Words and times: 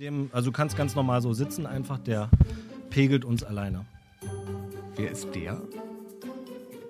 Dem, 0.00 0.30
also 0.32 0.50
du 0.50 0.56
kannst 0.56 0.78
ganz 0.78 0.94
normal 0.94 1.20
so 1.20 1.34
sitzen, 1.34 1.66
einfach 1.66 1.98
der 1.98 2.30
pegelt 2.88 3.22
uns 3.22 3.44
alleine. 3.44 3.84
Wer 4.96 5.10
ist 5.10 5.28
der? 5.34 5.60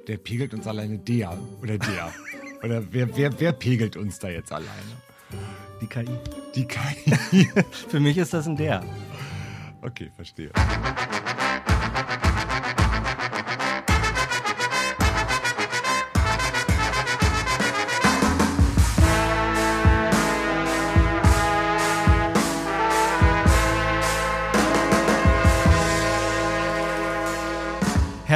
Der 0.07 0.17
pegelt 0.17 0.55
uns 0.55 0.69
alleine 0.69 0.97
der 0.97 1.37
oder 1.61 1.77
der. 1.77 2.13
oder 2.63 2.85
wer, 2.93 3.17
wer, 3.17 3.41
wer 3.41 3.51
pegelt 3.51 3.97
uns 3.97 4.21
da 4.21 4.29
jetzt 4.29 4.53
alleine? 4.53 4.71
Die 5.81 5.89
KI. 5.89 6.07
Die 6.55 6.65
KI. 6.65 7.51
Für 7.89 7.99
mich 7.99 8.17
ist 8.17 8.33
das 8.33 8.47
ein 8.47 8.55
der. 8.55 8.85
Okay, 9.83 10.13
verstehe. 10.15 10.53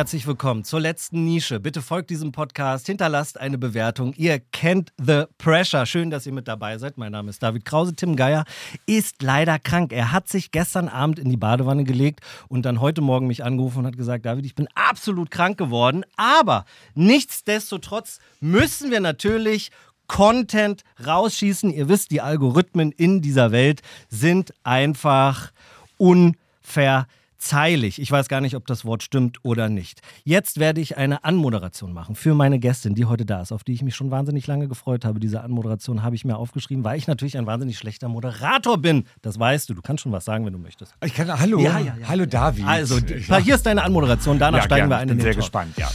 Herzlich 0.04 0.26
willkommen 0.26 0.64
zur 0.64 0.80
letzten 0.80 1.24
Nische. 1.24 1.60
Bitte 1.60 1.80
folgt 1.80 2.10
diesem 2.10 2.30
Podcast, 2.30 2.86
hinterlasst 2.88 3.40
eine 3.40 3.56
Bewertung. 3.56 4.12
Ihr 4.18 4.38
kennt 4.38 4.92
The 5.02 5.22
Pressure. 5.38 5.86
Schön, 5.86 6.10
dass 6.10 6.26
ihr 6.26 6.34
mit 6.34 6.46
dabei 6.46 6.76
seid. 6.76 6.98
Mein 6.98 7.12
Name 7.12 7.30
ist 7.30 7.42
David 7.42 7.64
Krause. 7.64 7.94
Tim 7.94 8.14
Geier 8.14 8.44
ist 8.84 9.22
leider 9.22 9.58
krank. 9.58 9.94
Er 9.94 10.12
hat 10.12 10.28
sich 10.28 10.50
gestern 10.50 10.90
Abend 10.90 11.18
in 11.18 11.30
die 11.30 11.38
Badewanne 11.38 11.84
gelegt 11.84 12.20
und 12.48 12.66
dann 12.66 12.82
heute 12.82 13.00
Morgen 13.00 13.28
mich 13.28 13.44
angerufen 13.44 13.78
und 13.78 13.86
hat 13.86 13.96
gesagt, 13.96 14.26
David, 14.26 14.44
ich 14.44 14.54
bin 14.54 14.68
absolut 14.74 15.30
krank 15.30 15.56
geworden. 15.56 16.04
Aber 16.16 16.66
nichtsdestotrotz 16.94 18.18
müssen 18.40 18.90
wir 18.90 19.00
natürlich 19.00 19.70
Content 20.06 20.84
rausschießen. 21.06 21.72
Ihr 21.72 21.88
wisst, 21.88 22.10
die 22.10 22.20
Algorithmen 22.20 22.92
in 22.92 23.22
dieser 23.22 23.52
Welt 23.52 23.80
sind 24.10 24.52
einfach 24.64 25.50
unfair 25.96 27.06
zeilig. 27.44 28.00
Ich 28.00 28.10
weiß 28.10 28.28
gar 28.28 28.40
nicht, 28.40 28.56
ob 28.56 28.66
das 28.66 28.84
Wort 28.84 29.02
stimmt 29.02 29.38
oder 29.42 29.68
nicht. 29.68 30.00
Jetzt 30.24 30.58
werde 30.58 30.80
ich 30.80 30.96
eine 30.96 31.24
Anmoderation 31.24 31.92
machen 31.92 32.14
für 32.14 32.34
meine 32.34 32.58
Gästin, 32.58 32.94
die 32.94 33.04
heute 33.04 33.24
da 33.24 33.40
ist, 33.42 33.52
auf 33.52 33.62
die 33.64 33.72
ich 33.72 33.82
mich 33.82 33.94
schon 33.94 34.10
wahnsinnig 34.10 34.46
lange 34.46 34.66
gefreut 34.68 35.04
habe. 35.04 35.20
Diese 35.20 35.42
Anmoderation 35.42 36.02
habe 36.02 36.16
ich 36.16 36.24
mir 36.24 36.36
aufgeschrieben, 36.36 36.82
weil 36.84 36.98
ich 36.98 37.06
natürlich 37.06 37.38
ein 37.38 37.46
wahnsinnig 37.46 37.78
schlechter 37.78 38.08
Moderator 38.08 38.78
bin. 38.78 39.04
Das 39.22 39.38
weißt 39.38 39.68
du. 39.68 39.74
Du 39.74 39.82
kannst 39.82 40.02
schon 40.02 40.12
was 40.12 40.24
sagen, 40.24 40.44
wenn 40.46 40.52
du 40.52 40.58
möchtest. 40.58 40.94
Ich 41.04 41.14
kann, 41.14 41.28
hallo, 41.38 41.58
Ja, 41.60 41.78
ja, 41.78 41.96
ja. 42.00 42.08
hallo 42.08 42.26
David. 42.26 42.64
Also, 42.66 42.98
hier 42.98 43.54
ist 43.54 43.66
deine 43.66 43.82
Anmoderation. 43.84 44.38
Danach 44.38 44.64
steigen 44.64 44.88
wir 44.88 44.96
ein 44.96 45.08
ich 45.08 45.12
in 45.12 45.18
bin 45.18 45.18
den 45.18 45.22
sehr 45.24 45.32
Talk. 45.34 45.42
gespannt, 45.42 45.76
ja. 45.76 45.88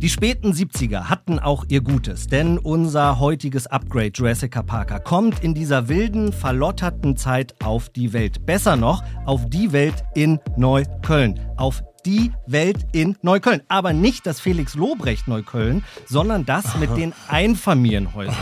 Die 0.00 0.08
späten 0.08 0.52
70er 0.52 1.10
hatten 1.10 1.38
auch 1.38 1.66
ihr 1.68 1.82
Gutes, 1.82 2.26
denn 2.26 2.56
unser 2.56 3.18
heutiges 3.18 3.66
Upgrade 3.66 4.12
Jurassic 4.14 4.52
Parker 4.66 4.98
kommt 4.98 5.44
in 5.44 5.52
dieser 5.52 5.90
wilden, 5.90 6.32
verlotterten 6.32 7.18
Zeit 7.18 7.54
auf 7.62 7.90
die 7.90 8.14
Welt. 8.14 8.46
Besser 8.46 8.76
noch, 8.76 9.04
auf 9.26 9.50
die 9.50 9.72
Welt 9.72 10.02
in 10.14 10.40
Neukölln. 10.56 11.38
Auf 11.58 11.82
die 12.06 12.32
Welt 12.46 12.86
in 12.92 13.18
Neukölln. 13.20 13.60
Aber 13.68 13.92
nicht 13.92 14.24
das 14.24 14.40
Felix 14.40 14.74
Lobrecht 14.74 15.28
Neukölln, 15.28 15.84
sondern 16.06 16.46
das 16.46 16.78
mit 16.78 16.96
den 16.96 17.12
Einfamilienhäusern. 17.28 18.34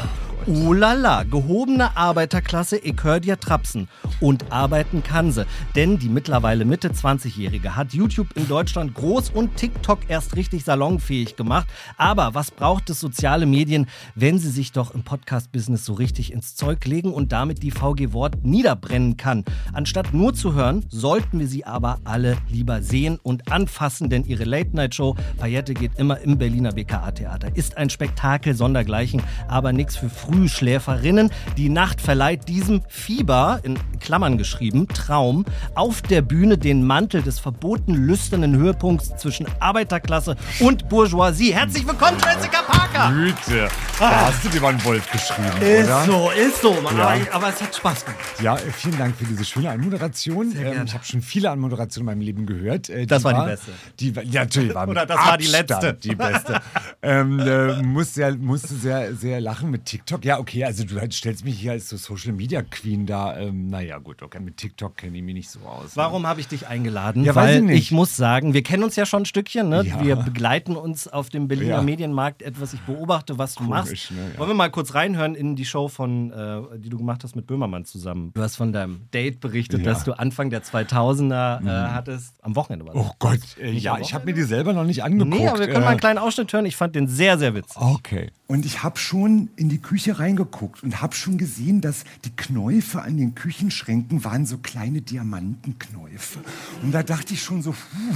Oh 0.51 0.73
la 0.73 0.95
la, 0.95 1.25
gehobene 1.25 1.95
Arbeiterklasse, 1.95 2.79
ich 2.79 2.95
hör 3.03 3.21
dir 3.21 3.39
trapsen. 3.39 3.87
Und 4.19 4.51
arbeiten 4.51 5.03
kann 5.03 5.31
sie. 5.31 5.45
Denn 5.77 5.99
die 5.99 6.09
mittlerweile 6.09 6.65
Mitte 6.65 6.89
20-Jährige 6.89 7.77
hat 7.77 7.93
YouTube 7.93 8.29
in 8.35 8.49
Deutschland 8.49 8.95
groß 8.95 9.29
und 9.29 9.57
TikTok 9.57 10.09
erst 10.09 10.37
richtig 10.37 10.65
salonfähig 10.65 11.37
gemacht. 11.37 11.67
Aber 11.99 12.35
was 12.35 12.51
braucht 12.51 12.89
es 12.89 12.99
soziale 12.99 13.45
Medien, 13.45 13.89
wenn 14.15 14.39
sie 14.39 14.49
sich 14.49 14.73
doch 14.73 14.95
im 14.95 15.03
Podcast-Business 15.03 15.85
so 15.85 15.93
richtig 15.93 16.33
ins 16.33 16.57
Zeug 16.57 16.83
legen 16.87 17.13
und 17.13 17.31
damit 17.31 17.63
die 17.63 17.71
VG 17.71 18.15
Wort 18.15 18.43
niederbrennen 18.43 19.19
kann? 19.19 19.45
Anstatt 19.75 20.15
nur 20.15 20.33
zu 20.33 20.55
hören, 20.55 20.87
sollten 20.89 21.41
wir 21.41 21.47
sie 21.47 21.67
aber 21.67 21.99
alle 22.05 22.39
lieber 22.49 22.81
sehen 22.81 23.19
und 23.23 23.53
anfassen, 23.53 24.09
denn 24.09 24.25
ihre 24.25 24.45
Late-Night-Show 24.45 25.15
Paillette 25.37 25.75
geht 25.75 25.99
immer 25.99 26.19
im 26.21 26.39
Berliner 26.39 26.73
BKA-Theater. 26.73 27.55
Ist 27.55 27.77
ein 27.77 27.91
Spektakel 27.91 28.55
sondergleichen, 28.55 29.23
aber 29.47 29.75
nichts 29.75 29.95
für 29.95 30.09
Frühschläferinnen. 30.39 31.31
Die 31.57 31.69
Nacht 31.69 32.01
verleiht 32.01 32.49
diesem 32.49 32.83
Fieber, 32.89 33.59
in 33.65 33.77
Klammern 33.99 34.39
geschrieben, 34.39 34.87
Traum, 34.87 35.45
auf 35.75 36.01
der 36.01 36.23
Bühne 36.23 36.57
den 36.59 36.87
Mantel 36.87 37.23
des 37.23 37.41
verboten 37.41 37.93
lüsternen 37.95 38.55
Höhepunkts 38.57 39.17
zwischen 39.17 39.47
Arbeiterklasse 39.59 40.37
und 40.61 40.89
Bourgeoisie. 40.89 41.53
Herzlich 41.55 41.85
willkommen, 41.87 42.19
Jessica 42.25 42.63
Parker! 42.63 43.13
Güte. 43.13 43.69
Da 43.99 44.27
hast 44.27 44.45
du 44.45 44.49
dir 44.49 44.61
mal 44.61 44.69
einen 44.69 44.85
Wolf 44.85 45.11
geschrieben, 45.11 45.49
Ist 45.61 45.87
oder? 45.87 46.05
so, 46.05 46.31
ist 46.31 46.63
so. 46.63 46.81
Mann. 46.83 46.97
Ja. 46.97 47.09
Aber, 47.09 47.17
aber 47.33 47.49
es 47.49 47.61
hat 47.61 47.75
Spaß 47.75 48.05
gemacht. 48.05 48.21
Ja, 48.41 48.55
äh, 48.55 48.61
vielen 48.73 48.97
Dank 48.97 49.17
für 49.17 49.25
diese 49.25 49.45
schöne 49.45 49.71
Anmoderation. 49.71 50.55
Ähm, 50.57 50.85
ich 50.87 50.95
habe 50.95 51.05
schon 51.05 51.21
viele 51.21 51.51
Anmoderationen 51.51 52.09
in 52.09 52.15
meinem 52.19 52.25
Leben 52.25 52.47
gehört. 52.47 52.89
Äh, 52.91 53.07
Das 53.07 53.25
war 53.25 53.35
die 53.45 53.51
beste. 53.51 53.73
Die, 53.99 54.15
war- 54.15 54.23
ja, 54.23 54.43
natürlich 54.43 54.73
war 54.75 54.87
Oder 54.89 55.05
das 55.05 55.17
war 55.19 55.37
die 55.37 55.47
Abstand 55.53 55.83
letzte. 55.83 55.95
Die 56.09 56.15
beste. 56.15 56.61
ähm, 57.03 57.41
äh, 57.41 57.83
musste, 57.83 58.15
sehr, 58.15 58.37
musste 58.37 58.75
sehr, 58.75 59.15
sehr 59.17 59.41
lachen 59.41 59.71
mit 59.71 59.85
TikTok. 59.85 60.18
Ja, 60.25 60.39
okay, 60.39 60.65
also 60.65 60.85
du 60.85 60.99
halt 61.01 61.13
stellst 61.13 61.45
mich 61.45 61.59
hier 61.59 61.73
als 61.73 61.89
so 61.89 61.97
Social 61.97 62.33
Media 62.33 62.63
Queen 62.63 63.07
da. 63.07 63.37
Ähm, 63.39 63.69
naja, 63.69 63.99
gut, 63.99 64.23
okay, 64.23 64.41
mit 64.41 64.57
TikTok 64.57 64.97
kenne 64.97 65.17
ich 65.17 65.23
mich 65.23 65.35
nicht 65.35 65.51
so 65.51 65.61
aus. 65.61 65.85
ne? 65.85 65.91
Warum 65.97 66.27
habe 66.27 66.41
ich 66.41 66.49
dich 66.49 66.67
eingeladen? 66.67 67.25
Ja, 67.25 67.35
weiß 67.35 67.45
Weil 67.45 67.57
ich 67.57 67.63
nicht. 67.63 67.93
muss 67.93 68.17
sagen, 68.17 68.55
wir 68.55 68.63
kennen 68.63 68.83
uns 68.85 68.97
ja 68.97 69.07
schon 69.07 69.23
ein 69.23 69.27
Stückchen. 69.27 69.69
Ne? 69.69 69.85
Ja. 69.85 70.03
Wir 70.03 70.17
begleiten 70.17 70.77
uns 70.77 71.09
auf 71.09 71.29
dem 71.29 71.49
Berliner 71.49 71.77
Ja. 71.77 71.83
Medienmarkt 71.83 72.43
etwas. 72.43 72.73
Ich 72.75 72.81
beobachte, 72.81 73.39
was 73.39 73.55
du 73.55 73.65
Komisch, 73.65 73.71
machst. 73.71 74.11
ne? 74.13 74.31
Ja. 74.35 74.39
Wollen 74.39 74.51
wir 74.51 74.55
mal 74.55 74.71
kurz 74.71 74.95
reinhören 74.95 75.35
in 75.35 75.57
die 75.57 75.65
Show, 75.65 75.89
von, 75.89 76.31
äh, 76.33 76.79
die 76.79 76.89
du 76.89 76.99
gemacht 76.99 77.25
hast 77.25 77.37
mit 77.37 77.47
Böhmermann 77.47 77.85
zusammen? 77.85 78.33
Du 78.35 78.43
hast 78.43 78.57
von 78.57 78.73
deinem 78.73 79.03
Date 79.13 79.41
berichtet, 79.41 79.81
Ja. 79.81 79.93
das 79.93 80.05
du 80.05 80.13
Anfang 80.13 80.51
der 80.51 80.63
2000er 80.63 81.61
äh, 81.65 81.91
hattest. 81.93 82.35
Am 82.43 82.57
Wochenende 82.57 82.87
war 82.87 82.95
das. 82.95 83.03
Oh 83.05 83.13
Gott, 83.19 83.41
äh, 83.61 83.71
ja, 83.73 83.99
ich 83.99 84.15
habe 84.15 84.25
mir 84.27 84.35
die 84.35 84.43
selber 84.43 84.73
noch 84.73 84.85
nicht 84.85 85.03
angeguckt. 85.05 85.31
Nee, 85.39 85.49
aber 85.49 85.59
wir 85.61 85.67
können 85.67 85.81
mal 85.85 85.89
einen 85.91 85.99
äh, 85.99 86.01
kleinen 86.01 86.19
Ausschnitt 86.19 86.53
hören. 86.53 86.67
Ich 86.67 86.77
fand 86.77 86.95
den 86.95 87.07
sehr, 87.09 87.39
sehr 87.39 87.55
witzig. 87.55 87.77
Okay. 87.81 88.31
Und 88.47 88.65
ich 88.65 88.83
habe 88.83 88.99
schon 88.99 89.51
in 89.57 89.69
die 89.69 89.79
Küche 89.79 90.08
reingeguckt 90.13 90.83
und 90.83 91.01
habe 91.01 91.15
schon 91.15 91.39
gesehen, 91.39 91.81
dass 91.81 92.05
die 92.25 92.35
Knäufe 92.35 93.03
an 93.03 93.17
den 93.17 93.35
Küchenschränken 93.35 94.25
waren 94.25 94.47
so 94.47 94.59
kleine 94.59 95.01
Diamantenknäufe. 95.03 96.41
Und 96.83 96.93
da 96.93 97.03
dachte 97.03 97.35
ich 97.35 97.43
schon 97.43 97.63
so, 97.63 97.73
puh, 97.73 98.15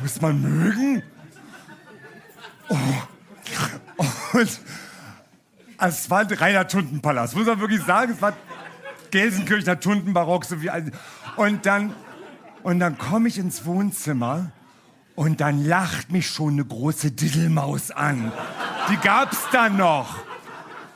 muss 0.00 0.20
man 0.20 0.40
mögen? 0.40 1.02
Oh. 2.68 2.76
Und 4.32 4.60
es 5.78 6.10
war 6.10 6.20
ein 6.20 6.32
reiner 6.32 6.66
Tuntenpalast, 6.66 7.36
muss 7.36 7.46
man 7.46 7.60
wirklich 7.60 7.82
sagen. 7.82 8.12
Es 8.12 8.22
war 8.22 8.32
Gelsenkirchener 9.10 9.78
Tuntenbarock. 9.78 10.44
So 10.44 10.60
wie, 10.62 10.70
all- 10.70 10.90
und 11.36 11.66
dann, 11.66 11.94
und 12.62 12.80
dann 12.80 12.98
komme 12.98 13.28
ich 13.28 13.38
ins 13.38 13.64
Wohnzimmer 13.64 14.50
und 15.14 15.40
dann 15.40 15.64
lacht 15.64 16.10
mich 16.10 16.28
schon 16.28 16.54
eine 16.54 16.64
große 16.64 17.12
Diddelmaus 17.12 17.90
an. 17.90 18.32
Die 18.90 18.96
gab's 18.96 19.38
da 19.52 19.68
noch. 19.68 20.16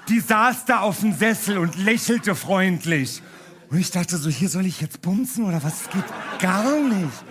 Die 0.09 0.21
saß 0.21 0.65
da 0.65 0.81
auf 0.81 1.01
dem 1.01 1.13
Sessel 1.13 1.59
und 1.59 1.77
lächelte 1.77 2.35
freundlich. 2.35 3.23
Und 3.71 3.79
ich 3.79 3.91
dachte 3.91 4.17
so, 4.17 4.31
hier 4.31 4.49
soll 4.49 4.67
ich 4.67 4.81
jetzt 4.81 5.03
bumsen 5.03 5.45
oder 5.45 5.63
was? 5.63 5.85
Das 5.85 5.91
geht 5.91 6.05
gar 6.41 6.81
nicht. 6.81 7.25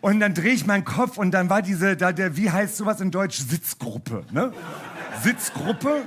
Und 0.00 0.20
dann 0.20 0.34
drehe 0.34 0.52
ich 0.52 0.66
meinen 0.66 0.84
Kopf 0.84 1.18
und 1.18 1.32
dann 1.32 1.50
war 1.50 1.62
diese, 1.62 1.96
da 1.96 2.12
der, 2.12 2.36
wie 2.36 2.50
heißt 2.50 2.76
sowas 2.76 3.00
in 3.00 3.10
Deutsch? 3.10 3.38
Sitzgruppe, 3.38 4.24
ne? 4.30 4.52
Sitzgruppe 5.22 6.02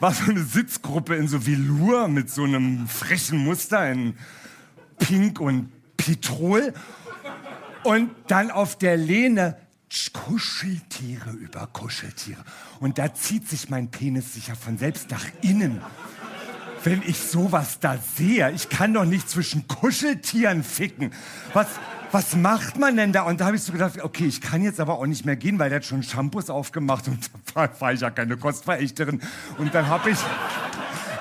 war 0.00 0.12
so 0.12 0.30
eine 0.30 0.42
Sitzgruppe 0.42 1.16
in 1.16 1.28
so 1.28 1.46
Velour 1.46 2.08
mit 2.08 2.30
so 2.30 2.44
einem 2.44 2.86
frechen 2.88 3.44
Muster 3.44 3.90
in 3.90 4.16
Pink 4.98 5.40
und 5.40 5.70
Petrol. 5.96 6.72
Und 7.84 8.10
dann 8.26 8.50
auf 8.50 8.78
der 8.78 8.96
Lehne 8.96 9.56
Kuscheltiere 10.12 11.30
über 11.30 11.66
Kuscheltiere. 11.68 12.42
Und 12.80 12.98
da 12.98 13.14
zieht 13.14 13.48
sich 13.48 13.70
mein 13.70 13.90
Penis 13.90 14.34
sicher 14.34 14.56
von 14.56 14.78
selbst 14.78 15.10
nach 15.10 15.24
innen. 15.42 15.80
Wenn 16.82 17.02
ich 17.02 17.18
sowas 17.18 17.78
da 17.80 17.96
sehe, 17.98 18.50
ich 18.52 18.68
kann 18.68 18.94
doch 18.94 19.04
nicht 19.04 19.28
zwischen 19.28 19.66
Kuscheltieren 19.68 20.62
ficken. 20.62 21.12
Was, 21.52 21.68
was 22.12 22.36
macht 22.36 22.78
man 22.78 22.96
denn 22.96 23.12
da? 23.12 23.22
Und 23.22 23.40
da 23.40 23.46
habe 23.46 23.56
ich 23.56 23.62
so 23.62 23.72
gedacht, 23.72 24.00
okay, 24.02 24.26
ich 24.26 24.40
kann 24.40 24.62
jetzt 24.62 24.80
aber 24.80 24.98
auch 24.98 25.06
nicht 25.06 25.24
mehr 25.24 25.36
gehen, 25.36 25.58
weil 25.58 25.70
der 25.70 25.76
hat 25.78 25.84
schon 25.84 26.02
Shampoos 26.02 26.50
aufgemacht 26.50 27.08
und 27.08 27.30
da 27.54 27.60
war, 27.60 27.80
war 27.80 27.92
ich 27.92 28.00
ja 28.00 28.10
keine 28.10 28.36
Kostverächterin. 28.36 29.20
Und 29.58 29.74
dann 29.74 29.88
habe 29.88 30.10
ich, 30.10 30.18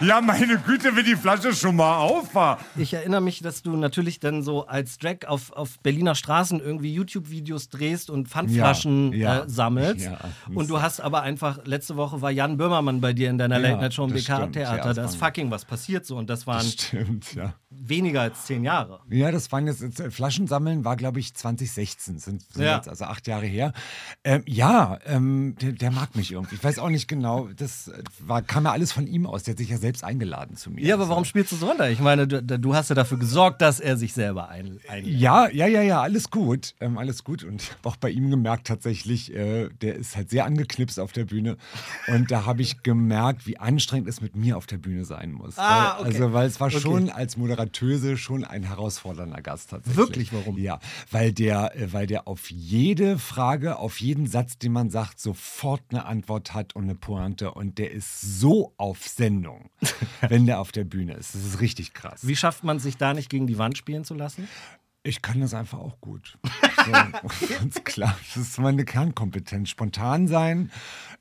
ja 0.01 0.21
meine 0.21 0.57
Güte, 0.59 0.95
wenn 0.95 1.05
die 1.05 1.15
Flasche 1.15 1.53
schon 1.53 1.75
mal 1.75 1.97
auf 1.97 2.33
war. 2.35 2.59
Ich 2.75 2.93
erinnere 2.93 3.21
mich, 3.21 3.39
dass 3.39 3.61
du 3.61 3.75
natürlich 3.75 4.19
dann 4.19 4.43
so 4.43 4.65
als 4.67 4.97
Drag 4.97 5.27
auf, 5.27 5.51
auf 5.51 5.79
Berliner 5.79 6.15
Straßen 6.15 6.59
irgendwie 6.59 6.93
YouTube-Videos 6.93 7.69
drehst 7.69 8.09
und 8.09 8.27
Pfandflaschen 8.27 9.13
Ja, 9.13 9.37
ja. 9.37 9.43
äh, 9.43 9.49
sammelst. 9.49 10.05
Ja, 10.05 10.17
und 10.53 10.69
du 10.69 10.81
hast 10.81 10.99
aber 10.99 11.21
einfach, 11.21 11.59
letzte 11.65 11.95
Woche 11.97 12.21
war 12.21 12.31
Jan 12.31 12.57
Böhmermann 12.57 13.01
bei 13.01 13.13
dir 13.13 13.29
in 13.29 13.37
deiner 13.37 13.59
Late 13.59 13.77
Night 13.77 13.93
Show 13.93 14.05
im 14.05 14.13
das 14.13 14.23
stimmt, 14.23 14.53
BK-Theater. 14.53 14.83
da 14.83 14.93
das 14.93 15.11
ist 15.11 15.19
fucking 15.19 15.51
was 15.51 15.65
passiert 15.65 16.05
so. 16.05 16.17
Und 16.17 16.29
das 16.29 16.47
waren 16.47 16.65
Stimmt, 16.65 17.33
ja. 17.35 17.53
weniger 17.69 18.21
als 18.21 18.45
zehn 18.45 18.63
Jahre. 18.63 18.99
Ja, 19.09 19.31
das 19.31 19.51
waren 19.51 19.67
jetzt, 19.67 19.81
jetzt 19.81 19.99
äh, 19.99 20.11
Flaschensammeln 20.11 20.85
war, 20.85 20.95
glaube 20.95 21.19
ich, 21.19 21.33
2016, 21.33 22.19
sind, 22.19 22.41
sind 22.51 22.63
jetzt 22.63 22.89
also 22.89 23.05
acht 23.05 23.27
Jahre 23.27 23.45
her. 23.45 23.73
Ähm, 24.23 24.43
ja, 24.45 24.99
ähm, 25.05 25.55
der, 25.61 25.71
der 25.73 25.91
mag 25.91 26.15
mich 26.15 26.31
irgendwie. 26.31 26.55
Ich 26.55 26.63
weiß 26.63 26.79
auch 26.79 26.89
nicht 26.89 27.07
genau, 27.07 27.47
das 27.55 27.87
äh, 27.87 28.03
war, 28.19 28.41
kam 28.41 28.65
ja 28.65 28.71
alles 28.71 28.91
von 28.91 29.07
ihm 29.07 29.25
aus. 29.25 29.43
Der 29.43 29.53
hat 29.53 29.59
sich 29.59 29.69
ja 29.69 29.77
selbst 29.85 30.03
eingeladen 30.03 30.55
zu 30.57 30.71
mir. 30.71 30.83
Ja, 30.83 30.95
aber 30.95 31.09
warum 31.09 31.25
spielst 31.25 31.51
du 31.51 31.55
so 31.55 31.67
runter? 31.67 31.89
Ich 31.89 31.99
meine, 31.99 32.27
du, 32.27 32.41
du 32.41 32.75
hast 32.75 32.89
ja 32.89 32.95
dafür 32.95 33.19
gesorgt, 33.19 33.61
dass 33.61 33.79
er 33.79 33.97
sich 33.97 34.13
selber 34.13 34.49
ein, 34.49 34.79
einlädt. 34.87 35.19
Ja, 35.19 35.47
ja, 35.49 35.67
ja, 35.67 35.81
ja, 35.81 36.01
alles 36.01 36.29
gut. 36.31 36.73
Ähm, 36.79 36.97
alles 36.97 37.23
gut. 37.23 37.43
Und 37.43 37.61
ich 37.61 37.69
habe 37.71 37.87
auch 37.89 37.95
bei 37.95 38.09
ihm 38.09 38.29
gemerkt, 38.29 38.67
tatsächlich, 38.67 39.33
äh, 39.33 39.69
der 39.81 39.95
ist 39.95 40.15
halt 40.15 40.29
sehr 40.29 40.45
angeknipst 40.45 40.99
auf 40.99 41.11
der 41.11 41.25
Bühne. 41.25 41.57
Und 42.07 42.31
da 42.31 42.45
habe 42.45 42.61
ich 42.63 42.81
gemerkt, 42.83 43.45
wie 43.45 43.57
anstrengend 43.57 44.09
es 44.09 44.21
mit 44.21 44.35
mir 44.35 44.57
auf 44.57 44.65
der 44.65 44.77
Bühne 44.77 45.05
sein 45.05 45.31
muss. 45.31 45.57
Ah, 45.57 45.69
weil, 45.69 45.91
okay. 45.99 46.03
Also, 46.05 46.33
weil 46.33 46.47
es 46.47 46.59
war 46.59 46.65
Okay. 46.65 46.79
schon 46.79 47.09
als 47.11 47.37
Moderatöse 47.37 48.17
schon 48.17 48.43
ein 48.43 48.63
herausfordernder 48.63 49.41
Gast 49.43 49.69
tatsächlich. 49.69 49.97
Wirklich? 49.97 50.33
Warum? 50.33 50.57
Ja, 50.57 50.79
weil 51.11 51.31
der, 51.31 51.75
äh, 51.75 51.93
weil 51.93 52.07
der 52.07 52.27
auf 52.27 52.49
jede 52.49 53.19
Frage, 53.19 53.77
auf 53.77 54.01
jeden 54.01 54.25
Satz, 54.25 54.57
den 54.57 54.71
man 54.71 54.89
sagt, 54.89 55.19
sofort 55.19 55.81
eine 55.91 56.05
Antwort 56.05 56.53
hat 56.55 56.75
und 56.75 56.85
eine 56.85 56.95
Pointe. 56.95 57.51
Und 57.51 57.77
der 57.77 57.91
ist 57.91 58.39
so 58.39 58.73
auf 58.77 59.07
Sendung, 59.07 59.69
wenn 60.27 60.45
der 60.45 60.59
auf 60.59 60.71
der 60.71 60.83
Bühne 60.83 61.13
ist. 61.13 61.35
Das 61.35 61.45
ist 61.45 61.61
richtig 61.61 61.93
krass. 61.93 62.27
Wie 62.27 62.35
schafft 62.35 62.63
man 62.63 62.79
sich 62.79 62.97
da 62.97 63.13
nicht 63.13 63.29
gegen 63.29 63.47
die 63.47 63.57
Wand 63.57 63.77
spielen 63.77 64.03
zu 64.03 64.13
lassen? 64.13 64.47
Ich 65.05 65.21
kann 65.21 65.39
das 65.39 65.53
einfach 65.53 65.77
auch 65.77 66.01
gut. 66.01 66.37
So, 66.83 66.91
ganz 67.59 67.83
klar. 67.83 68.17
Das 68.33 68.37
ist 68.37 68.57
meine 68.59 68.85
Kernkompetenz. 68.85 69.69
Spontan 69.69 70.27
sein, 70.27 70.71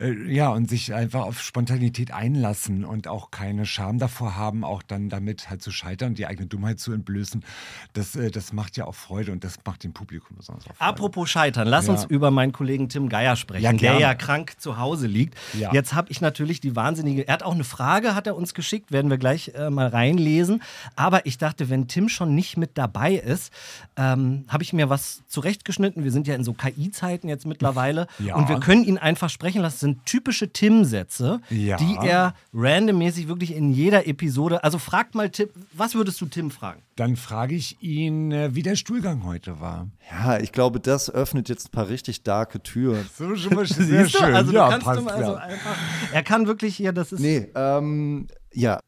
äh, 0.00 0.10
ja, 0.32 0.48
und 0.48 0.70
sich 0.70 0.94
einfach 0.94 1.20
auf 1.24 1.42
Spontanität 1.42 2.10
einlassen 2.10 2.86
und 2.86 3.08
auch 3.08 3.30
keine 3.30 3.66
Scham 3.66 3.98
davor 3.98 4.36
haben, 4.36 4.64
auch 4.64 4.82
dann 4.82 5.10
damit 5.10 5.50
halt 5.50 5.60
zu 5.62 5.70
scheitern, 5.70 6.14
die 6.14 6.26
eigene 6.26 6.46
Dummheit 6.46 6.80
zu 6.80 6.92
entblößen. 6.92 7.44
Das, 7.92 8.16
äh, 8.16 8.30
das 8.30 8.54
macht 8.54 8.78
ja 8.78 8.86
auch 8.86 8.94
Freude 8.94 9.32
und 9.32 9.44
das 9.44 9.58
macht 9.66 9.84
dem 9.84 9.92
Publikum 9.92 10.38
besonders 10.38 10.64
auch 10.64 10.68
Freude. 10.76 10.80
Apropos 10.80 11.28
Scheitern, 11.30 11.68
lass 11.68 11.86
Ja. 11.86 11.92
uns 11.92 12.04
über 12.04 12.30
meinen 12.30 12.52
Kollegen 12.52 12.88
Tim 12.88 13.10
Geier 13.10 13.36
sprechen, 13.36 13.64
Ja, 13.64 13.72
der 13.74 13.98
ja 13.98 14.14
krank 14.14 14.54
zu 14.58 14.78
Hause 14.78 15.06
liegt. 15.06 15.36
Ja. 15.52 15.72
Jetzt 15.74 15.92
habe 15.92 16.10
ich 16.10 16.22
natürlich 16.22 16.60
die 16.60 16.74
wahnsinnige, 16.74 17.28
er 17.28 17.34
hat 17.34 17.42
auch 17.42 17.54
eine 17.54 17.64
Frage, 17.64 18.14
hat 18.14 18.26
er 18.26 18.34
uns 18.34 18.54
geschickt, 18.54 18.92
werden 18.92 19.10
wir 19.10 19.18
gleich 19.18 19.52
äh, 19.54 19.68
mal 19.68 19.88
reinlesen. 19.88 20.62
Aber 20.96 21.26
ich 21.26 21.36
dachte, 21.36 21.68
wenn 21.68 21.86
Tim 21.86 22.08
schon 22.08 22.34
nicht 22.34 22.56
mit 22.56 22.78
dabei 22.78 23.12
ist, 23.14 23.52
ähm, 23.96 24.44
habe 24.48 24.62
ich 24.62 24.72
mir 24.72 24.88
was 24.90 25.22
zurechtgeschnitten. 25.28 26.04
Wir 26.04 26.10
sind 26.12 26.26
ja 26.26 26.34
in 26.34 26.44
so 26.44 26.52
KI-Zeiten 26.52 27.28
jetzt 27.28 27.46
mittlerweile 27.46 28.06
Ja. 28.18 28.36
und 28.36 28.48
wir 28.48 28.60
können 28.60 28.84
ihn 28.84 28.98
einfach 28.98 29.30
sprechen 29.30 29.60
lassen. 29.62 29.74
Das 29.74 29.80
sind 29.80 30.06
typische 30.06 30.52
Tim-Sätze, 30.52 31.40
Ja. 31.50 31.76
die 31.76 31.96
er 32.02 32.34
randommäßig 32.52 33.28
wirklich 33.28 33.54
in 33.54 33.72
jeder 33.72 34.06
Episode, 34.06 34.62
also 34.64 34.78
fragt 34.78 35.14
mal 35.14 35.30
Tim, 35.30 35.48
was 35.72 35.94
würdest 35.94 36.20
du 36.20 36.26
Tim 36.26 36.50
fragen? 36.50 36.82
Dann 36.96 37.16
frage 37.16 37.54
ich 37.56 37.76
ihn, 37.82 38.30
äh, 38.30 38.54
wie 38.54 38.62
der 38.62 38.76
Stuhlgang 38.76 39.24
heute 39.24 39.60
war. 39.60 39.88
Ja, 40.10 40.38
ich 40.38 40.52
glaube, 40.52 40.78
das 40.78 41.10
öffnet 41.10 41.48
jetzt 41.48 41.68
ein 41.68 41.70
paar 41.72 41.88
richtig 41.88 42.22
darke 42.22 42.62
Türen. 42.62 43.08
So 43.16 43.34
schon 43.36 43.54
mal 43.54 43.66
sehr 43.66 44.08
schön. 44.08 44.34
Also 44.34 44.52
ja, 44.52 44.66
du 44.66 44.70
kannst 44.70 44.86
passt 44.86 45.00
du 45.00 45.04
mal 45.04 45.14
also 45.14 45.34
einfach, 45.34 45.76
er 46.12 46.22
kann 46.22 46.46
wirklich 46.46 46.76
hier, 46.76 46.92
das 46.92 47.12
ist 47.12 47.20
Nee, 47.20 47.48
ähm, 47.54 48.28
ja. 48.52 48.78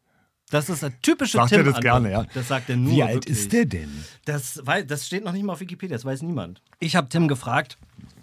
Das 0.50 0.68
ist 0.68 0.84
eine 0.84 0.94
typische 1.02 1.38
Sagt 1.38 1.52
er 1.52 1.64
tim 1.64 1.72
das 1.72 1.80
gerne, 1.80 2.10
ja. 2.12 2.24
Das 2.34 2.48
sagt 2.48 2.70
er 2.70 2.76
nur. 2.76 2.92
Wie 2.92 3.02
alt 3.02 3.14
wirklich. 3.14 3.36
ist 3.38 3.52
der 3.52 3.66
denn? 3.66 4.04
Das, 4.26 4.60
wei- 4.64 4.82
das 4.82 5.06
steht 5.06 5.24
noch 5.24 5.32
nicht 5.32 5.42
mal 5.44 5.54
auf 5.54 5.60
Wikipedia, 5.60 5.96
das 5.96 6.04
weiß 6.04 6.22
niemand. 6.22 6.62
Ich 6.78 6.94
habe 6.94 7.08
Tim 7.08 7.26
gefragt, 7.26 7.78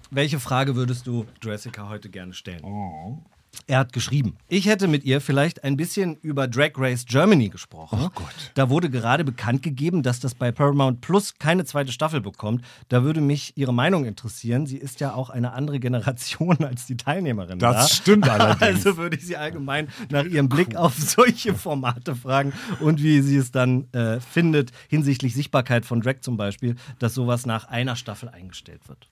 welche 0.10 0.40
Frage 0.40 0.76
würdest 0.76 1.06
du 1.08 1.26
Jessica 1.42 1.90
heute 1.90 2.10
gerne 2.10 2.34
stellen? 2.34 2.64
Oh. 2.64 3.18
Er 3.68 3.80
hat 3.80 3.94
geschrieben, 3.94 4.36
ich 4.50 4.66
hätte 4.66 4.88
mit 4.88 5.04
ihr 5.06 5.22
vielleicht 5.22 5.64
ein 5.64 5.78
bisschen 5.78 6.18
über 6.18 6.48
Drag 6.48 6.72
Race 6.76 7.06
Germany 7.06 7.50
gesprochen. 7.50 8.00
Oh 8.04 8.10
Gott. 8.14 8.52
Da 8.56 8.70
wurde 8.70 8.90
gerade 8.90 9.24
bekannt 9.24 9.64
gegeben, 9.64 10.04
dass 10.04 10.20
das 10.20 10.36
bei 10.36 10.52
Paramount 10.52 11.02
Plus 11.02 11.36
keine 11.40 11.64
zweite 11.64 11.92
Staffel 11.92 12.20
bekommt. 12.20 12.64
Da 12.90 13.04
würde 13.04 13.22
mich 13.22 13.54
ihre 13.56 13.74
Meinung 13.74 14.06
interessieren. 14.06 14.66
Sie 14.66 14.78
ist 14.78 15.00
ja 15.00 15.14
auch 15.14 15.30
eine 15.30 15.54
andere 15.54 15.80
Generation 15.80 16.58
als 16.64 16.86
die 16.88 16.98
Teilnehmerin. 16.98 17.60
Das 17.60 17.90
da. 17.90 17.96
stimmt 17.96 18.30
allerdings. 18.30 18.86
Also 18.86 18.98
würde 18.98 19.18
ich 19.18 19.26
sie 19.26 19.38
allgemein 19.38 19.88
nach 20.10 20.26
ihrem 20.26 20.50
Blick 20.50 20.76
auf 20.76 20.98
solche 20.98 21.54
Formate 21.54 22.16
fragen 22.16 22.54
und 22.80 23.02
wie 23.02 23.22
sie 23.22 23.38
es 23.38 23.52
dann 23.52 23.92
äh, 23.94 24.20
findet 24.20 24.72
hinsichtlich 24.90 25.34
Sichtbarkeit 25.36 25.86
von 25.86 26.02
Drag 26.02 26.22
zum 26.22 26.38
Beispiel, 26.38 26.76
dass 27.00 27.14
sowas 27.14 27.46
nach 27.46 27.66
einer 27.70 27.96
Staffel 27.96 28.30
eingestellt 28.30 28.82
wird. 28.90 29.08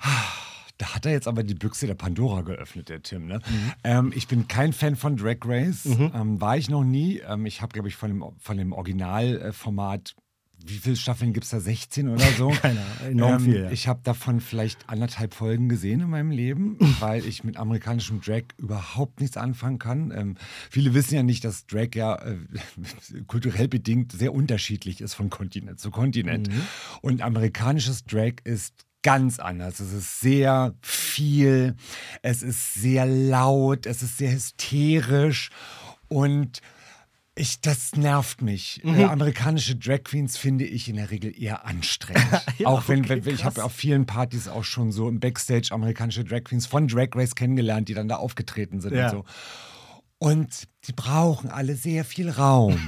Da 0.82 0.96
hat 0.96 1.06
er 1.06 1.12
jetzt 1.12 1.28
aber 1.28 1.44
die 1.44 1.54
Büchse 1.54 1.86
der 1.86 1.94
Pandora 1.94 2.40
geöffnet, 2.42 2.88
der 2.88 3.04
Tim. 3.04 3.26
Ne? 3.26 3.36
Mhm. 3.38 3.72
Ähm, 3.84 4.12
ich 4.16 4.26
bin 4.26 4.48
kein 4.48 4.72
Fan 4.72 4.96
von 4.96 5.16
Drag 5.16 5.36
Race. 5.44 5.86
Ähm, 5.86 6.40
war 6.40 6.56
ich 6.56 6.68
noch 6.68 6.82
nie. 6.82 7.20
Ähm, 7.20 7.46
ich 7.46 7.62
habe, 7.62 7.72
glaube 7.72 7.86
ich, 7.86 7.94
von 7.94 8.10
dem, 8.10 8.24
von 8.40 8.56
dem 8.56 8.72
Originalformat, 8.72 10.16
wie 10.66 10.78
viele 10.78 10.96
Staffeln 10.96 11.32
gibt 11.34 11.44
es 11.44 11.50
da? 11.50 11.60
16 11.60 12.08
oder 12.08 12.26
so? 12.36 12.48
Keine 12.62 12.80
enorm 13.08 13.34
ähm, 13.34 13.40
viel, 13.40 13.62
ja. 13.62 13.70
Ich 13.70 13.86
habe 13.86 14.00
davon 14.02 14.40
vielleicht 14.40 14.88
anderthalb 14.88 15.34
Folgen 15.34 15.68
gesehen 15.68 16.00
in 16.00 16.10
meinem 16.10 16.32
Leben, 16.32 16.78
weil 16.98 17.24
ich 17.26 17.44
mit 17.44 17.58
amerikanischem 17.58 18.20
Drag 18.20 18.42
überhaupt 18.56 19.20
nichts 19.20 19.36
anfangen 19.36 19.78
kann. 19.78 20.10
Ähm, 20.10 20.36
viele 20.68 20.94
wissen 20.94 21.14
ja 21.14 21.22
nicht, 21.22 21.44
dass 21.44 21.68
Drag 21.68 21.90
ja 21.94 22.16
äh, 22.16 22.38
kulturell 23.28 23.68
bedingt 23.68 24.10
sehr 24.10 24.34
unterschiedlich 24.34 25.00
ist 25.00 25.14
von 25.14 25.30
Kontinent 25.30 25.78
zu 25.78 25.92
Kontinent. 25.92 26.48
Mhm. 26.48 26.62
Und 27.02 27.22
amerikanisches 27.22 28.04
Drag 28.04 28.34
ist 28.42 28.84
ganz 29.02 29.38
anders. 29.38 29.80
Es 29.80 29.92
ist 29.92 30.20
sehr 30.20 30.74
viel, 30.80 31.76
es 32.22 32.42
ist 32.42 32.74
sehr 32.74 33.06
laut, 33.06 33.86
es 33.86 34.02
ist 34.02 34.18
sehr 34.18 34.32
hysterisch 34.32 35.50
und 36.08 36.60
ich, 37.34 37.62
das 37.62 37.96
nervt 37.96 38.42
mich. 38.42 38.80
Mhm. 38.84 38.94
Äh, 38.94 39.04
amerikanische 39.04 39.74
Drag 39.76 40.04
Queens 40.04 40.36
finde 40.36 40.66
ich 40.66 40.88
in 40.88 40.96
der 40.96 41.10
Regel 41.10 41.32
eher 41.36 41.64
anstrengend. 41.64 42.22
Ja, 42.58 42.68
auch 42.68 42.86
wenn, 42.88 43.00
okay, 43.04 43.24
wenn 43.24 43.34
ich 43.34 43.44
habe 43.44 43.64
auf 43.64 43.72
vielen 43.72 44.04
Partys 44.04 44.46
auch 44.48 44.64
schon 44.64 44.92
so 44.92 45.08
im 45.08 45.18
Backstage 45.18 45.68
amerikanische 45.72 46.24
Drag 46.24 46.44
Queens 46.44 46.66
von 46.66 46.86
Drag 46.88 47.08
Race 47.14 47.34
kennengelernt, 47.34 47.88
die 47.88 47.94
dann 47.94 48.08
da 48.08 48.16
aufgetreten 48.16 48.80
sind 48.82 48.94
Ja. 48.94 49.06
und 49.06 49.10
so. 49.10 49.24
Und 50.22 50.68
die 50.86 50.92
brauchen 50.92 51.50
alle 51.50 51.74
sehr 51.74 52.04
viel 52.04 52.30
Raum. 52.30 52.78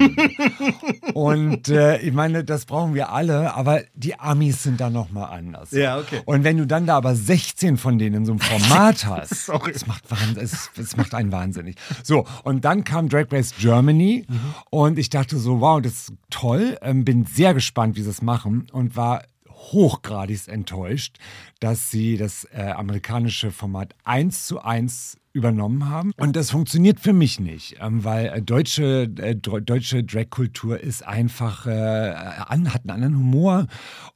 und 1.15 1.69
äh, 1.69 1.99
ich 1.99 2.13
meine, 2.13 2.45
das 2.45 2.65
brauchen 2.65 2.95
wir 2.95 3.11
alle, 3.11 3.55
aber 3.55 3.83
die 3.93 4.21
Amis 4.21 4.63
sind 4.63 4.81
da 4.81 4.89
nochmal 4.89 5.37
anders. 5.37 5.73
Ja, 5.73 5.99
okay. 5.99 6.21
Und 6.27 6.45
wenn 6.45 6.59
du 6.59 6.65
dann 6.65 6.87
da 6.87 6.97
aber 6.97 7.17
16 7.17 7.77
von 7.77 7.99
denen 7.99 8.19
in 8.19 8.25
so 8.25 8.31
einem 8.31 8.39
Format 8.39 9.05
hast, 9.07 9.47
Sorry. 9.47 9.73
es 9.75 9.85
macht, 9.89 10.05
es, 10.37 10.71
es 10.79 10.97
macht 10.97 11.13
einen 11.13 11.33
wahnsinnig. 11.33 11.75
So, 12.05 12.25
und 12.45 12.65
dann 12.65 12.85
kam 12.85 13.09
Drag 13.09 13.27
Race 13.33 13.53
Germany 13.59 14.27
und 14.71 14.97
ich 14.97 15.11
dachte 15.11 15.37
so, 15.37 15.61
wow, 15.61 15.83
das 15.83 15.93
ist 15.93 16.13
toll, 16.31 16.79
ähm, 16.83 17.05
bin 17.05 17.27
sehr 17.27 17.53
gespannt, 17.53 17.97
wie 17.97 18.03
sie 18.03 18.11
es 18.11 18.23
machen 18.23 18.69
und 18.71 18.95
war 18.95 19.25
hochgradig 19.49 20.47
enttäuscht, 20.47 21.19
dass 21.59 21.91
sie 21.91 22.17
das 22.17 22.45
äh, 22.53 22.63
amerikanische 22.63 23.51
Format 23.51 23.97
eins 24.05 24.47
zu 24.47 24.61
eins 24.63 25.17
übernommen 25.35 25.89
haben. 25.89 26.13
Und 26.17 26.37
das 26.37 26.53
funktioniert 26.53 27.01
für 27.01 27.13
mich 27.13 27.41
nicht, 27.41 27.77
ähm, 27.81 28.05
weil 28.05 28.27
äh, 28.27 28.41
deutsche, 28.41 29.11
äh, 29.19 29.35
deutsche 29.35 30.05
Drag-Kultur 30.05 30.81
ist 30.81 31.05
einfach, 31.05 31.67
äh, 31.67 31.71
an, 31.71 32.73
hat 32.73 32.83
einen 32.83 32.91
anderen 32.91 33.19
Humor 33.19 33.67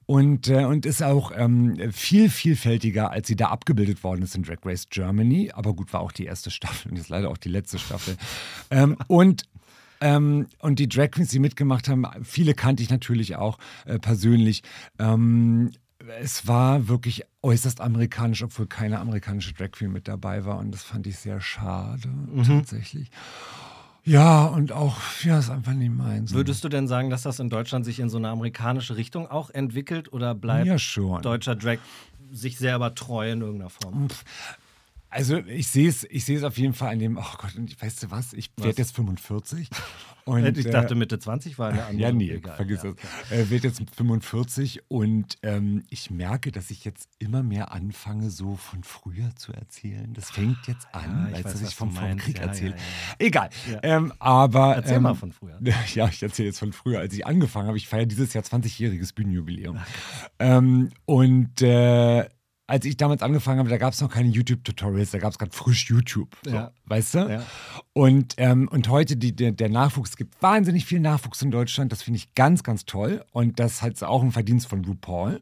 und, 0.06 0.48
äh, 0.48 0.64
und 0.64 0.86
ist 0.86 1.02
auch 1.02 1.32
ähm, 1.34 1.92
viel 1.92 2.30
vielfältiger, 2.30 3.10
als 3.10 3.26
sie 3.26 3.36
da 3.36 3.48
abgebildet 3.48 4.04
worden 4.04 4.22
ist 4.22 4.36
in 4.36 4.44
Drag 4.44 4.58
Race 4.64 4.86
Germany. 4.88 5.50
Aber 5.52 5.74
gut, 5.74 5.92
war 5.92 6.00
auch 6.00 6.12
die 6.12 6.24
erste 6.24 6.50
Staffel 6.50 6.92
und 6.92 6.96
jetzt 6.96 7.08
leider 7.08 7.28
auch 7.28 7.36
die 7.36 7.50
letzte 7.50 7.78
Staffel. 7.78 8.16
ähm, 8.70 8.96
und 9.08 9.42
ähm, 10.00 10.46
und 10.60 10.78
die 10.78 10.88
Drag 10.88 11.10
Queens, 11.10 11.30
die 11.30 11.40
mitgemacht 11.40 11.88
haben, 11.88 12.06
viele 12.22 12.54
kannte 12.54 12.84
ich 12.84 12.90
natürlich 12.90 13.34
auch 13.34 13.58
äh, 13.84 13.98
persönlich. 13.98 14.62
Ähm, 15.00 15.72
es 16.20 16.46
war 16.46 16.88
wirklich 16.88 17.24
äußerst 17.42 17.80
amerikanisch, 17.80 18.42
obwohl 18.42 18.66
keine 18.66 18.98
amerikanische 18.98 19.52
Drag 19.54 19.70
Queen 19.72 19.92
mit 19.92 20.08
dabei 20.08 20.44
war. 20.44 20.58
Und 20.58 20.72
das 20.72 20.82
fand 20.82 21.06
ich 21.06 21.18
sehr 21.18 21.40
schade, 21.40 22.08
tatsächlich. 22.46 23.10
Ja, 24.04 24.46
und 24.46 24.72
auch, 24.72 24.96
ja, 25.22 25.38
ist 25.38 25.50
einfach 25.50 25.74
nicht 25.74 25.92
meins. 25.92 26.32
Würdest 26.32 26.64
du 26.64 26.70
denn 26.70 26.88
sagen, 26.88 27.10
dass 27.10 27.22
das 27.22 27.40
in 27.40 27.50
Deutschland 27.50 27.84
sich 27.84 28.00
in 28.00 28.08
so 28.08 28.16
eine 28.16 28.30
amerikanische 28.30 28.96
Richtung 28.96 29.26
auch 29.26 29.50
entwickelt 29.50 30.12
oder 30.12 30.34
bleibt 30.34 30.66
Ja, 30.66 31.20
deutscher 31.20 31.56
Drag 31.56 31.78
sich 32.30 32.56
selber 32.58 32.94
treu 32.94 33.30
in 33.30 33.42
irgendeiner 33.42 33.70
Form? 33.70 34.08
Also 35.10 35.38
ich 35.38 35.68
sehe 35.68 35.88
es, 35.88 36.04
ich 36.04 36.24
sehe 36.24 36.36
es 36.36 36.44
auf 36.44 36.58
jeden 36.58 36.74
Fall 36.74 36.92
an 36.92 36.98
dem, 36.98 37.16
oh 37.16 37.36
Gott, 37.38 37.56
und 37.56 37.80
weißt 37.80 38.02
du 38.02 38.10
was, 38.10 38.32
ich 38.34 38.50
werde 38.56 38.78
jetzt 38.78 38.94
45. 38.94 39.68
Und, 40.28 40.58
ich 40.58 40.66
äh, 40.66 40.70
dachte, 40.70 40.94
Mitte 40.94 41.18
20 41.18 41.58
war 41.58 41.70
eine 41.70 41.84
andere. 41.84 42.02
Ja, 42.02 42.12
nee, 42.12 42.30
Egal, 42.32 42.54
vergiss 42.54 42.82
ja, 42.82 42.92
es. 43.30 43.32
Äh, 43.32 43.48
wird 43.48 43.64
jetzt 43.64 43.80
45 43.96 44.82
und 44.88 45.38
ähm, 45.42 45.84
ich 45.88 46.10
merke, 46.10 46.52
dass 46.52 46.70
ich 46.70 46.84
jetzt 46.84 47.08
immer 47.18 47.42
mehr 47.42 47.72
anfange, 47.72 48.28
so 48.28 48.56
von 48.56 48.84
früher 48.84 49.34
zu 49.36 49.54
erzählen. 49.54 50.12
Das 50.12 50.30
fängt 50.30 50.58
jetzt 50.66 50.86
an, 50.92 51.28
ich 51.30 51.36
als 51.36 51.52
dass 51.54 51.62
ich 51.62 51.74
vom, 51.74 51.92
vom. 51.92 52.18
Krieg 52.18 52.36
Ja, 52.36 52.42
ja, 52.42 52.48
erzähle. 52.48 52.70
ja. 52.72 53.16
Egal. 53.18 53.48
Ähm, 53.82 54.12
aber. 54.18 54.76
Erzähl 54.76 54.96
ähm, 54.96 55.04
mal 55.04 55.14
von 55.14 55.32
früher. 55.32 55.58
Ja, 55.94 56.08
ich 56.08 56.22
erzähle 56.22 56.48
jetzt 56.48 56.58
von 56.58 56.74
früher, 56.74 57.00
als 57.00 57.14
ich 57.14 57.26
angefangen 57.26 57.68
habe. 57.68 57.78
Ich 57.78 57.88
feiere 57.88 58.04
dieses 58.04 58.34
Jahr 58.34 58.44
20-jähriges 58.44 59.14
Bühnenjubiläum. 59.14 59.78
Ähm, 60.38 60.90
und 61.06 61.62
äh, 61.62 62.28
als 62.68 62.84
ich 62.84 62.98
damals 62.98 63.22
angefangen 63.22 63.58
habe, 63.58 63.70
da 63.70 63.78
gab 63.78 63.94
es 63.94 64.00
noch 64.02 64.10
keine 64.10 64.28
YouTube-Tutorials, 64.28 65.10
da 65.10 65.18
gab 65.18 65.32
es 65.32 65.38
gerade 65.38 65.52
frisch 65.52 65.88
YouTube. 65.88 66.36
So, 66.44 66.50
Ja. 66.50 66.70
Weißt 66.84 67.14
du? 67.14 67.18
Ja. 67.18 67.42
Und, 67.94 68.34
ähm, 68.36 68.68
und 68.68 68.88
heute 68.88 69.16
die, 69.16 69.34
der, 69.34 69.52
der 69.52 69.70
Nachwuchs, 69.70 70.10
es 70.10 70.16
gibt 70.16 70.40
wahnsinnig 70.42 70.84
viel 70.84 71.00
Nachwuchs 71.00 71.40
in 71.40 71.50
Deutschland. 71.50 71.92
Das 71.92 72.02
finde 72.02 72.18
ich 72.18 72.34
ganz, 72.34 72.62
ganz 72.62 72.84
toll. 72.84 73.24
Und 73.32 73.58
das 73.58 73.80
hat 73.80 74.00
auch 74.02 74.22
ein 74.22 74.32
Verdienst 74.32 74.68
von 74.68 74.84
RuPaul. 74.84 75.40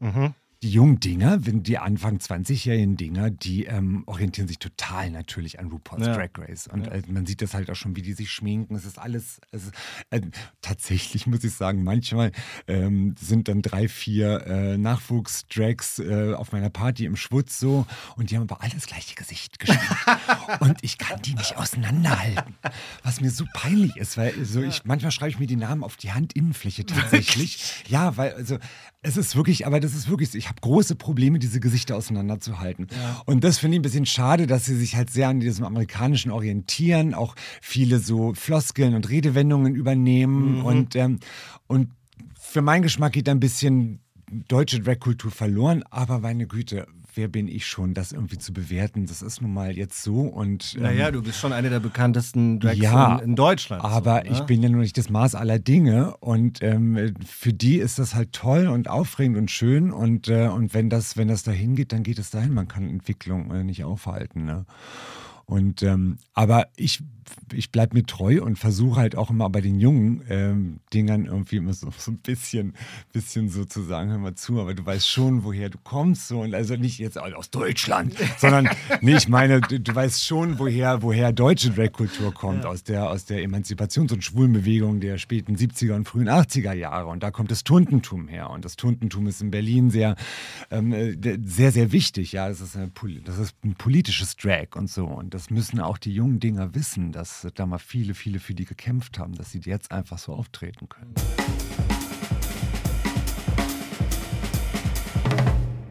Die 0.63 0.71
jungen 0.71 0.99
Dinger, 0.99 1.45
wenn 1.45 1.61
die 1.61 1.77
Anfang 1.77 2.17
20-jährigen 2.17 2.97
Dinger, 2.97 3.29
die 3.29 3.65
ähm, 3.65 4.03
orientieren 4.07 4.47
sich 4.47 4.57
total 4.57 5.11
natürlich 5.11 5.59
an 5.59 5.67
RuPaul's 5.67 6.07
Ja. 6.07 6.15
Drag 6.15 6.29
Race. 6.37 6.67
Und 6.67 6.87
äh, 6.87 7.03
man 7.07 7.25
sieht 7.27 7.41
das 7.41 7.53
halt 7.53 7.69
auch 7.69 7.75
schon, 7.75 7.95
wie 7.95 8.01
die 8.01 8.13
sich 8.13 8.31
schminken. 8.31 8.75
Es 8.75 8.85
ist 8.85 8.97
alles, 8.97 9.39
es 9.51 9.65
ist, 9.65 9.73
äh, 10.09 10.21
tatsächlich 10.61 11.27
muss 11.27 11.43
ich 11.43 11.53
sagen, 11.53 11.83
manchmal 11.83 12.31
ähm, 12.67 13.13
sind 13.19 13.47
dann 13.47 13.61
drei, 13.61 13.87
vier 13.87 14.47
äh, 14.47 14.77
Nachwuchs-Drags 14.77 15.99
äh, 15.99 16.33
auf 16.33 16.51
meiner 16.51 16.69
Party 16.69 17.05
im 17.05 17.15
Schwutz 17.15 17.59
so 17.59 17.85
und 18.15 18.31
die 18.31 18.35
haben 18.35 18.43
aber 18.43 18.61
alle 18.61 18.73
das 18.73 18.87
gleiche 18.87 19.13
Gesicht 19.15 19.59
geschminkt. 19.59 19.85
und 20.59 20.77
ich 20.81 20.97
kann 20.97 21.21
die 21.21 21.35
nicht 21.35 21.57
auseinanderhalten. 21.57 22.55
Was 23.03 23.21
mir 23.21 23.29
so 23.31 23.45
peinlich 23.53 23.95
ist, 23.97 24.17
weil 24.17 24.33
so 24.43 24.61
ich, 24.61 24.85
manchmal 24.85 25.11
schreibe 25.11 25.29
ich 25.29 25.39
mir 25.39 25.47
die 25.47 25.55
Namen 25.55 25.83
auf 25.83 25.97
die 25.97 26.11
Handinnenfläche 26.11 26.85
tatsächlich. 26.85 27.83
ja, 27.87 28.17
weil, 28.17 28.33
also 28.33 28.57
es 29.03 29.15
ist 29.15 29.35
wirklich, 29.35 29.65
aber 29.67 29.79
das 29.79 29.93
ist 29.93 30.09
wirklich, 30.09 30.31
so, 30.31 30.37
ich 30.37 30.49
habe 30.49 30.59
große 30.59 30.95
Probleme, 30.95 31.39
diese 31.39 31.59
Gesichter 31.59 31.95
auseinanderzuhalten. 31.95 32.87
Und 33.25 33.43
das 33.43 33.59
finde 33.59 33.75
ich 33.75 33.79
ein 33.79 33.83
bisschen 33.83 34.05
schade, 34.05 34.47
dass 34.47 34.65
sie 34.65 34.75
sich 34.75 34.95
halt 34.95 35.09
sehr 35.09 35.29
an 35.29 35.39
diesem 35.39 35.65
amerikanischen 35.65 36.31
orientieren, 36.31 37.13
auch 37.13 37.35
viele 37.61 37.99
so 37.99 38.33
Floskeln 38.33 38.95
und 38.95 39.09
Redewendungen 39.09 39.75
übernehmen. 39.75 40.61
Und, 40.61 40.95
ähm, 40.95 41.19
und 41.67 41.89
für 42.39 42.61
meinen 42.61 42.81
Geschmack 42.81 43.13
geht 43.13 43.27
da 43.27 43.31
ein 43.31 43.39
bisschen 43.39 43.99
deutsche 44.29 44.81
Drag-Kultur 44.81 45.31
verloren, 45.31 45.83
aber 45.89 46.19
meine 46.19 46.47
Güte, 46.47 46.87
wer 47.17 47.27
bin 47.27 47.47
ich 47.47 47.65
schon, 47.65 47.93
das 47.93 48.11
irgendwie 48.11 48.37
zu 48.37 48.53
bewerten? 48.53 49.05
Das 49.07 49.21
ist 49.21 49.41
nun 49.41 49.53
mal 49.53 49.75
jetzt 49.75 50.01
so 50.03 50.21
und 50.21 50.75
ähm, 50.75 50.83
Naja, 50.83 51.11
du 51.11 51.21
bist 51.21 51.39
schon 51.39 51.51
einer 51.51 51.69
der 51.69 51.79
bekanntesten 51.79 52.59
Drags 52.59 52.77
Ja, 52.77 53.17
in, 53.17 53.29
in 53.31 53.35
Deutschland. 53.35 53.83
aber 53.83 54.21
so, 54.25 54.31
ich 54.31 54.39
ne? 54.39 54.45
bin 54.45 54.63
ja 54.63 54.69
nur 54.69 54.81
nicht 54.81 54.97
das 54.97 55.09
Maß 55.09 55.35
aller 55.35 55.59
Dinge 55.59 56.15
und 56.17 56.61
ähm, 56.61 57.15
für 57.25 57.53
die 57.53 57.77
ist 57.77 57.99
das 57.99 58.15
halt 58.15 58.31
toll 58.33 58.67
und 58.67 58.89
aufregend 58.89 59.37
und 59.37 59.51
schön 59.51 59.91
und, 59.91 60.27
äh, 60.29 60.47
und 60.47 60.73
wenn 60.73 60.89
das, 60.89 61.17
wenn 61.17 61.27
das 61.27 61.43
dahin 61.43 61.75
geht, 61.75 61.91
dann 61.91 62.03
geht 62.03 62.19
es 62.19 62.29
dahin. 62.29 62.53
Man 62.53 62.67
kann 62.67 62.87
Entwicklung 62.89 63.51
äh, 63.51 63.63
nicht 63.63 63.83
aufhalten. 63.83 64.45
Ne? 64.45 64.65
Und 65.45 65.81
ähm, 65.81 66.17
aber 66.33 66.67
ich, 66.75 67.01
ich 67.53 67.71
bleibe 67.71 67.95
mir 67.95 68.05
treu 68.05 68.41
und 68.41 68.57
versuche 68.57 68.99
halt 68.99 69.15
auch 69.15 69.29
immer 69.29 69.49
bei 69.49 69.61
den 69.61 69.79
jungen 69.79 70.21
ähm, 70.29 70.79
Dingern 70.93 71.25
irgendwie 71.25 71.57
immer 71.57 71.73
so, 71.73 71.89
so 71.97 72.11
ein 72.11 72.17
bisschen, 72.17 72.73
bisschen 73.13 73.49
so 73.49 73.65
zu 73.65 73.81
sagen, 73.81 74.09
hör 74.09 74.17
mal 74.17 74.35
zu, 74.35 74.59
aber 74.59 74.73
du 74.73 74.85
weißt 74.85 75.07
schon, 75.07 75.43
woher 75.43 75.69
du 75.69 75.77
kommst. 75.83 76.27
So, 76.27 76.41
und 76.41 76.53
also 76.53 76.75
nicht 76.75 76.99
jetzt 76.99 77.17
aus 77.17 77.49
Deutschland, 77.49 78.15
sondern 78.37 78.69
nee, 79.01 79.15
ich 79.15 79.27
meine, 79.27 79.61
du, 79.61 79.79
du 79.79 79.95
weißt 79.95 80.23
schon, 80.23 80.59
woher, 80.59 81.01
woher 81.01 81.31
deutsche 81.31 81.71
Drag-Kultur 81.71 82.33
kommt, 82.33 82.65
aus 82.65 82.83
der, 82.83 83.09
aus 83.09 83.25
der 83.25 83.43
Emanzipations- 83.43 84.13
und 84.13 84.23
Schwulenbewegung 84.23 84.99
der 84.99 85.17
späten 85.17 85.55
70er 85.55 85.95
und 85.95 86.07
frühen 86.07 86.29
80er 86.29 86.73
Jahre. 86.73 87.07
Und 87.07 87.23
da 87.23 87.31
kommt 87.31 87.51
das 87.51 87.63
Tuntentum 87.63 88.27
her. 88.27 88.49
Und 88.49 88.65
das 88.65 88.75
Tuntentum 88.75 89.27
ist 89.27 89.41
in 89.41 89.51
Berlin 89.51 89.89
sehr, 89.89 90.15
ähm, 90.71 90.91
äh, 90.91 91.15
sehr, 91.43 91.71
sehr 91.71 91.91
wichtig. 91.91 92.31
Ja, 92.31 92.49
das 92.49 92.61
ist, 92.61 92.75
eine, 92.75 92.91
das 93.23 93.37
ist 93.37 93.55
ein 93.63 93.75
politisches 93.75 94.35
Drag 94.35 94.75
und 94.75 94.89
so. 94.89 95.05
Und 95.05 95.33
das 95.33 95.49
müssen 95.49 95.79
auch 95.79 95.97
die 95.97 96.13
jungen 96.13 96.39
Dinger 96.39 96.75
wissen, 96.75 97.11
dass 97.17 97.47
da 97.55 97.65
mal 97.65 97.79
viele, 97.79 98.13
viele 98.13 98.39
für 98.39 98.53
die 98.53 98.65
gekämpft 98.65 99.17
haben, 99.17 99.33
dass 99.33 99.51
sie 99.51 99.59
jetzt 99.65 99.91
einfach 99.91 100.19
so 100.19 100.33
auftreten 100.33 100.87
können. 100.87 101.15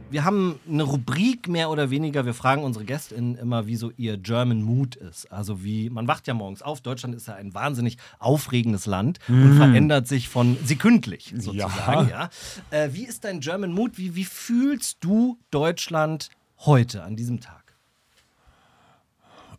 Wir 0.08 0.24
haben 0.24 0.60
eine 0.68 0.84
Rubrik 0.84 1.48
mehr 1.48 1.68
oder 1.68 1.90
weniger. 1.90 2.24
Wir 2.26 2.32
fragen 2.32 2.62
unsere 2.62 2.84
GästInnen 2.84 3.34
immer, 3.34 3.66
wie 3.66 3.74
so 3.74 3.90
ihr 3.96 4.16
German 4.16 4.62
Mood 4.62 4.94
ist. 4.94 5.30
Also 5.32 5.64
wie, 5.64 5.90
man 5.90 6.06
wacht 6.06 6.28
ja 6.28 6.32
morgens 6.32 6.62
auf. 6.62 6.80
Deutschland 6.80 7.16
ist 7.16 7.26
ja 7.26 7.34
ein 7.34 7.52
wahnsinnig 7.54 7.98
aufregendes 8.20 8.86
Land 8.86 9.18
und 9.26 9.56
verändert 9.56 10.06
sich 10.06 10.28
von 10.28 10.56
sekündlich 10.64 11.34
sozusagen. 11.36 12.08
Ja. 12.08 12.30
Äh, 12.70 12.90
wie 12.92 13.04
ist 13.04 13.24
dein 13.24 13.40
German 13.40 13.72
Mood? 13.72 13.98
Wie, 13.98 14.14
wie 14.14 14.24
fühlst 14.24 14.98
du 15.00 15.38
Deutschland 15.50 16.30
heute, 16.58 17.02
an 17.02 17.16
diesem 17.16 17.40
Tag? 17.40 17.65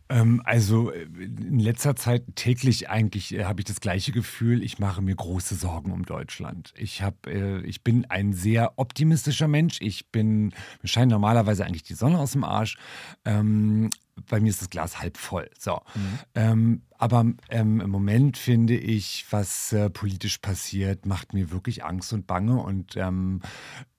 Ähm, 0.09 0.41
also 0.45 0.91
äh, 0.91 1.03
in 1.03 1.59
letzter 1.59 1.95
Zeit 1.95 2.23
täglich 2.35 2.89
eigentlich 2.89 3.33
äh, 3.33 3.43
habe 3.43 3.61
ich 3.61 3.65
das 3.65 3.81
gleiche 3.81 4.11
Gefühl. 4.11 4.63
Ich 4.63 4.79
mache 4.79 5.01
mir 5.01 5.15
große 5.15 5.55
Sorgen 5.55 5.91
um 5.91 6.05
Deutschland. 6.05 6.73
Ich 6.77 7.01
habe, 7.01 7.17
äh, 7.27 7.61
ich 7.65 7.83
bin 7.83 8.05
ein 8.05 8.33
sehr 8.33 8.73
optimistischer 8.77 9.47
Mensch. 9.47 9.77
Ich 9.81 10.09
bin, 10.11 10.47
mir 10.81 10.87
scheint 10.87 11.11
normalerweise 11.11 11.65
eigentlich 11.65 11.83
die 11.83 11.95
Sonne 11.95 12.19
aus 12.19 12.31
dem 12.31 12.43
Arsch. 12.43 12.77
Ähm, 13.25 13.89
bei 14.29 14.39
mir 14.39 14.49
ist 14.49 14.61
das 14.61 14.69
Glas 14.69 14.99
halb 14.99 15.17
voll. 15.17 15.49
So. 15.57 15.81
Ähm, 16.35 16.81
aber 16.99 17.25
ähm, 17.49 17.79
im 17.79 17.89
Moment 17.89 18.37
finde 18.37 18.75
ich, 18.75 19.25
was 19.29 19.71
äh, 19.71 19.89
politisch 19.89 20.39
passiert, 20.39 21.05
macht 21.05 21.33
mir 21.33 21.51
wirklich 21.51 21.85
Angst 21.85 22.11
und 22.11 22.25
Bange. 22.25 22.57
Und 22.57 22.97
ähm, 22.97 23.41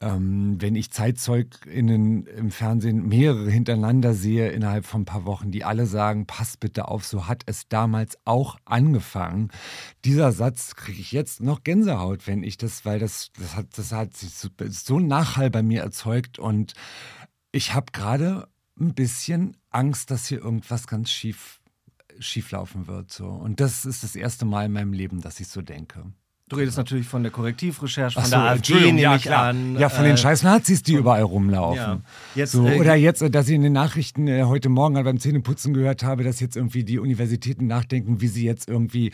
ähm, 0.00 0.56
wenn 0.60 0.74
ich 0.74 0.90
ZeitzeugInnen 0.90 2.26
im 2.26 2.50
Fernsehen 2.50 3.06
mehrere 3.06 3.50
hintereinander 3.50 4.14
sehe 4.14 4.50
innerhalb 4.50 4.84
von 4.84 5.02
ein 5.02 5.04
paar 5.04 5.24
Wochen, 5.26 5.52
die 5.52 5.64
alle 5.64 5.86
sagen, 5.86 6.26
pass 6.26 6.56
bitte 6.56 6.88
auf, 6.88 7.06
so 7.06 7.28
hat 7.28 7.42
es 7.46 7.68
damals 7.68 8.18
auch 8.24 8.56
angefangen. 8.64 9.50
Dieser 10.04 10.32
Satz 10.32 10.74
kriege 10.74 11.00
ich 11.00 11.12
jetzt 11.12 11.40
noch 11.40 11.62
Gänsehaut, 11.62 12.26
wenn 12.26 12.42
ich 12.42 12.56
das, 12.56 12.84
weil 12.84 12.98
das, 12.98 13.30
das 13.38 13.54
hat, 13.54 13.66
das 13.76 13.92
hat 13.92 14.16
sich 14.16 14.34
so, 14.34 14.48
so 14.68 14.96
einen 14.96 15.06
Nachhall 15.06 15.50
bei 15.50 15.62
mir 15.62 15.82
erzeugt 15.82 16.38
und 16.38 16.74
ich 17.52 17.74
habe 17.74 17.92
gerade 17.92 18.48
ein 18.80 18.94
bisschen 18.94 19.56
Angst, 19.70 20.10
dass 20.10 20.26
hier 20.26 20.38
irgendwas 20.38 20.86
ganz 20.86 21.10
schief, 21.10 21.60
schief 22.18 22.50
laufen 22.50 22.86
wird. 22.86 23.12
So. 23.12 23.26
Und 23.26 23.60
das 23.60 23.84
ist 23.84 24.02
das 24.02 24.16
erste 24.16 24.44
Mal 24.44 24.66
in 24.66 24.72
meinem 24.72 24.92
Leben, 24.92 25.20
dass 25.20 25.40
ich 25.40 25.48
so 25.48 25.62
denke. 25.62 26.04
Du 26.48 26.56
redest 26.56 26.78
natürlich 26.78 27.06
von 27.06 27.22
der 27.22 27.30
Korrektivrecherche, 27.30 28.18
von 28.18 28.24
so, 28.24 28.36
der 28.36 28.40
AfD, 28.40 28.90
ja, 28.98 29.16
ich 29.16 29.22
klar. 29.22 29.48
an. 29.48 29.78
Ja, 29.78 29.90
von 29.90 30.02
Äh, 30.06 30.08
den 30.08 30.16
scheiß 30.16 30.44
Nazis, 30.44 30.82
die 30.82 30.94
überall 30.94 31.20
rumlaufen. 31.20 31.76
ja. 31.76 32.00
Jetzt, 32.34 32.52
so, 32.52 32.66
äh, 32.66 32.80
oder 32.80 32.94
jetzt, 32.94 33.20
äh, 33.20 33.28
dass 33.28 33.48
ich 33.50 33.54
in 33.54 33.60
den 33.60 33.74
Nachrichten 33.74 34.26
äh, 34.28 34.44
heute 34.44 34.70
Morgen 34.70 34.96
halt 34.96 35.04
beim 35.04 35.20
Zähneputzen 35.20 35.74
gehört 35.74 36.04
habe, 36.04 36.24
dass 36.24 36.40
jetzt 36.40 36.56
irgendwie 36.56 36.84
die 36.84 36.98
Universitäten 37.00 37.66
nachdenken, 37.66 38.22
wie 38.22 38.28
sie 38.28 38.46
jetzt 38.46 38.66
irgendwie 38.66 39.12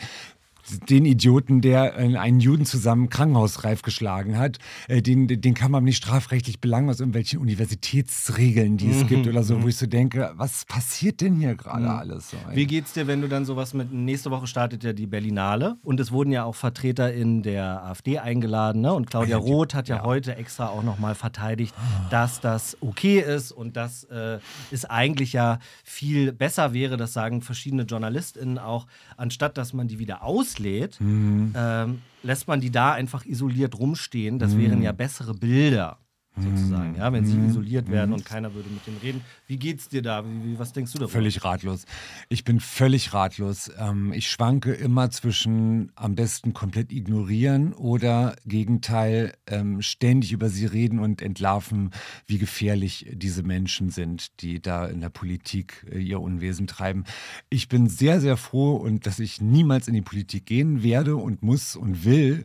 den 0.89 1.05
Idioten, 1.05 1.61
der 1.61 1.97
äh, 1.97 2.17
einen 2.17 2.39
Juden 2.39 2.65
zusammen 2.65 3.09
krankenhausreif 3.09 3.81
geschlagen 3.81 4.37
hat, 4.37 4.57
äh, 4.87 5.01
den, 5.01 5.27
den 5.27 5.53
kann 5.53 5.71
man 5.71 5.83
nicht 5.83 5.97
strafrechtlich 5.97 6.59
belangen 6.59 6.89
aus 6.89 6.99
irgendwelchen 6.99 7.39
Universitätsregeln, 7.39 8.77
die 8.77 8.89
es 8.89 9.07
gibt 9.07 9.27
oder 9.27 9.43
so, 9.43 9.61
wo 9.61 9.67
ich 9.67 9.77
so 9.77 9.85
denke, 9.85 10.31
was 10.35 10.65
passiert 10.65 11.21
denn 11.21 11.35
hier 11.35 11.55
gerade 11.55 11.89
alles? 11.89 12.31
So? 12.31 12.37
Wie 12.51 12.65
geht's 12.65 12.93
dir, 12.93 13.07
wenn 13.07 13.21
du 13.21 13.27
dann 13.27 13.45
sowas 13.45 13.73
mit. 13.73 13.91
Nächste 13.91 14.31
Woche 14.31 14.47
startet 14.47 14.83
ja 14.83 14.93
die 14.93 15.07
Berlinale 15.07 15.77
und 15.83 15.99
es 15.99 16.11
wurden 16.11 16.31
ja 16.31 16.43
auch 16.43 16.55
Vertreter 16.55 17.13
in 17.13 17.43
der 17.43 17.83
AfD 17.83 18.19
eingeladen. 18.19 18.81
Ne? 18.81 18.93
Und 18.93 19.09
Claudia 19.09 19.37
Roth 19.37 19.73
hat 19.73 19.87
ja, 19.87 20.03
heute 20.03 20.35
extra 20.35 20.69
auch 20.69 20.83
nochmal 20.83 21.15
verteidigt, 21.15 21.73
dass 22.09 22.41
das 22.41 22.77
okay 22.81 23.19
ist 23.19 23.51
und 23.51 23.77
dass 23.77 24.03
äh, 24.05 24.39
es 24.71 24.85
eigentlich 24.85 25.33
ja 25.33 25.59
viel 25.83 26.31
besser 26.31 26.73
wäre, 26.73 26.97
das 26.97 27.13
sagen 27.13 27.41
verschiedene 27.41 27.83
JournalistInnen 27.83 28.57
auch, 28.57 28.87
anstatt 29.17 29.57
dass 29.57 29.73
man 29.73 29.87
die 29.87 29.99
wieder 29.99 30.23
auslädt, 30.55 30.97
ähm, 31.01 32.01
lässt 32.23 32.47
man 32.47 32.61
die 32.61 32.71
da 32.71 32.93
einfach 32.93 33.25
isoliert 33.25 33.77
rumstehen. 33.77 34.39
Das 34.39 34.57
wären 34.57 34.81
ja 34.81 34.91
bessere 34.91 35.33
Bilder. 35.33 35.97
Sozusagen, 36.37 36.95
ja, 36.95 37.13
wenn 37.13 37.25
sie 37.25 37.37
isoliert 37.37 37.89
werden 37.89 38.13
und 38.13 38.25
keiner 38.25 38.53
würde 38.53 38.69
mit 38.69 38.85
denen 38.85 38.97
reden. 38.97 39.21
Wie 39.47 39.57
geht's 39.57 39.87
dir 39.87 40.01
da? 40.01 40.25
Wie, 40.25 40.43
wie, 40.43 40.59
was 40.59 40.73
denkst 40.73 40.91
du 40.91 40.97
darüber? 40.97 41.13
Völlig 41.13 41.45
ratlos. 41.45 41.85
Ich 42.27 42.43
bin 42.43 42.59
völlig 42.59 43.13
ratlos. 43.13 43.71
Ähm, 43.77 44.11
ich 44.11 44.29
schwanke 44.29 44.73
immer 44.73 45.09
zwischen 45.11 45.93
am 45.95 46.15
besten 46.15 46.53
komplett 46.53 46.91
ignorieren 46.91 47.73
oder 47.73 48.35
Gegenteil 48.45 49.33
ähm, 49.47 49.81
ständig 49.81 50.33
über 50.33 50.49
sie 50.49 50.65
reden 50.65 50.99
und 50.99 51.21
entlarven, 51.21 51.91
wie 52.27 52.37
gefährlich 52.37 53.07
diese 53.13 53.43
Menschen 53.43 53.89
sind, 53.89 54.41
die 54.41 54.61
da 54.61 54.87
in 54.87 54.99
der 54.99 55.09
Politik 55.09 55.85
äh, 55.89 55.99
ihr 55.99 56.19
Unwesen 56.19 56.67
treiben. 56.67 57.05
Ich 57.49 57.69
bin 57.69 57.87
sehr, 57.87 58.19
sehr 58.19 58.35
froh 58.35 58.75
und 58.75 59.05
dass 59.05 59.19
ich 59.19 59.39
niemals 59.39 59.87
in 59.87 59.93
die 59.93 60.01
Politik 60.01 60.45
gehen 60.45 60.83
werde 60.83 61.15
und 61.15 61.43
muss 61.43 61.77
und 61.77 62.03
will, 62.03 62.43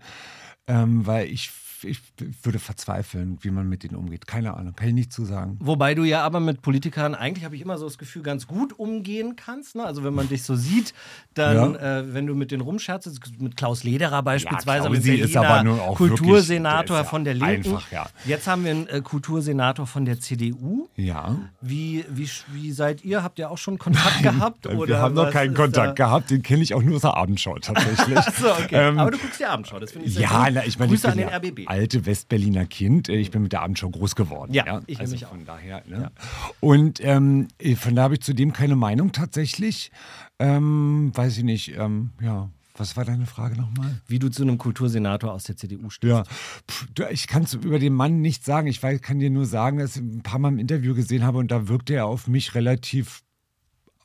ähm, 0.69 1.07
weil 1.07 1.29
ich 1.29 1.51
ich 1.85 2.01
würde 2.43 2.59
verzweifeln, 2.59 3.39
wie 3.43 3.51
man 3.51 3.69
mit 3.69 3.83
denen 3.83 3.97
umgeht. 3.97 4.27
Keine 4.27 4.55
Ahnung, 4.55 4.75
kann 4.75 4.89
ich 4.89 4.95
nicht 4.95 5.13
zu 5.13 5.25
sagen. 5.25 5.59
Wobei 5.61 5.95
du 5.95 6.05
ja 6.05 6.23
aber 6.23 6.41
mit 6.41 6.63
Politikern 6.63 7.15
eigentlich, 7.15 7.45
habe 7.45 7.57
ich 7.57 7.63
immer 7.63 7.79
so 7.79 7.87
das 7.87 7.99
Gefühl, 7.99 8.23
ganz 8.23 8.47
gut 8.47 8.79
umgehen 8.79 9.37
kannst. 9.37 9.77
Ne? 9.77 9.85
Also 9.85 10.05
wenn 10.05 10.15
man 10.15 10.29
dich 10.29 10.43
so 10.43 10.55
sieht, 10.55 10.95
dann, 11.35 11.77
äh, 11.77 12.15
wenn 12.15 12.27
du 12.27 12.35
mit 12.35 12.51
denen 12.51 12.63
rumscherzt, 12.63 13.09
mit 13.39 13.57
Klaus 13.57 13.85
Lederer 13.85 14.23
beispielsweise, 14.23 14.91
mit 14.91 15.37
aber 15.37 15.63
nun 15.63 15.81
auch 15.81 15.97
Kultursenator 15.97 16.81
wirklich- 16.81 16.89
der 16.89 16.97
ja 16.97 17.05
von 17.05 17.25
der 17.25 17.35
Linken. 17.35 17.75
einfach, 17.75 17.93
ja. 17.93 18.07
Jetzt 18.25 18.47
haben 18.47 18.65
wir 18.65 18.71
einen 18.71 18.87
äh, 18.89 19.01
Kultursenator 19.01 19.87
von 19.87 20.05
der 20.05 20.21
CDU. 20.21 20.89
Ja. 20.97 21.37
Wie, 21.61 22.05
wie, 22.09 22.29
wie 22.53 22.73
seid 22.73 23.05
ihr? 23.05 23.23
Habt 23.23 23.39
ihr 23.39 23.51
auch 23.51 23.59
schon 23.59 23.79
Kontakt 23.79 24.23
gehabt? 24.23 24.65
Wir 24.65 24.79
oder 24.79 24.99
haben 24.99 25.15
noch 25.15 25.31
keinen 25.31 25.55
Kontakt 25.55 25.99
da? 25.99 26.07
gehabt, 26.07 26.31
den 26.31 26.43
kenne 26.43 26.63
ich 26.63 26.75
auch 26.75 26.83
nur 26.83 26.97
aus 26.97 27.03
der 27.03 27.17
Abendschau 27.17 27.59
tatsächlich. 27.59 28.17
Achso, 28.31 28.51
okay. 28.53 28.89
Ähm, 28.89 28.99
aber 28.99 29.11
du 29.11 29.19
guckst 29.19 29.41
die 29.41 29.45
Abendschau, 29.45 29.79
das 29.79 29.93
finde 29.93 30.07
ich 30.07 30.15
sehr 30.15 30.23
ja, 30.23 30.45
gut. 30.45 30.55
na, 30.55 30.67
ich 30.67 30.79
meine, 30.79 30.91
Grüße 30.91 31.07
ich 31.07 31.13
an 31.13 31.19
bin 31.19 31.27
den 31.27 31.31
ja, 31.31 31.37
RBB. 31.37 31.70
Alte 31.71 32.05
Westberliner 32.05 32.67
Kind. 32.67 33.09
Äh, 33.09 33.17
Ich 33.17 33.31
bin 33.31 33.43
mit 33.43 33.53
der 33.53 33.63
Abendshow 33.63 33.89
groß 33.89 34.17
geworden. 34.17 34.53
Ja, 34.53 34.83
ich 34.87 34.99
also 34.99 35.13
nämlich 35.13 35.29
von 35.29 35.45
daher. 35.47 35.83
Ne? 35.87 36.11
Und 36.59 36.99
ähm, 37.03 37.49
von 37.77 37.95
da 37.95 38.03
habe 38.03 38.15
ich 38.15 38.21
zudem 38.21 38.53
keine 38.53 38.77
Meinung 38.77 39.13
tatsächlich. 39.13 39.93
Ähm, 40.41 41.13
weiß 41.15 41.39
ich 41.39 41.45
nicht. 41.45 41.77
Ähm, 41.79 42.11
ja, 42.21 42.51
was 42.77 42.97
war 42.97 43.05
deine 43.05 43.27
Frage 43.27 43.57
nochmal? 43.57 44.01
Wie 44.09 44.19
du 44.19 44.29
zu 44.31 44.43
einem 44.43 44.59
Kultursenator 44.59 45.33
aus 45.33 45.45
der 45.45 45.57
CDU 45.57 45.91
stehst. 45.91 46.11
Ja, 46.11 46.25
Pff, 46.69 46.89
ich 47.11 47.29
kann 47.29 47.45
es 47.45 47.55
über 47.55 47.79
den 47.79 47.95
Mann 47.95 48.21
nicht 48.21 48.45
sagen. 48.45 48.67
Ich 48.67 48.81
kann 48.81 49.21
dir 49.21 49.31
nur 49.31 49.47
sagen, 49.47 49.79
dass 49.79 49.97
ich 49.97 50.03
ein 50.03 50.23
paar 50.23 50.39
Mal 50.41 50.49
im 50.49 50.59
Interview 50.59 50.95
gesehen 50.95 51.23
habe 51.23 51.39
und 51.39 51.51
da 51.51 51.69
wirkte 51.69 51.95
er 51.95 52.07
auf 52.07 52.27
mich 52.27 52.55
relativ 52.55 53.23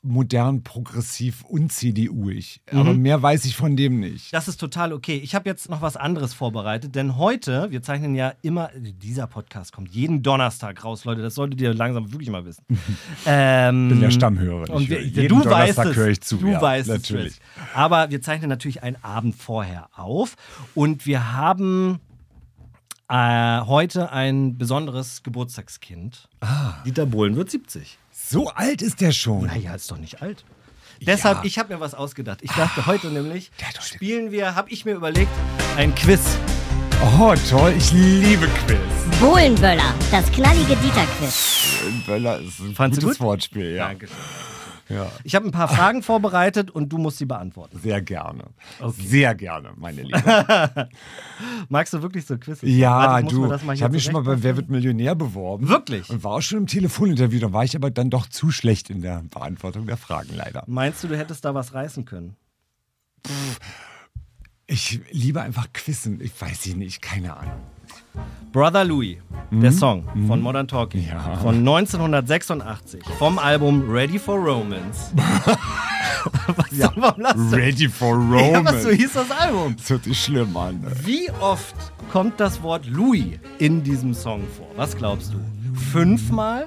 modern, 0.06 0.62
progressiv 0.62 1.44
und 1.44 1.72
CDU-ig. 1.72 2.60
Aber 2.72 2.94
mehr 2.94 3.22
weiß 3.22 3.44
ich 3.44 3.56
von 3.56 3.76
dem 3.76 4.00
nicht. 4.00 4.32
Das 4.32 4.48
ist 4.48 4.58
total 4.58 4.92
okay. 4.92 5.16
Ich 5.22 5.34
habe 5.34 5.48
jetzt 5.48 5.68
noch 5.68 5.82
was 5.82 5.96
anderes 5.96 6.34
vorbereitet, 6.34 6.94
denn 6.94 7.16
heute, 7.16 7.70
wir 7.70 7.82
zeichnen 7.82 8.14
ja 8.14 8.34
immer, 8.42 8.70
dieser 8.76 9.26
Podcast 9.26 9.72
kommt 9.72 9.90
jeden 9.90 10.22
Donnerstag 10.22 10.84
raus, 10.84 11.04
Leute, 11.04 11.22
das 11.22 11.34
solltet 11.34 11.60
ihr 11.60 11.74
langsam 11.74 12.12
wirklich 12.12 12.30
mal 12.30 12.44
wissen. 12.44 12.64
ähm, 13.26 13.84
Ich 13.84 13.90
bin 13.90 14.00
der 14.00 14.10
Stammhörer. 14.10 14.70
Und 14.70 14.88
wir, 14.88 15.02
jeden 15.02 15.28
du 15.28 15.36
weißt 15.36 15.46
Donnerstag 15.46 15.86
es. 15.86 15.96
höre 15.96 16.08
ich 16.08 16.20
zu. 16.20 16.36
Du 16.36 16.48
ja, 16.48 16.60
weißt 16.60 16.88
natürlich. 16.88 17.34
es. 17.34 17.40
Aber 17.74 18.10
wir 18.10 18.22
zeichnen 18.22 18.48
natürlich 18.48 18.82
einen 18.82 18.96
Abend 19.02 19.34
vorher 19.34 19.88
auf 19.94 20.36
und 20.74 21.06
wir 21.06 21.32
haben 21.32 22.00
äh, 23.08 23.60
heute 23.60 24.10
ein 24.12 24.58
besonderes 24.58 25.22
Geburtstagskind. 25.22 26.28
Ah. 26.40 26.74
Dieter 26.84 27.06
Bohlen 27.06 27.36
wird 27.36 27.50
70. 27.50 27.98
So 28.28 28.48
alt 28.48 28.82
ist 28.82 29.00
der 29.00 29.12
schon. 29.12 29.46
Naja, 29.46 29.76
ist 29.76 29.88
doch 29.88 29.98
nicht 29.98 30.20
alt. 30.20 30.44
Deshalb, 31.00 31.44
ich 31.44 31.60
habe 31.60 31.72
mir 31.72 31.80
was 31.80 31.94
ausgedacht. 31.94 32.40
Ich 32.42 32.50
dachte 32.50 32.86
heute 32.86 33.06
nämlich, 33.08 33.52
spielen 33.80 34.32
wir, 34.32 34.56
habe 34.56 34.68
ich 34.70 34.84
mir 34.84 34.94
überlegt, 34.94 35.30
ein 35.76 35.94
Quiz. 35.94 36.36
Oh, 37.20 37.34
toll. 37.48 37.72
Ich 37.78 37.92
liebe 37.92 38.48
Quiz. 38.48 39.20
Bohlenböller, 39.20 39.94
das 40.10 40.32
knallige 40.32 40.74
Dieter-Quiz. 40.74 42.04
Böller 42.04 42.40
ist 42.40 42.58
ein 42.58 42.74
Fandst 42.74 43.00
gutes 43.00 43.18
gut? 43.18 43.26
Wortspiel, 43.26 43.76
ja. 43.76 43.88
Dankeschön. 43.88 44.16
Ja. 44.88 45.10
Ich 45.24 45.34
habe 45.34 45.46
ein 45.46 45.50
paar 45.50 45.68
Fragen 45.68 46.02
vorbereitet 46.02 46.70
und 46.70 46.90
du 46.90 46.98
musst 46.98 47.18
sie 47.18 47.26
beantworten. 47.26 47.78
Sehr 47.82 48.00
gerne. 48.00 48.44
Sehr 48.98 49.34
gerne, 49.34 49.72
meine 49.76 50.02
Liebe. 50.02 50.88
Magst 51.68 51.92
du 51.92 52.02
wirklich 52.02 52.24
so 52.26 52.38
Quiz? 52.38 52.58
Ja, 52.62 53.20
ich 53.20 53.26
du. 53.26 53.52
ich 53.72 53.82
habe 53.82 53.92
mich 53.92 54.04
schon 54.04 54.12
mal 54.12 54.22
bei 54.22 54.42
Wer 54.42 54.56
wird 54.56 54.70
Millionär 54.70 55.14
beworben. 55.14 55.68
Wirklich? 55.68 56.08
Und 56.10 56.22
war 56.22 56.32
auch 56.32 56.40
schon 56.40 56.58
im 56.58 56.66
Telefoninterview. 56.66 57.40
Da 57.40 57.52
war 57.52 57.64
ich 57.64 57.74
aber 57.74 57.90
dann 57.90 58.10
doch 58.10 58.26
zu 58.26 58.50
schlecht 58.50 58.90
in 58.90 59.02
der 59.02 59.22
Beantwortung 59.30 59.86
der 59.86 59.96
Fragen, 59.96 60.34
leider. 60.36 60.62
Meinst 60.66 61.02
du, 61.02 61.08
du 61.08 61.18
hättest 61.18 61.44
da 61.44 61.54
was 61.54 61.74
reißen 61.74 62.04
können? 62.04 62.36
Ich 64.66 65.00
liebe 65.10 65.40
einfach 65.42 65.72
Quizzen. 65.72 66.20
Ich 66.20 66.40
weiß 66.40 66.66
ich 66.66 66.76
nicht, 66.76 67.02
keine 67.02 67.36
Ahnung. 67.36 67.60
Brother 68.52 68.84
Louis, 68.84 69.18
der 69.50 69.70
Song 69.72 70.04
von 70.26 70.40
Modern 70.40 70.66
Talking 70.66 71.02
Mhm. 71.02 71.08
Ja. 71.08 71.36
von 71.36 71.56
1986 71.58 73.02
vom 73.18 73.38
Album 73.38 73.84
Ready 73.90 74.18
for 74.18 74.36
Romance. 74.38 75.12
was, 76.56 76.70
ja. 76.76 76.88
Ready 77.52 77.88
for 77.88 78.16
Ja, 78.34 78.64
was 78.64 78.82
so 78.82 78.88
Romance. 78.88 78.90
hieß 78.90 79.12
das 79.12 79.30
Album? 79.30 79.76
Das 79.76 79.90
hört 79.90 80.04
sich 80.04 80.18
schlimm 80.20 80.56
an. 80.56 80.80
Wie 81.04 81.30
oft 81.40 81.74
kommt 82.10 82.40
das 82.40 82.62
Wort 82.62 82.86
Louis 82.86 83.38
in 83.58 83.82
diesem 83.82 84.14
Song 84.14 84.42
vor? 84.56 84.66
Was 84.76 84.96
glaubst 84.96 85.32
du? 85.34 85.38
Fünfmal, 85.92 86.66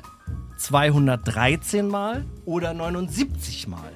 213 0.58 1.88
Mal 1.88 2.26
oder 2.46 2.74
79 2.74 3.68
Mal? 3.68 3.92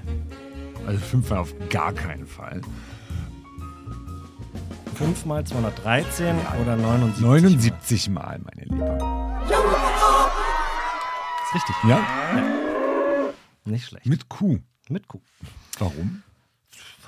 Also 0.88 1.00
fünfmal 1.00 1.40
auf 1.40 1.54
gar 1.70 1.94
keinen 1.94 2.26
Fall. 2.26 2.62
Fünfmal, 4.94 5.44
213 5.44 6.36
oder 6.62 6.76
79? 6.76 7.24
79 7.24 8.10
Mal, 8.10 8.40
meine 8.44 8.64
Liebe. 8.66 8.76
Mal. 8.76 9.42
Ist 11.46 11.56
richtig. 11.56 11.76
Ja? 11.88 12.00
Nicht 13.66 13.86
schlecht. 13.88 14.06
Mit 14.06 14.30
Q. 14.30 14.60
Mit 14.90 15.08
Kuh. 15.08 15.22
Warum? 15.80 16.24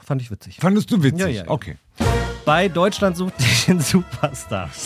Fand 0.04 0.22
ich 0.22 0.30
witzig. 0.30 0.58
Fandest 0.62 0.92
du 0.92 1.01
witzig? 1.01 1.20
Ja, 1.20 1.27
ja, 1.27 1.44
ja. 1.46 1.50
Okay. 1.50 1.77
Bei 2.46 2.68
Deutschland 2.70 3.18
sucht 3.18 3.34
den 3.68 3.80
Superstar. 3.80 4.70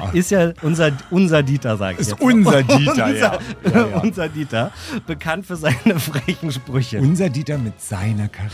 Ja. 0.00 0.10
Ist 0.10 0.30
ja 0.30 0.52
unser, 0.62 0.92
unser 1.10 1.42
Dieter, 1.42 1.76
sage 1.76 1.94
ich 1.94 2.00
Ist 2.00 2.10
jetzt. 2.10 2.20
unser 2.20 2.62
Dieter, 2.62 2.90
unser, 2.90 3.14
ja. 3.14 3.38
Ja, 3.64 3.86
ja. 3.88 3.98
unser 4.00 4.28
Dieter, 4.28 4.72
bekannt 5.06 5.46
für 5.46 5.56
seine 5.56 5.98
frechen 5.98 6.52
Sprüche. 6.52 6.98
Unser 6.98 7.30
Dieter 7.30 7.56
mit 7.58 7.80
seiner 7.80 8.28
Karina. 8.28 8.52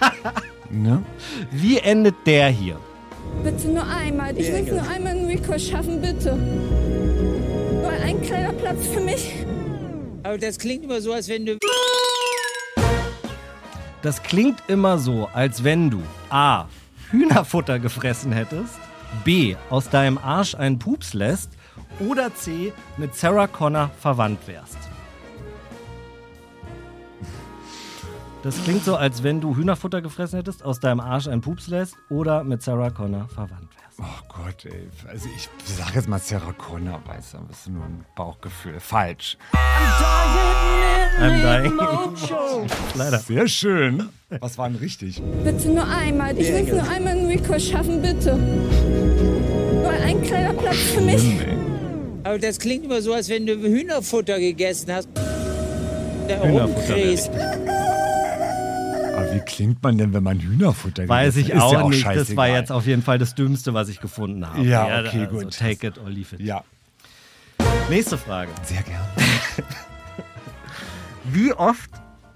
ne? 0.70 1.02
Wie 1.50 1.78
endet 1.78 2.14
der 2.26 2.48
hier? 2.48 2.78
Bitte 3.42 3.68
nur 3.68 3.86
einmal. 3.86 4.38
Ich 4.38 4.48
will 4.48 4.64
es 4.66 4.70
nur 4.70 4.88
einmal 4.88 5.16
in 5.16 5.26
Rico 5.26 5.58
schaffen, 5.58 6.00
bitte. 6.00 6.36
Nur 6.36 7.90
ein 7.90 8.20
kleiner 8.22 8.52
Platz 8.52 8.86
für 8.86 9.00
mich. 9.00 9.34
Aber 10.22 10.36
das 10.36 10.58
klingt 10.58 10.84
immer 10.84 11.00
so, 11.00 11.12
als 11.12 11.28
wenn 11.28 11.46
du. 11.46 11.56
Das 14.02 14.22
klingt 14.22 14.62
immer 14.68 14.98
so, 14.98 15.28
als 15.32 15.64
wenn 15.64 15.90
du 15.90 16.02
A. 16.28 16.66
Hühnerfutter 17.10 17.78
gefressen 17.78 18.32
hättest, 18.32 18.78
B. 19.24 19.56
aus 19.68 19.90
deinem 19.90 20.18
Arsch 20.18 20.54
einen 20.54 20.78
Pups 20.78 21.14
lässt 21.14 21.50
oder 21.98 22.34
C. 22.34 22.72
mit 22.96 23.14
Sarah 23.14 23.46
Connor 23.46 23.90
verwandt 24.00 24.46
wärst. 24.46 24.89
Das 28.42 28.62
klingt 28.64 28.84
so, 28.84 28.96
als 28.96 29.22
wenn 29.22 29.42
du 29.42 29.54
Hühnerfutter 29.54 30.00
gefressen 30.00 30.38
hättest, 30.38 30.64
aus 30.64 30.80
deinem 30.80 31.00
Arsch 31.00 31.28
einen 31.28 31.42
Pups 31.42 31.68
lässt 31.68 31.96
oder 32.08 32.42
mit 32.42 32.62
Sarah 32.62 32.88
Connor 32.88 33.28
verwandt 33.28 33.68
wärst. 33.76 33.98
Oh 34.00 34.24
Gott, 34.28 34.64
ey. 34.64 34.88
Also 35.10 35.28
ich 35.36 35.50
sage 35.66 35.90
jetzt 35.96 36.08
mal 36.08 36.18
Sarah 36.18 36.52
Connor, 36.52 37.02
weißt 37.06 37.34
du, 37.34 37.38
aber 37.38 37.50
es 37.50 37.58
ist 37.58 37.68
nur 37.68 37.84
ein 37.84 38.02
Bauchgefühl. 38.16 38.80
Falsch. 38.80 39.36
I'm 41.20 41.42
dying. 41.42 41.78
Leider. 42.94 43.18
Sehr 43.18 43.46
schön. 43.46 44.08
Was 44.40 44.56
war 44.56 44.70
denn 44.70 44.78
richtig? 44.78 45.20
Bitte 45.44 45.68
nur 45.68 45.86
einmal. 45.86 46.38
Ich 46.38 46.48
will 46.48 46.66
es 46.66 46.72
nur 46.72 46.88
einmal 46.88 47.18
in 47.18 47.26
Rico 47.26 47.58
schaffen, 47.58 48.00
bitte. 48.00 48.36
Nur 48.36 49.90
ein 49.90 50.22
kleiner 50.22 50.54
Platz 50.54 50.78
für 50.94 51.02
mich. 51.02 51.22
Aber 52.24 52.38
das 52.38 52.58
klingt 52.58 52.86
immer 52.86 53.02
so, 53.02 53.12
als 53.12 53.28
wenn 53.28 53.44
du 53.44 53.54
Hühnerfutter 53.54 54.38
gegessen 54.38 54.94
hast. 54.94 55.08
Da 56.26 56.42
Hühnerfutter. 56.42 57.79
Aber 59.20 59.34
wie 59.34 59.40
klingt 59.40 59.82
man 59.82 59.98
denn, 59.98 60.12
wenn 60.12 60.22
man 60.22 60.40
Hühnerfutter 60.40 61.06
Weiß 61.08 61.34
gegessen 61.34 61.56
ich 61.56 61.62
auch, 61.62 61.72
ja 61.72 61.88
nicht. 61.88 62.04
Das 62.04 62.14
war 62.14 62.14
scheißegal. 62.14 62.50
jetzt 62.50 62.72
auf 62.72 62.86
jeden 62.86 63.02
Fall 63.02 63.18
das 63.18 63.34
Dümmste, 63.34 63.74
was 63.74 63.88
ich 63.88 64.00
gefunden 64.00 64.46
habe. 64.46 64.62
Ja, 64.62 64.84
okay, 64.84 65.20
also 65.20 65.36
gut. 65.38 65.58
Take 65.58 65.86
it 65.86 65.98
or 65.98 66.08
leave 66.08 66.34
it. 66.34 66.40
Ja, 66.40 66.64
Nächste 67.88 68.16
Frage. 68.16 68.50
sehr 68.62 68.82
gern. 68.82 69.00
Wie 71.24 71.52
oft 71.52 71.90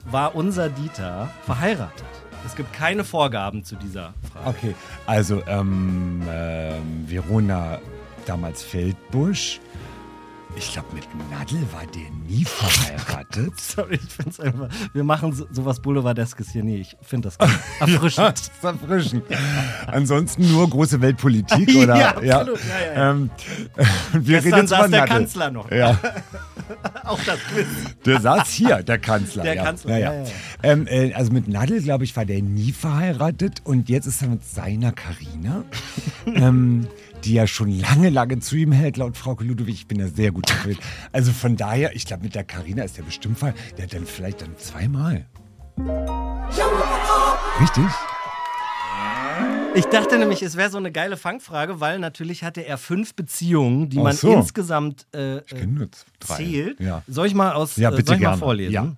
war 0.04 0.34
unser 0.34 0.68
Dieter 0.68 1.30
verheiratet? 1.46 2.04
Es 2.44 2.54
gibt 2.56 2.72
keine 2.72 3.04
Vorgaben 3.04 3.64
zu 3.64 3.76
dieser 3.76 4.12
Frage. 4.32 4.48
Okay, 4.48 4.74
also 5.06 5.42
ähm, 5.46 6.22
ähm, 6.28 7.04
Verona 7.06 7.78
damals 8.26 8.62
Feldbusch. 8.62 9.60
Ich 10.56 10.72
glaube, 10.72 10.88
mit 10.94 11.04
Nadel 11.30 11.60
war 11.72 11.82
der 11.92 12.10
nie 12.28 12.44
verheiratet. 12.44 13.52
Sorry, 13.60 13.96
ich 14.02 14.12
finde 14.12 14.30
es 14.30 14.40
einfach. 14.40 14.68
Wir 14.92 15.02
machen 15.02 15.32
so, 15.32 15.46
sowas 15.50 15.80
Boulevardeskes 15.80 16.50
hier 16.50 16.62
nie. 16.62 16.76
Ich 16.80 16.96
finde 17.02 17.28
das 17.28 17.36
erfrischend. 17.80 18.28
Das 18.28 18.40
ist 18.42 18.64
erfrischend. 18.64 19.24
Ansonsten 19.86 20.50
nur 20.52 20.68
große 20.70 21.00
Weltpolitik, 21.00 21.74
oder? 21.76 21.96
Ja, 21.96 22.38
absolut. 22.38 22.60
Ja, 22.60 22.86
ja, 22.86 22.94
ja. 22.94 23.10
Ähm, 23.10 23.30
wir 24.12 24.40
Gestern 24.40 24.44
reden 24.54 24.58
jetzt 24.60 24.70
saß 24.70 24.78
über 24.80 24.88
der 24.88 25.00
Nadel. 25.00 25.16
Kanzler 25.16 25.50
noch. 25.50 25.70
Ja, 25.70 25.98
Auch 27.04 27.20
das 27.24 27.38
Quiz. 27.52 27.66
der 28.06 28.20
saß 28.20 28.48
hier, 28.50 28.82
der 28.82 28.98
Kanzler. 28.98 29.42
Der 29.42 29.54
ja. 29.54 29.64
Kanzler, 29.64 29.98
Ja, 29.98 29.98
ja, 29.98 30.12
ja. 30.12 30.20
ja, 30.20 30.24
ja. 30.24 30.32
Ähm, 30.62 30.86
äh, 30.86 31.12
also 31.14 31.32
mit 31.32 31.48
Nadel, 31.48 31.82
glaube 31.82 32.04
ich, 32.04 32.16
war 32.16 32.24
der 32.24 32.40
nie 32.42 32.72
verheiratet 32.72 33.60
und 33.64 33.88
jetzt 33.88 34.06
ist 34.06 34.22
er 34.22 34.28
mit 34.28 34.44
seiner 34.44 34.92
Karina. 34.92 35.64
ähm, 36.26 36.86
die 37.24 37.34
ja 37.34 37.46
schon 37.46 37.70
lange, 37.78 38.10
lange 38.10 38.38
zu 38.40 38.56
ihm 38.56 38.72
hält, 38.72 38.96
laut 38.96 39.16
Frau 39.16 39.36
Ludwig. 39.40 39.74
Ich 39.74 39.86
bin 39.86 39.98
da 39.98 40.08
sehr 40.08 40.30
gut 40.32 40.50
informiert. 40.50 40.80
Also 41.12 41.32
von 41.32 41.56
daher, 41.56 41.94
ich 41.96 42.06
glaube, 42.06 42.22
mit 42.24 42.34
der 42.34 42.44
Karina 42.44 42.82
ist 42.84 42.96
der 42.96 43.02
bestimmt 43.02 43.38
Fall. 43.38 43.54
Der 43.76 43.84
hat 43.84 43.94
dann 43.94 44.06
vielleicht 44.06 44.42
dann 44.42 44.56
zweimal. 44.58 45.26
Richtig? 47.60 47.84
Ich 49.76 49.86
dachte 49.86 50.18
nämlich, 50.18 50.40
es 50.42 50.56
wäre 50.56 50.70
so 50.70 50.78
eine 50.78 50.92
geile 50.92 51.16
Fangfrage, 51.16 51.80
weil 51.80 51.98
natürlich 51.98 52.44
hatte 52.44 52.64
er 52.64 52.78
fünf 52.78 53.14
Beziehungen, 53.14 53.88
die 53.88 53.98
man 53.98 54.14
so. 54.14 54.32
insgesamt 54.32 55.06
äh, 55.12 55.38
Ich 55.38 55.46
kenne 55.46 55.66
nur 55.72 55.88
drei. 56.20 56.36
zählt. 56.36 56.78
Ja. 56.80 57.02
Soll 57.08 57.26
ich 57.26 57.34
mal 57.34 57.52
aus 57.52 57.74
Ja, 57.76 57.90
äh, 57.90 57.96
bitte 57.96 58.06
soll 58.08 58.16
ich 58.16 58.22
mal 58.22 58.28
gerne. 58.28 58.38
vorlesen? 58.40 58.72
Ja. 58.72 58.92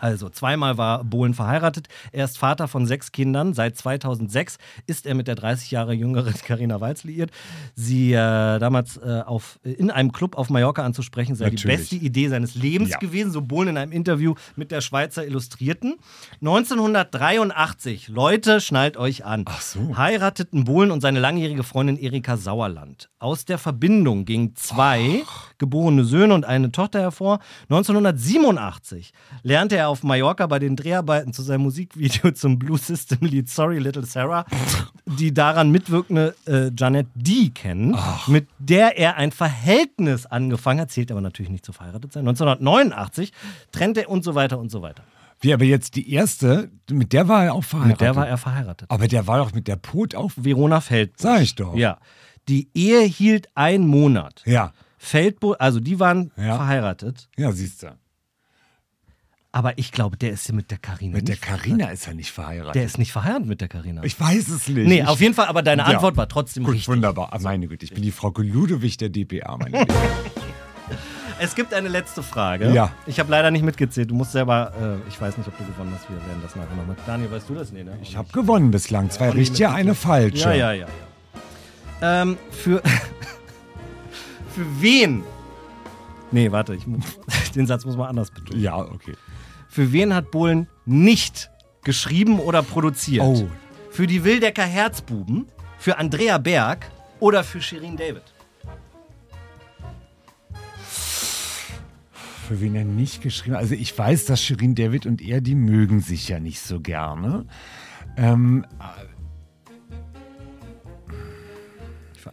Also 0.00 0.28
zweimal 0.28 0.78
war 0.78 1.04
Bohlen 1.04 1.34
verheiratet. 1.34 1.88
Er 2.12 2.24
ist 2.24 2.38
Vater 2.38 2.68
von 2.68 2.86
sechs 2.86 3.12
Kindern. 3.12 3.54
Seit 3.54 3.76
2006 3.76 4.58
ist 4.86 5.06
er 5.06 5.14
mit 5.14 5.28
der 5.28 5.34
30 5.34 5.70
Jahre 5.70 5.92
jüngeren 5.92 6.34
Carina 6.44 6.80
Walz 6.80 7.04
liiert. 7.04 7.30
Sie 7.74 8.12
äh, 8.12 8.16
damals 8.58 8.96
äh, 8.96 9.22
auf, 9.26 9.58
in 9.62 9.90
einem 9.90 10.12
Club 10.12 10.36
auf 10.38 10.48
Mallorca 10.50 10.82
anzusprechen, 10.84 11.34
sei 11.34 11.50
die 11.50 11.56
Natürlich. 11.56 11.76
beste 11.78 11.96
Idee 11.96 12.28
seines 12.28 12.54
Lebens 12.54 12.90
Ja. 12.90 12.98
gewesen. 12.98 13.30
So 13.30 13.42
Bohlen 13.42 13.68
in 13.68 13.76
einem 13.76 13.92
Interview 13.92 14.34
mit 14.56 14.70
der 14.70 14.80
Schweizer 14.80 15.26
Illustrierten. 15.26 15.96
1983, 16.40 18.08
Leute, 18.08 18.60
schnallt 18.60 18.96
euch 18.96 19.24
an. 19.24 19.44
Ach 19.46 19.60
so. 19.60 19.96
Heirateten 19.96 20.64
Bohlen 20.64 20.90
und 20.90 21.00
seine 21.00 21.20
langjährige 21.20 21.62
Freundin 21.62 21.98
Erika 21.98 22.36
Sauerland. 22.36 23.10
Aus 23.18 23.44
der 23.44 23.58
Verbindung 23.58 24.24
gingen 24.24 24.56
zwei 24.56 25.22
geborene 25.58 26.04
Söhne 26.04 26.34
und 26.34 26.44
eine 26.44 26.72
Tochter 26.72 27.00
hervor. 27.00 27.40
1987 27.68 29.12
lernte 29.42 29.76
er 29.76 29.88
auf 29.90 30.02
Mallorca 30.02 30.46
bei 30.46 30.58
den 30.58 30.76
Dreharbeiten 30.76 31.32
zu 31.32 31.42
seinem 31.42 31.62
Musikvideo 31.62 32.30
zum 32.34 32.58
Blue 32.58 32.78
System 32.78 33.18
Lied 33.20 33.48
Sorry 33.48 33.78
Little 33.78 34.06
Sarah 34.06 34.46
die 35.18 35.34
daran 35.34 35.70
mitwirkende 35.70 36.34
äh, 36.46 36.70
Janet 36.76 37.08
D 37.14 37.50
kennen, 37.50 37.96
mit 38.28 38.46
der 38.58 38.96
er 38.96 39.16
ein 39.16 39.32
Verhältnis 39.32 40.24
angefangen 40.26 40.80
hat, 40.80 40.90
zählt 40.92 41.10
aber 41.10 41.20
natürlich 41.20 41.50
nicht 41.50 41.64
zu 41.64 41.72
verheiratet 41.72 42.12
sein. 42.12 42.20
1989 42.28 43.32
trennte 43.72 44.02
er 44.02 44.10
und 44.10 44.22
so 44.24 44.34
weiter 44.34 44.58
und 44.58 44.70
so 44.70 44.82
weiter. 44.82 45.02
Wie 45.40 45.52
aber 45.52 45.64
jetzt 45.64 45.96
die 45.96 46.12
erste, 46.12 46.70
mit 46.90 47.12
der 47.12 47.26
war 47.26 47.44
er 47.44 47.54
auch 47.54 47.64
verheiratet. 47.64 47.92
Mit 47.92 48.00
der 48.02 48.16
war 48.16 48.28
er 48.28 48.38
verheiratet. 48.38 48.90
aber 48.90 49.08
der 49.08 49.26
war 49.26 49.38
doch 49.38 49.52
mit 49.52 49.66
der 49.68 49.76
Pot 49.76 50.14
auf. 50.14 50.34
Verona 50.36 50.80
Feldbusch. 50.80 51.22
Sag 51.22 51.40
ich 51.40 51.54
doch. 51.54 51.74
Ja. 51.74 51.98
Die 52.48 52.68
Ehe 52.74 53.00
hielt 53.02 53.48
einen 53.56 53.86
Monat. 53.86 54.42
Ja. 54.44 54.72
Feldbusch, 54.98 55.56
also 55.58 55.80
die 55.80 55.98
waren 55.98 56.30
Ja. 56.36 56.56
verheiratet. 56.56 57.28
Ja, 57.36 57.52
siehst 57.52 57.82
du. 57.82 57.88
Aber 59.52 59.76
ich 59.78 59.90
glaube, 59.90 60.16
der 60.16 60.30
ist 60.30 60.48
ja 60.48 60.54
mit 60.54 60.70
der 60.70 60.78
Karina. 60.78 61.16
Mit 61.16 61.28
der 61.28 61.36
Carina 61.36 61.88
ist 61.90 62.06
er 62.06 62.14
nicht 62.14 62.30
verheiratet. 62.30 62.76
Der 62.76 62.84
ist 62.84 62.98
nicht 62.98 63.10
verheiratet 63.10 63.46
mit 63.48 63.60
der 63.60 63.66
Karina. 63.68 64.04
ich 64.04 64.18
weiß 64.18 64.48
es 64.48 64.68
nicht. 64.68 64.86
Nee, 64.86 65.02
auf 65.02 65.20
jeden 65.20 65.34
Fall, 65.34 65.46
aber 65.46 65.62
deine 65.62 65.82
Ja. 65.82 65.88
Antwort 65.88 66.16
war 66.16 66.28
trotzdem 66.28 66.62
Gut, 66.64 66.74
richtig. 66.74 66.88
wunderbar. 66.88 67.32
Ah, 67.32 67.38
meine 67.40 67.66
Güte, 67.66 67.84
ich 67.84 67.92
bin 67.92 68.02
die 68.02 68.12
Frau 68.12 68.32
Ludowig 68.36 68.96
der 68.98 69.08
DPA, 69.08 69.56
meine 69.56 69.78
Güte. 69.80 69.94
Es 71.42 71.54
gibt 71.54 71.72
eine 71.72 71.88
letzte 71.88 72.22
Frage. 72.22 72.70
Ja. 72.70 72.92
Ich 73.06 73.18
habe 73.18 73.30
leider 73.30 73.50
nicht 73.50 73.62
mitgezählt. 73.64 74.10
Du 74.10 74.14
musst 74.14 74.32
selber, 74.32 74.72
äh, 74.78 75.08
ich 75.08 75.18
weiß 75.18 75.38
nicht, 75.38 75.48
ob 75.48 75.56
du 75.56 75.64
gewonnen 75.64 75.90
hast. 75.94 76.06
Wir 76.10 76.16
werden 76.18 76.42
das 76.42 76.54
nachher 76.54 76.76
nochmal. 76.76 76.96
Daniel, 77.06 77.30
weißt 77.30 77.48
du 77.48 77.54
das? 77.54 77.72
Nee, 77.72 77.82
ne? 77.82 77.98
Ich 78.02 78.14
habe 78.14 78.30
gewonnen 78.30 78.70
bislang. 78.70 79.08
Zwei 79.08 79.30
richtige, 79.30 79.70
eine 79.70 79.94
falsche. 79.94 80.36
Ja, 80.50 80.52
ja, 80.52 80.72
ja. 80.72 80.86
ja. 82.02 82.22
Ähm, 82.22 82.36
für, 82.50 82.82
für 84.54 84.66
wen? 84.82 85.22
Nee, 86.30 86.52
warte, 86.52 86.74
ich, 86.74 86.84
den 87.54 87.66
Satz 87.66 87.86
muss 87.86 87.96
man 87.96 88.08
anders 88.08 88.30
betonen. 88.30 88.60
Ja, 88.60 88.76
okay. 88.76 89.14
Für 89.70 89.92
wen 89.92 90.12
hat 90.12 90.32
Bohlen 90.32 90.66
nicht 90.84 91.48
geschrieben 91.84 92.40
oder 92.40 92.60
produziert? 92.60 93.24
Oh. 93.24 93.48
Für 93.92 94.08
die 94.08 94.24
Wildecker 94.24 94.64
Herzbuben, 94.64 95.46
für 95.78 95.96
Andrea 95.96 96.38
Berg 96.38 96.90
oder 97.20 97.44
für 97.44 97.62
Shirin 97.62 97.96
David? 97.96 98.24
Für 102.48 102.60
wen 102.60 102.74
er 102.74 102.84
nicht 102.84 103.22
geschrieben 103.22 103.54
hat. 103.54 103.62
Also 103.62 103.76
ich 103.76 103.96
weiß, 103.96 104.24
dass 104.24 104.42
Shirin 104.42 104.74
David 104.74 105.06
und 105.06 105.22
er, 105.22 105.40
die 105.40 105.54
mögen 105.54 106.00
sich 106.00 106.28
ja 106.28 106.40
nicht 106.40 106.60
so 106.60 106.80
gerne. 106.80 107.46
Ähm, 108.16 108.66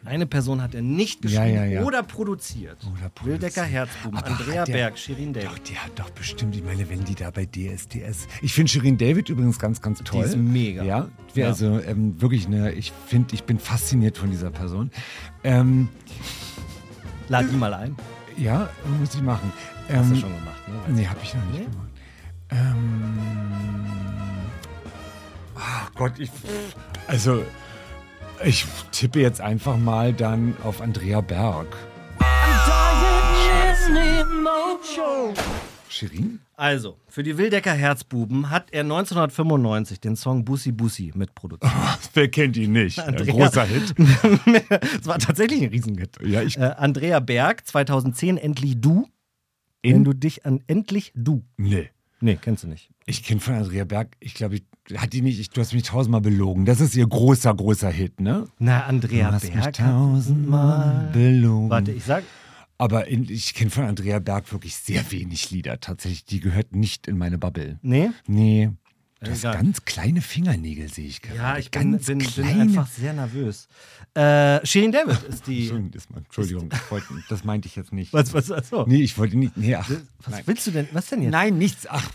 eine 0.08 0.26
Person 0.26 0.62
hat 0.62 0.74
er 0.74 0.82
nicht 0.82 1.24
Ja, 1.26 1.42
geschrieben 1.44 1.56
ja, 1.56 1.66
ja. 1.66 1.84
oder 1.84 2.02
produziert. 2.04 2.78
Oder 2.98 3.10
produziert. 3.10 3.42
Wildecker 3.42 3.64
Herzbuben, 3.64 4.18
Aber 4.18 4.28
Andrea 4.28 4.66
der- 4.66 4.74
Berg, 4.74 4.98
Shirin 4.98 5.34
David. 5.34 5.50
Doch, 5.50 5.58
die 5.60 5.78
hat 5.78 5.92
doch 6.00 6.10
bestimmt, 6.10 6.56
ich 6.56 6.64
meine, 6.64 6.90
wenn 6.90 7.04
die 7.04 7.14
da 7.16 7.30
bei 7.30 7.46
DSDS. 7.46 8.28
Ich 8.42 8.54
finde 8.54 8.72
Shirin 8.72 8.98
David 8.98 9.30
übrigens 9.30 9.60
ganz, 9.60 9.82
ganz 9.82 10.00
toll. 10.04 10.26
ist 10.26 10.36
mega. 10.38 10.84
Ja, 10.84 11.08
Ja. 11.36 11.46
also 11.48 11.80
ähm, 11.80 12.20
wirklich 12.22 12.48
eine, 12.48 12.72
ich 12.72 12.92
finde, 13.08 13.36
ich 13.36 13.44
bin 13.44 13.60
fasziniert 13.60 14.18
von 14.18 14.32
dieser 14.32 14.50
Person. 14.50 14.90
Ähm, 15.44 15.90
Lad 17.30 17.46
die 17.52 17.56
mal 17.56 17.74
ein. 17.74 17.96
ja, 18.38 18.70
muss 19.00 19.14
ich 19.14 19.22
machen. 19.22 19.52
Hast 19.90 19.96
Ähm, 20.08 20.10
du 20.10 20.16
schon 20.16 20.34
gemacht, 20.36 20.68
ne? 20.68 20.94
Nee, 20.96 21.08
habe 21.08 21.20
ich 21.22 21.34
noch 21.34 21.46
nicht 21.52 21.72
gemacht. 21.72 21.88
Ähm, 22.50 23.20
ach 25.56 25.92
Gott, 25.96 26.14
ich. 26.18 26.32
Also, 27.08 27.44
ich 28.44 28.66
tippe 28.92 29.20
jetzt 29.22 29.42
einfach 29.42 29.78
mal 29.78 30.14
dann 30.14 30.56
auf 30.64 30.82
Andrea 30.82 31.22
Berg. 31.22 31.68
Shirin? 35.90 36.40
Also, 36.56 36.98
für 37.08 37.24
die 37.24 37.38
Wildecker 37.38 37.74
Herzbuben 37.74 38.50
hat 38.50 38.72
er 38.72 38.82
1995 38.82 40.00
den 40.00 40.16
Song 40.16 40.44
Bussi 40.44 40.72
Bussi 40.72 41.12
mitproduziert. 41.16 41.72
Wer 42.14 42.28
kennt 42.30 42.58
ihn 42.58 42.74
nicht? 42.74 43.00
Ein 43.00 43.16
Andrea- 43.16 43.32
großer 43.34 43.64
Hit. 43.66 43.96
Es 45.00 45.08
war 45.08 45.18
tatsächlich 45.20 45.62
ein 45.64 45.70
Riesenhit. 45.70 46.18
Ja, 46.24 46.42
ich. 46.42 46.58
Äh, 46.58 46.74
Andrea 46.78 47.20
Berg, 47.20 47.66
2010 47.66 48.38
Endlich 48.38 48.80
Du. 48.82 49.08
Wenn 49.84 50.04
du 50.04 50.14
dich 50.14 50.46
an 50.46 50.62
Endlich 50.68 51.14
Du. 51.16 51.44
Nee. 51.56 51.90
Nee, 52.20 52.38
kennst 52.42 52.64
du 52.64 52.68
nicht. 52.68 52.90
Ich 53.06 53.24
kenne 53.24 53.40
von 53.40 53.54
Andrea 53.56 53.86
Berg, 53.86 54.18
ich 54.20 54.34
glaube, 54.34 54.56
ich, 54.56 54.64
hat 54.96 55.12
die 55.14 55.22
nicht, 55.22 55.40
ich, 55.40 55.50
du 55.50 55.60
hast 55.62 55.74
mich 55.74 55.84
tausendmal 55.84 56.22
belogen. 56.22 56.66
Das 56.66 56.80
ist 56.80 56.96
ihr 56.96 57.08
großer, 57.08 57.54
großer 57.54 57.90
Hit, 57.90 58.20
ne? 58.22 58.48
Na, 58.60 58.86
Andrea 58.86 59.30
Du 59.30 59.34
hast 59.36 59.44
mich 59.44 59.54
Berg. 59.54 59.66
hat- 59.66 59.76
tausendmal 59.78 61.10
belogen. 61.14 61.70
Warte, 61.70 61.92
ich 61.92 62.04
sag. 62.04 62.24
Aber 62.78 63.08
in, 63.08 63.28
ich 63.30 63.54
kenne 63.56 63.72
von 63.72 63.86
Andrea 63.86 64.20
Berg 64.20 64.52
wirklich 64.52 64.76
sehr 64.76 65.10
wenig 65.12 65.50
Lieder. 65.52 65.80
Tatsächlich, 65.80 66.26
die 66.26 66.40
gehört 66.40 66.76
nicht 66.76 67.08
in 67.08 67.18
meine 67.18 67.38
Bubble. 67.38 67.80
Nee? 67.82 68.12
Nee. 68.28 68.70
Du 69.20 69.32
hast 69.32 69.40
Egal. 69.40 69.54
ganz 69.56 69.84
kleine 69.84 70.22
Fingernägel, 70.22 70.88
sehe 70.94 71.08
ich 71.08 71.24
gerade. 71.24 71.38
Ja, 71.40 71.58
ich 71.58 71.72
bin, 71.72 71.98
bin, 71.98 72.20
bin 72.20 72.46
einfach 72.46 72.86
sehr 72.86 73.14
nervös. 73.14 73.68
Äh, 74.14 74.64
Shirin 74.64 74.92
David 74.92 75.24
ist 75.24 75.48
die. 75.48 75.70
Entschuldigung, 75.70 76.70
ich 76.72 76.92
wollte, 76.92 77.08
das 77.28 77.44
meinte 77.44 77.68
ich 77.68 77.76
jetzt 77.76 77.92
nicht. 77.92 78.14
Was, 78.14 78.32
was, 78.36 78.52
achso. 78.52 78.86
Nee, 78.88 79.02
ich 79.02 79.18
wollte 79.18 79.36
nicht. 79.36 79.58
Nee, 79.58 79.74
ach, 79.74 79.90
Was 79.90 80.00
nein. 80.32 80.44
willst 80.46 80.68
du 80.68 80.72
denn? 80.72 80.88
Was 80.92 81.08
denn 81.08 81.24
jetzt? 81.24 81.32
Nein, 81.32 81.58
nichts. 81.58 81.88
Ach, 81.90 82.08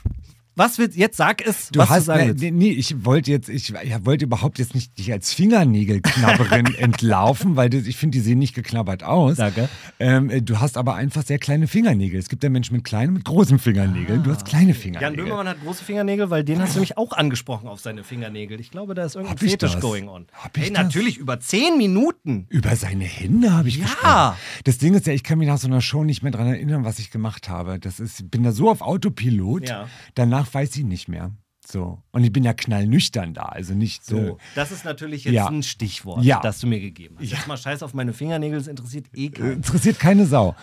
Was 0.54 0.78
willst 0.78 0.96
Jetzt 0.96 1.16
sag 1.16 1.46
es, 1.46 1.70
du 1.70 1.78
was 1.80 1.88
hast. 1.88 2.00
du 2.08 2.12
sagen 2.12 2.34
nee, 2.56 2.70
ich 2.70 3.04
wollte 3.04 3.30
jetzt, 3.30 3.48
ich, 3.48 3.72
ich 3.72 4.04
wollte 4.04 4.24
überhaupt 4.26 4.58
jetzt 4.58 4.74
nicht 4.74 4.98
dich 4.98 5.10
als 5.12 5.32
Fingernägelknabberin 5.32 6.66
entlaufen, 6.78 7.56
weil 7.56 7.70
das, 7.70 7.86
ich 7.86 7.96
finde, 7.96 8.18
die 8.18 8.22
sehen 8.22 8.38
nicht 8.38 8.54
geknabbert 8.54 9.02
aus. 9.02 9.36
Danke. 9.38 9.68
Ähm, 9.98 10.30
äh, 10.30 10.42
du 10.42 10.60
hast 10.60 10.76
aber 10.76 10.94
einfach 10.94 11.24
sehr 11.24 11.38
kleine 11.38 11.66
Fingernägel. 11.68 12.18
Es 12.18 12.28
gibt 12.28 12.42
ja 12.44 12.50
Menschen 12.50 12.76
mit 12.76 12.84
kleinen 12.84 13.08
und 13.08 13.14
mit 13.14 13.24
großen 13.24 13.58
Fingernägeln. 13.58 14.22
Du 14.22 14.30
hast 14.30 14.44
kleine 14.44 14.72
Jan 14.72 14.74
Fingernägel. 14.80 15.24
Böhmermann 15.24 15.48
hat 15.48 15.60
große 15.62 15.84
Fingernägel, 15.84 16.30
weil 16.30 16.44
den 16.44 16.60
hast 16.60 16.76
du 16.76 16.80
mich 16.80 16.96
auch 16.98 17.12
angesprochen 17.12 17.68
auf 17.68 17.80
seine 17.80 18.04
Fingernägel. 18.04 18.60
Ich 18.60 18.70
glaube, 18.70 18.94
da 18.94 19.04
ist 19.04 19.14
irgendein 19.14 19.36
Hab 19.38 19.42
ich 19.42 19.50
Fetisch 19.52 19.72
das? 19.72 19.80
going 19.80 20.08
on. 20.08 20.26
Hab 20.32 20.56
ich 20.56 20.64
hey, 20.64 20.72
das? 20.72 20.82
natürlich, 20.82 21.18
über 21.18 21.40
zehn 21.40 21.78
Minuten. 21.78 22.46
Über 22.50 22.76
seine 22.76 23.04
Hände 23.04 23.52
habe 23.52 23.68
ich 23.68 23.76
Ja. 23.76 23.84
gesprochen. 23.84 24.36
Das 24.64 24.78
Ding 24.78 24.94
ist 24.94 25.06
ja, 25.06 25.12
ich 25.12 25.22
kann 25.22 25.38
mich 25.38 25.48
nach 25.48 25.58
so 25.58 25.66
einer 25.66 25.80
Show 25.80 26.04
nicht 26.04 26.22
mehr 26.22 26.32
daran 26.32 26.48
erinnern, 26.48 26.84
was 26.84 26.98
ich 26.98 27.10
gemacht 27.10 27.48
habe. 27.48 27.78
Das 27.78 28.00
ist, 28.00 28.30
bin 28.30 28.42
da 28.42 28.52
so 28.52 28.70
auf 28.70 28.80
Autopilot, 28.82 29.68
Ja. 29.68 29.88
danach 30.14 30.41
weiß 30.52 30.76
ich 30.76 30.84
nicht 30.84 31.08
mehr. 31.08 31.32
So. 31.64 32.02
Und 32.10 32.24
ich 32.24 32.32
bin 32.32 32.42
ja 32.42 32.52
knallnüchtern 32.54 33.34
da, 33.34 33.42
also 33.42 33.72
nicht 33.74 34.04
so. 34.04 34.16
So, 34.16 34.38
das 34.56 34.72
ist 34.72 34.84
natürlich 34.84 35.24
jetzt 35.24 35.34
Ja. 35.34 35.46
ein 35.46 35.62
Stichwort, 35.62 36.24
Ja. 36.24 36.40
das 36.40 36.58
du 36.58 36.66
mir 36.66 36.80
gegeben 36.80 37.16
hast. 37.18 37.30
Jetzt 37.30 37.46
mal 37.46 37.56
scheiß 37.56 37.82
auf 37.84 37.94
meine 37.94 38.12
Fingernägel, 38.12 38.58
das 38.58 38.66
interessiert 38.66 39.06
eh 39.14 39.26
Äh, 39.26 39.30
keinen. 39.30 39.52
Interessiert 39.52 39.98
keine 40.00 40.26
Sau. 40.26 40.56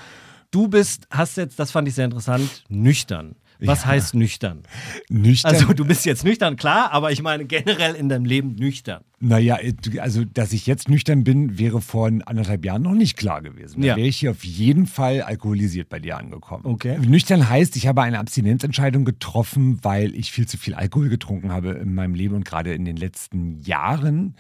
Du 0.51 0.67
bist, 0.67 1.07
hast 1.09 1.37
jetzt, 1.37 1.57
das 1.59 1.71
fand 1.71 1.87
ich 1.87 1.95
sehr 1.95 2.05
interessant, 2.05 2.63
nüchtern. 2.67 3.35
Was 3.61 3.81
Ja. 3.81 3.87
heißt 3.87 4.15
nüchtern? 4.15 4.63
Nüchtern. 5.09 5.53
Also 5.53 5.73
du 5.73 5.83
bist 5.85 6.05
jetzt 6.05 6.23
nüchtern, 6.23 6.55
klar, 6.55 6.91
aber 6.91 7.11
ich 7.11 7.21
meine 7.21 7.45
generell 7.45 7.93
in 7.95 8.07
deinem 8.09 8.25
Leben 8.25 8.55
nüchtern. 8.55 9.03
naja, 9.19 9.57
also 9.99 10.23
dass 10.23 10.53
ich 10.53 10.65
jetzt 10.65 10.87
nüchtern 10.87 11.25
bin, 11.25 11.59
wäre 11.59 11.81
vor 11.81 12.07
anderthalb 12.07 12.63
Jahren 12.63 12.81
noch 12.83 12.93
nicht 12.93 13.17
klar 13.17 13.41
gewesen. 13.41 13.81
Da 13.81 13.87
Ja. 13.87 13.95
wäre 13.97 14.07
ich 14.07 14.17
hier 14.17 14.31
auf 14.31 14.45
jeden 14.45 14.85
Fall 14.87 15.21
alkoholisiert 15.21 15.89
bei 15.89 15.99
dir 15.99 16.17
angekommen. 16.17 16.65
Okay. 16.65 16.97
Nüchtern 16.99 17.49
heißt, 17.49 17.75
ich 17.75 17.85
habe 17.87 18.01
eine 18.01 18.17
Abstinenzentscheidung 18.19 19.03
getroffen, 19.03 19.79
weil 19.81 20.15
ich 20.15 20.31
viel 20.31 20.47
zu 20.47 20.57
viel 20.57 20.73
Alkohol 20.73 21.09
getrunken 21.09 21.51
habe 21.51 21.71
in 21.71 21.93
meinem 21.93 22.13
Leben 22.15 22.35
und 22.35 22.45
gerade 22.45 22.73
in 22.73 22.85
den 22.85 22.95
letzten 22.95 23.59
Jahren. 23.59 24.35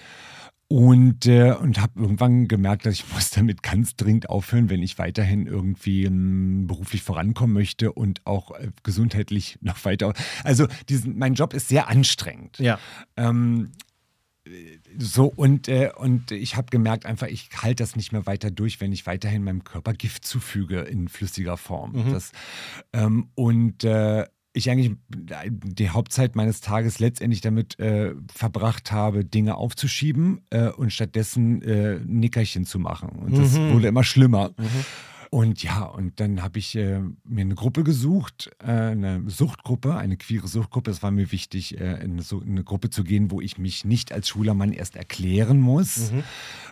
Und, 0.71 1.25
äh, 1.25 1.53
und 1.53 1.81
habe 1.81 1.99
irgendwann 1.99 2.47
gemerkt, 2.47 2.85
dass 2.85 2.93
ich 2.93 3.05
muss 3.13 3.31
damit 3.31 3.63
ganz 3.63 3.95
dringend 3.95 4.29
aufhören, 4.29 4.69
wenn 4.69 4.83
ich 4.83 4.99
weiterhin 4.99 5.47
irgendwie 5.47 6.03
ähm, 6.05 6.67
beruflich 6.67 7.01
vorankommen 7.01 7.55
möchte 7.55 7.91
und 7.91 8.25
auch 8.25 8.51
äh, 8.51 8.69
gesundheitlich 8.83 9.57
noch 9.61 9.83
weiter. 9.83 10.13
Also 10.43 10.67
diesen, 10.87 11.17
mein 11.17 11.33
Job 11.33 11.53
ist 11.55 11.69
sehr 11.69 11.89
anstrengend. 11.89 12.59
Ja. 12.59 12.79
Ähm, 13.17 13.71
so, 14.97 15.25
und, 15.25 15.67
äh, 15.67 15.91
und 15.95 16.31
ich 16.31 16.55
habe 16.55 16.67
gemerkt, 16.69 17.05
einfach, 17.05 17.27
ich 17.27 17.49
halte 17.61 17.83
das 17.83 17.95
nicht 17.95 18.11
mehr 18.11 18.25
weiter 18.25 18.51
durch, 18.51 18.79
wenn 18.79 18.91
ich 18.91 19.05
weiterhin 19.07 19.43
meinem 19.43 19.63
Körper 19.63 19.93
Gift 19.93 20.25
zufüge 20.25 20.81
in 20.81 21.07
flüssiger 21.07 21.57
Form. 21.57 22.11
Das, 22.11 22.31
ähm, 22.93 23.29
und 23.35 23.83
äh, 23.83 24.25
ich 24.53 24.69
eigentlich 24.69 24.91
die 25.37 25.89
Hauptzeit 25.89 26.35
meines 26.35 26.61
Tages 26.61 26.99
letztendlich 26.99 27.41
damit 27.41 27.79
äh, 27.79 28.13
verbracht 28.33 28.91
habe, 28.91 29.23
Dinge 29.23 29.55
aufzuschieben 29.55 30.41
äh, 30.49 30.69
und 30.69 30.91
stattdessen 30.91 31.61
äh, 31.61 31.99
Nickerchen 32.05 32.65
zu 32.65 32.79
machen. 32.79 33.09
Und 33.09 33.37
das 33.37 33.55
wurde 33.55 33.87
immer 33.87 34.03
schlimmer. 34.03 34.51
Und 35.31 35.61
ja, 35.61 35.83
und 35.83 36.19
dann 36.19 36.41
habe 36.41 36.57
ich 36.57 36.75
äh, 36.75 37.01
mir 37.23 37.41
eine 37.41 37.53
Gruppe 37.53 37.83
gesucht, 37.83 38.49
äh, 38.63 38.71
eine 38.71 39.21
Suchtgruppe, 39.29 39.95
eine 39.95 40.17
queere 40.17 40.47
Suchtgruppe. 40.47 40.89
Es 40.89 41.03
war 41.03 41.11
mir 41.11 41.31
wichtig, 41.31 41.79
äh, 41.79 42.03
in 42.03 42.19
so 42.21 42.41
eine 42.41 42.63
Gruppe 42.63 42.89
zu 42.89 43.03
gehen, 43.03 43.29
wo 43.29 43.39
ich 43.39 43.59
mich 43.59 43.85
nicht 43.85 44.11
als 44.11 44.27
schwuler 44.29 44.55
Mann 44.55 44.73
erst 44.73 44.95
erklären 44.95 45.59
muss 45.59 46.11
Mhm. 46.11 46.23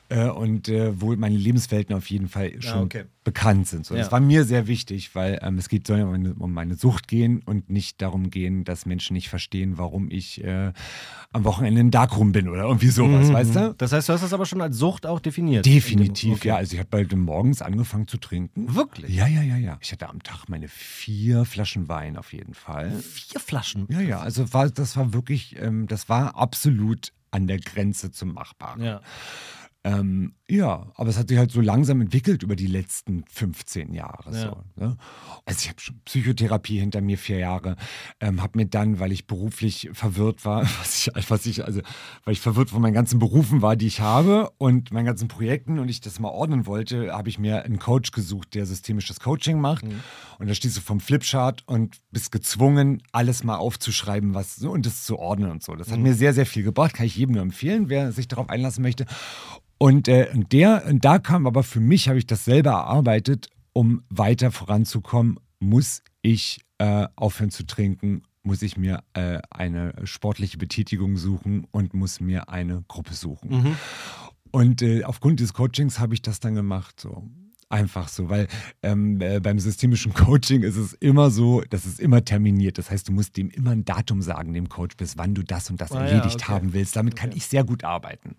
äh, 0.10 0.28
und 0.30 0.70
äh, 0.70 1.00
wo 1.00 1.15
meine 1.15 1.38
Lebenswelten 1.38 1.96
auf 1.96 2.10
jeden 2.10 2.28
Fall 2.30 2.60
schon 2.62 2.84
okay. 2.84 3.04
bekannt 3.24 3.67
sind. 3.67 3.86
So, 3.86 3.93
Ja. 3.93 4.02
Das 4.02 4.12
war 4.12 4.20
mir 4.20 4.43
sehr 4.43 4.65
wichtig, 4.65 5.13
weil 5.13 5.38
ähm, 5.43 5.60
es 5.60 5.70
geht 5.70 5.86
soll 5.86 6.00
ja 6.00 6.06
um 6.06 6.12
meine, 6.12 6.34
um 6.34 6.52
meine 6.52 6.74
Sucht 6.76 7.08
gehen 7.08 7.43
und 7.46 7.70
nicht 7.70 8.02
darum 8.02 8.32
gehen, 8.32 8.63
dass 8.63 8.88
Menschen 8.88 9.13
nicht 9.13 9.30
verstehen, 9.30 9.78
warum 9.78 10.10
ich 10.10 10.43
äh, 10.43 10.74
am 11.32 11.43
Wochenende 11.43 11.80
in 11.82 11.91
Darkroom 11.91 12.32
bin 12.32 12.50
oder 12.50 12.63
irgendwie 12.63 12.88
sowas, 12.89 13.32
weißt 13.32 13.56
du? 13.56 13.76
Das 13.78 13.91
heißt, 13.91 14.10
du 14.10 14.13
hast 14.13 14.22
das 14.24 14.34
aber 14.34 14.48
schon 14.48 14.62
als 14.62 14.78
Sucht 14.78 15.06
auch 15.06 15.20
definiert. 15.20 15.65
Definitiv, 15.65 16.38
Okay. 16.38 16.48
ja. 16.48 16.56
Also 16.56 16.74
ich 16.74 16.80
habe 16.80 16.89
bald 16.89 17.15
morgens 17.15 17.62
angefangen 17.62 18.08
zu 18.08 18.17
trinken. 18.17 18.47
Wirklich? 18.56 19.16
Ja, 19.16 19.28
ja, 19.28 19.42
ja, 19.42 19.58
ja. 19.58 19.78
Ich 19.82 19.92
hatte 19.92 20.10
am 20.10 20.24
Tag 20.24 20.48
meine 20.48 20.68
vier 20.68 21.46
Flaschen 21.46 21.88
Wein 21.88 22.18
auf 22.18 22.34
jeden 22.34 22.54
Fall. 22.54 22.92
Vier 22.92 23.40
Flaschen. 23.40 23.88
Ja, 23.90 24.00
ja. 24.00 24.20
Also 24.20 24.54
war, 24.54 24.70
das 24.70 24.96
war 24.98 25.14
wirklich, 25.14 25.56
ähm, 25.60 25.88
das 25.88 26.10
war 26.10 26.36
absolut 26.36 27.14
an 27.32 27.48
der 27.48 27.60
Grenze 27.60 28.12
zum 28.12 28.34
Machbaren. 28.34 28.84
Ja. 28.84 29.02
Ähm, 29.88 30.34
ja, 30.50 30.88
aber 30.95 31.10
es 31.10 31.17
hat 31.17 31.30
sich 31.30 31.38
halt 31.38 31.52
so 31.52 31.62
langsam 31.62 32.02
entwickelt 32.02 32.43
über 32.43 32.58
die 32.58 32.67
letzten 32.67 33.23
15 33.30 33.93
Jahre. 33.93 34.34
Ja. 34.34 34.41
So, 34.41 34.63
ne? 34.76 34.97
Also 35.45 35.60
ich 35.62 35.69
habe 35.69 35.80
schon 35.80 36.02
Psychotherapie 36.04 36.80
hinter 36.80 37.00
mir, 37.00 37.17
vier 37.17 37.38
Jahre. 37.38 37.78
Ähm, 38.19 38.41
habe 38.41 38.58
mir 38.58 38.65
dann, 38.65 39.00
weil 39.00 39.13
ich 39.13 39.28
beruflich 39.28 39.89
verwirrt 39.93 40.43
war, 40.43 40.63
was 40.80 41.08
ich, 41.08 41.30
was 41.30 41.45
ich, 41.45 41.63
also 41.63 41.82
weil 42.26 42.34
ich 42.34 42.41
verwirrt 42.41 42.69
von 42.69 42.82
meinen 42.82 42.93
ganzen 42.93 43.17
Berufen 43.17 43.62
war, 43.62 43.78
die 43.78 43.88
ich 43.88 44.02
habe 44.02 44.50
und 44.58 44.91
meinen 44.91 45.06
ganzen 45.06 45.30
Projekten 45.30 45.80
und 45.80 45.88
ich 45.88 46.02
das 46.02 46.19
mal 46.19 46.30
ordnen 46.30 46.65
wollte, 46.65 47.13
habe 47.13 47.30
ich 47.30 47.39
mir 47.39 47.63
einen 47.63 47.80
Coach 47.80 48.12
gesucht, 48.12 48.56
der 48.56 48.65
systemisches 48.65 49.21
Coaching 49.21 49.62
macht. 49.62 49.86
Und 50.39 50.47
da 50.47 50.54
stehst 50.54 50.76
du 50.76 50.82
vom 50.82 51.00
Flipchart 51.00 51.63
und 51.65 51.97
bist 52.12 52.34
gezwungen, 52.34 53.02
alles 53.13 53.43
mal 53.45 53.56
aufzuschreiben, 53.56 54.34
was 54.34 54.58
so 54.58 54.71
und 54.71 54.86
das 54.86 55.06
zu 55.06 55.17
ordnen 55.17 55.50
und 55.50 55.63
so. 55.63 55.76
Das 55.76 55.91
hat 55.91 56.00
mir 56.00 56.13
sehr, 56.13 56.34
sehr 56.34 56.45
viel 56.45 56.63
gebracht. 56.63 56.93
Kann 56.93 57.06
ich 57.06 57.15
jedem 57.15 57.36
nur 57.36 57.41
empfehlen, 57.41 57.88
wer 57.88 58.12
sich 58.12 58.28
darauf 58.28 58.50
einlassen 58.50 58.82
möchte. 58.82 59.06
Und, 59.78 60.08
äh, 60.08 60.30
und 60.34 60.52
der, 60.54 60.86
und 60.88 61.06
da 61.06 61.20
kam 61.20 61.46
aber 61.46 61.63
für 61.63 61.80
mich, 61.80 62.10
habe 62.10 62.18
ich 62.18 62.26
das 62.26 62.46
selber 62.46 62.72
erarbeitet, 62.72 63.50
um 63.74 64.04
weiter 64.10 64.52
voranzukommen, 64.52 65.40
muss 65.60 66.02
ich 66.22 66.62
äh, 66.80 67.08
aufhören 67.16 67.52
zu 67.52 67.66
trinken, 67.66 68.24
muss 68.44 68.62
ich 68.62 68.78
mir 68.78 69.04
äh, 69.13 69.40
eine 69.50 69.94
sportliche 70.04 70.58
Betätigung 70.58 71.18
suchen 71.18 71.68
und 71.72 71.94
muss 71.94 72.20
mir 72.20 72.50
eine 72.50 72.84
Gruppe 72.88 73.13
suchen. 73.13 73.50
Und 74.52 74.82
äh, 74.82 75.04
aufgrund 75.04 75.40
des 75.40 75.54
Coachings 75.54 76.00
habe 76.00 76.13
ich 76.13 76.22
das 76.22 76.40
dann 76.40 76.56
gemacht. 76.56 77.00
So. 77.00 77.30
Einfach 77.70 78.08
so, 78.08 78.30
weil 78.30 78.48
ähm, 78.82 79.20
äh, 79.20 79.42
beim 79.42 79.60
systemischen 79.60 80.14
Coaching 80.14 80.64
ist 80.64 80.78
es 80.78 80.94
immer 80.94 81.30
so, 81.30 81.62
das 81.70 81.86
ist 81.86 82.00
immer 82.00 82.24
terminiert. 82.24 82.78
Das 82.78 82.90
heißt, 82.90 83.10
du 83.10 83.12
musst 83.12 83.36
dem 83.36 83.50
immer 83.50 83.72
ein 83.72 83.84
Datum 83.84 84.22
sagen, 84.22 84.54
dem 84.54 84.70
Coach, 84.70 84.96
bis 84.96 85.18
wann 85.18 85.34
du 85.34 85.44
das 85.44 85.70
und 85.70 85.82
das 85.82 85.92
Ah 85.92 86.00
ja, 86.00 86.12
erledigt 86.12 86.44
okay. 86.44 86.52
haben 86.54 86.72
willst. 86.74 86.96
Damit 86.96 87.18
kann 87.18 87.32
ich 87.34 87.46
sehr 87.46 87.66
gut 87.66 87.84
arbeiten, 87.84 88.36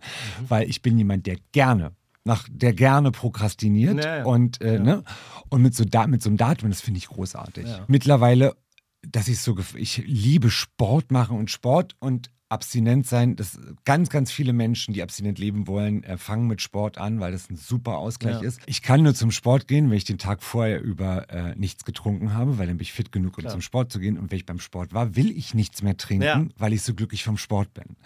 weil 0.49 0.69
ich 0.71 0.81
bin 0.81 0.97
jemand, 0.97 1.27
der 1.27 1.37
gerne 1.53 1.93
nach 2.25 2.47
der 2.51 2.73
gerne 2.73 3.11
prokrastiniert 3.11 4.05
Ja, 4.05 4.19
ja. 4.19 4.25
und 4.25 4.61
äh, 4.61 4.79
ne 4.79 5.03
und 5.49 5.63
mit 5.63 5.75
so 5.75 5.85
da, 5.85 6.07
mit 6.07 6.23
so 6.23 6.29
einem 6.31 6.37
Datum, 6.37 6.71
das 6.71 6.81
finde 6.81 6.99
ich 6.99 7.09
großartig. 7.09 7.67
Ja. 7.67 7.85
Mittlerweile, 7.89 8.55
dass 9.03 9.29
ich 9.29 9.41
so 9.41 9.57
ich 9.75 10.03
liebe 10.07 10.51
Sport 10.51 11.11
machen 11.11 11.39
und 11.39 11.51
Sport 11.51 11.97
und 12.01 12.31
abstinent 12.51 13.07
sein, 13.07 13.37
das 13.37 13.59
ganz, 13.85 14.09
ganz 14.09 14.31
viele 14.31 14.53
Menschen, 14.53 14.95
die 14.95 15.03
abstinent 15.03 15.39
leben 15.39 15.67
wollen, 15.67 16.03
äh, 16.05 16.17
fangen 16.17 16.47
mit 16.47 16.63
Sport 16.63 16.97
an, 16.99 17.21
weil 17.21 17.33
das 17.33 17.51
ein 17.51 17.57
super 17.57 17.99
Ausgleich 17.99 18.41
Ja. 18.41 18.49
ist. 18.49 18.61
Ich 18.67 18.83
kann 18.83 19.03
nur 19.03 19.15
zum 19.15 19.31
Sport 19.31 19.69
gehen, 19.69 19.91
wenn 19.91 19.97
ich 19.99 20.05
den 20.05 20.19
Tag 20.19 20.43
vorher 20.43 20.81
über 20.83 21.29
äh, 21.31 21.55
nichts 21.57 21.85
getrunken 21.85 22.33
habe, 22.35 22.59
weil 22.59 22.67
dann 22.67 22.79
bin 22.79 22.83
ich 22.83 22.93
fit 22.93 23.13
genug, 23.13 23.39
um 23.39 23.49
zum 23.49 23.61
Sport 23.61 23.93
zu 23.93 23.99
gehen. 24.01 24.19
Und 24.19 24.31
wenn 24.31 24.37
ich 24.39 24.47
beim 24.47 24.61
Sport 24.61 24.95
war, 24.95 25.15
will 25.17 25.31
ich 25.31 25.53
nichts 25.55 25.83
mehr 25.83 25.97
trinken, 25.97 26.25
Ja. 26.25 26.45
weil 26.57 26.73
ich 26.73 26.83
so 26.83 26.95
glücklich 26.95 27.25
vom 27.25 27.37
Sport 27.37 27.75
bin. 27.75 27.97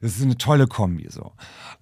Das 0.00 0.16
ist 0.16 0.22
eine 0.22 0.38
tolle 0.38 0.66
Kombi 0.68 1.06
so. 1.10 1.32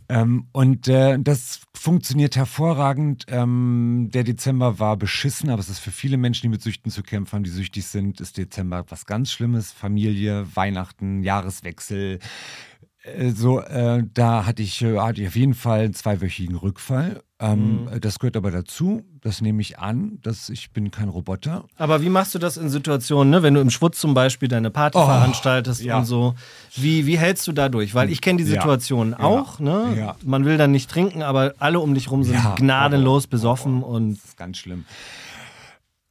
Ähm, 0.09 0.46
und 0.52 0.87
äh, 0.88 1.18
das 1.20 1.61
funktioniert 1.74 2.37
hervorragend. 2.37 3.24
Ähm, 3.29 4.09
der 4.14 4.22
Dezember 4.24 4.79
war 4.79 4.96
beschissen, 4.96 5.50
aber 5.50 5.61
es 5.61 5.68
ist 5.68 5.81
für 5.81 5.90
viele 5.90 6.16
Menschen, 6.16 6.42
die 6.42 6.48
mit 6.48 6.62
Süchten 6.62 6.90
zu 6.92 7.02
kämpfen 7.02 7.33
haben, 7.37 7.44
die 7.44 7.50
süchtig 7.50 7.85
sind, 7.87 8.20
ist 8.20 8.37
Dezember 8.38 8.85
was 8.88 9.05
ganz 9.07 9.33
Schlimmes. 9.33 9.72
Familie, 9.72 10.46
Weihnachten, 10.55 11.22
Jahreswechsel. 11.24 12.06
Äh, 12.14 13.31
So, 13.31 13.61
äh, 13.61 14.03
da 14.14 14.47
hatte 14.47 14.62
ich, 14.62 14.83
äh, 14.83 14.99
hatte 14.99 15.23
ich 15.23 15.29
auf 15.29 15.37
jeden 15.37 15.55
Fall 15.55 15.81
einen 15.85 15.95
zweiwöchigen 15.95 16.57
Rückfall. 16.57 17.21
Ähm, 17.38 17.85
Mhm. 17.85 18.01
Das 18.01 18.19
gehört 18.19 18.37
aber 18.37 18.51
dazu. 18.51 19.05
Das 19.21 19.40
nehme 19.42 19.61
ich 19.61 19.79
an. 19.79 20.19
Dass 20.23 20.49
ich 20.49 20.71
bin 20.73 20.90
kein 20.90 21.09
Roboter. 21.09 21.64
Aber 21.77 22.01
wie 22.03 22.09
machst 22.09 22.35
du 22.35 22.38
das 22.38 22.57
in 22.57 22.69
Situationen, 22.71 23.31
ne? 23.31 23.42
wenn 23.42 23.53
du 23.55 23.61
im 23.61 23.69
Schwutz 23.71 24.01
zum 24.01 24.14
Beispiel 24.14 24.49
deine 24.49 24.71
Party 24.71 24.97
Oh, 24.99 25.05
veranstaltest 25.05 25.83
ja. 25.83 25.99
und 25.99 26.07
so? 26.07 26.35
Wie, 26.75 27.07
wie 27.07 27.19
hältst 27.19 27.47
du 27.47 27.53
da 27.53 27.69
durch? 27.69 27.95
Weil 27.95 28.11
ich 28.11 28.21
kenne 28.23 28.38
die. 28.38 28.45
Situation 28.45 29.11
Ja. 29.12 29.19
auch. 29.21 29.59
Ne? 29.61 29.95
Ja. 29.99 30.16
Man 30.25 30.45
will 30.47 30.57
dann 30.57 30.73
nicht 30.73 30.88
trinken, 30.90 31.23
aber 31.23 31.53
alle 31.59 31.79
um 31.81 31.95
dich 31.95 32.11
rum 32.11 32.25
sind 32.25 32.38
gnadenlos 32.57 33.25
Oh, 33.25 33.27
oh, 33.27 33.31
besoffen 33.31 33.83
oh, 33.83 33.87
und 33.87 34.16
Das 34.16 34.25
ist 34.25 34.37
ganz 34.37 34.57
schlimm. 34.57 34.85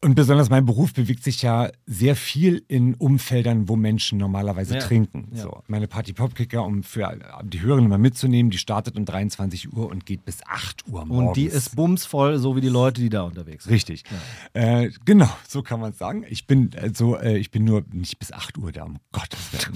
Und 0.05 0.13
besonders 0.13 0.51
mein 0.51 0.67
Beruf 0.67 0.93
bewegt 0.93 1.23
sich 1.23 1.41
ja 1.41 1.71
sehr 1.87 2.15
viel 2.15 2.63
in 2.67 2.93
Umfeldern, 2.93 3.67
wo 3.67 3.75
Menschen 3.75 4.19
normalerweise 4.19 4.75
Ja. 4.75 4.79
trinken. 4.79 5.29
Ja. 5.33 5.41
So, 5.41 5.63
meine 5.65 5.87
Party 5.87 6.13
Popkicker, 6.13 6.63
um 6.63 6.83
für 6.83 7.17
die 7.43 7.61
Hörerinnen 7.61 7.89
mal 7.89 7.97
mitzunehmen, 7.97 8.51
die 8.51 8.59
startet 8.59 8.97
um 8.97 9.05
23 9.05 9.73
Uhr 9.73 9.89
und 9.89 10.05
geht 10.05 10.23
bis 10.23 10.45
8 10.45 10.87
Uhr 10.87 11.05
morgens. 11.05 11.29
und 11.29 11.37
die 11.37 11.45
ist 11.45 11.75
bumsvoll, 11.75 12.37
so 12.37 12.55
wie 12.55 12.61
die 12.61 12.69
Leute, 12.69 13.01
die 13.01 13.09
da 13.09 13.23
unterwegs 13.23 13.63
sind. 13.63 13.73
Richtig. 13.73 14.03
Äh, 14.53 14.91
genau, 15.05 15.29
so 15.47 15.63
kann 15.63 15.79
man 15.79 15.89
es 15.89 15.97
sagen. 15.97 16.23
Ich 16.29 16.45
bin 16.45 16.69
also, 16.79 17.17
äh, 17.17 17.39
ich 17.39 17.49
bin 17.49 17.63
nur 17.63 17.83
nicht 17.91 18.19
bis 18.19 18.31
8 18.31 18.59
Uhr 18.59 18.71
da, 18.71 18.83
um 18.85 18.97
Gottes 19.11 19.39
Willen. 19.53 19.73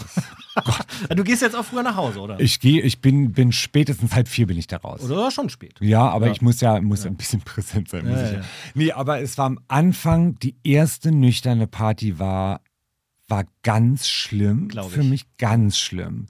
Du 1.15 1.23
gehst 1.23 1.41
jetzt 1.41 1.55
auch 1.55 1.65
früher 1.65 1.81
nach 1.83 1.95
Hause, 1.95 2.19
oder? 2.19 2.39
Ich 2.39 2.59
gehe, 2.59 2.81
ich 2.81 3.01
bin, 3.01 3.31
bin 3.31 3.51
spätestens 3.51 4.13
halb 4.13 4.27
vier 4.27 4.45
bin 4.45 4.57
ich 4.59 4.67
da 4.67 4.77
raus. 4.77 5.01
oder 5.01 5.31
schon 5.31 5.49
spät. 5.49 5.73
Ja, 5.79 6.07
aber 6.07 6.29
ich 6.29 6.41
muss 6.43 6.61
ja, 6.61 6.79
muss 6.81 7.03
ein 7.05 7.15
bisschen 7.15 7.41
präsent 7.45 7.89
sein. 7.89 8.05
Muss 8.07 8.19
Ja, 8.19 8.25
ja. 8.25 8.33
ja. 8.33 8.41
Nee, 8.75 8.91
aber 8.91 9.21
es 9.21 9.37
war 9.39 9.45
am 9.47 9.59
Anfang, 9.69 10.18
die 10.27 10.55
erste 10.63 11.11
nüchterne 11.11 11.67
Party 11.67 12.19
war, 12.19 12.61
war 13.27 13.45
ganz 13.63 14.07
schlimm. 14.07 14.67
Glaub 14.67 14.91
Für 14.91 15.01
ich. 15.01 15.09
mich 15.09 15.37
ganz 15.37 15.77
schlimm. 15.77 16.27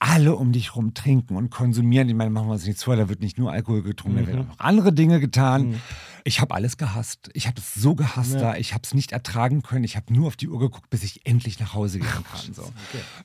Alle 0.00 0.36
um 0.36 0.52
dich 0.52 0.76
rum 0.76 0.94
trinken 0.94 1.36
und 1.36 1.50
konsumieren. 1.50 2.08
Ich 2.08 2.14
meine, 2.14 2.30
machen 2.30 2.46
wir 2.48 2.52
uns 2.52 2.66
nichts 2.66 2.84
vor, 2.84 2.94
da 2.96 3.08
wird 3.08 3.20
nicht 3.20 3.36
nur 3.38 3.50
Alkohol 3.50 3.82
getrunken, 3.82 4.16
da 4.18 4.22
Mhm. 4.22 4.26
werden 4.28 4.40
auch 4.44 4.48
noch 4.52 4.58
andere 4.60 4.92
Dinge 4.92 5.18
getan. 5.20 5.80
Ich 6.24 6.40
habe 6.40 6.54
alles 6.54 6.76
gehasst. 6.76 7.30
Ich 7.32 7.46
habe 7.46 7.58
es 7.58 7.74
so 7.74 7.94
gehasst 7.94 8.34
da. 8.34 8.56
Ich 8.56 8.74
habe 8.74 8.82
es 8.84 8.92
nicht 8.94 9.12
ertragen 9.12 9.62
können. 9.62 9.84
Ich 9.84 9.96
habe 9.96 10.12
nur 10.12 10.26
auf 10.26 10.36
die 10.36 10.48
Uhr 10.48 10.58
geguckt, 10.58 10.90
bis 10.90 11.02
ich 11.02 11.24
endlich 11.26 11.58
nach 11.58 11.74
Hause 11.74 11.98
gehen 12.00 12.08
kann. 12.08 12.52
So. 12.54 12.70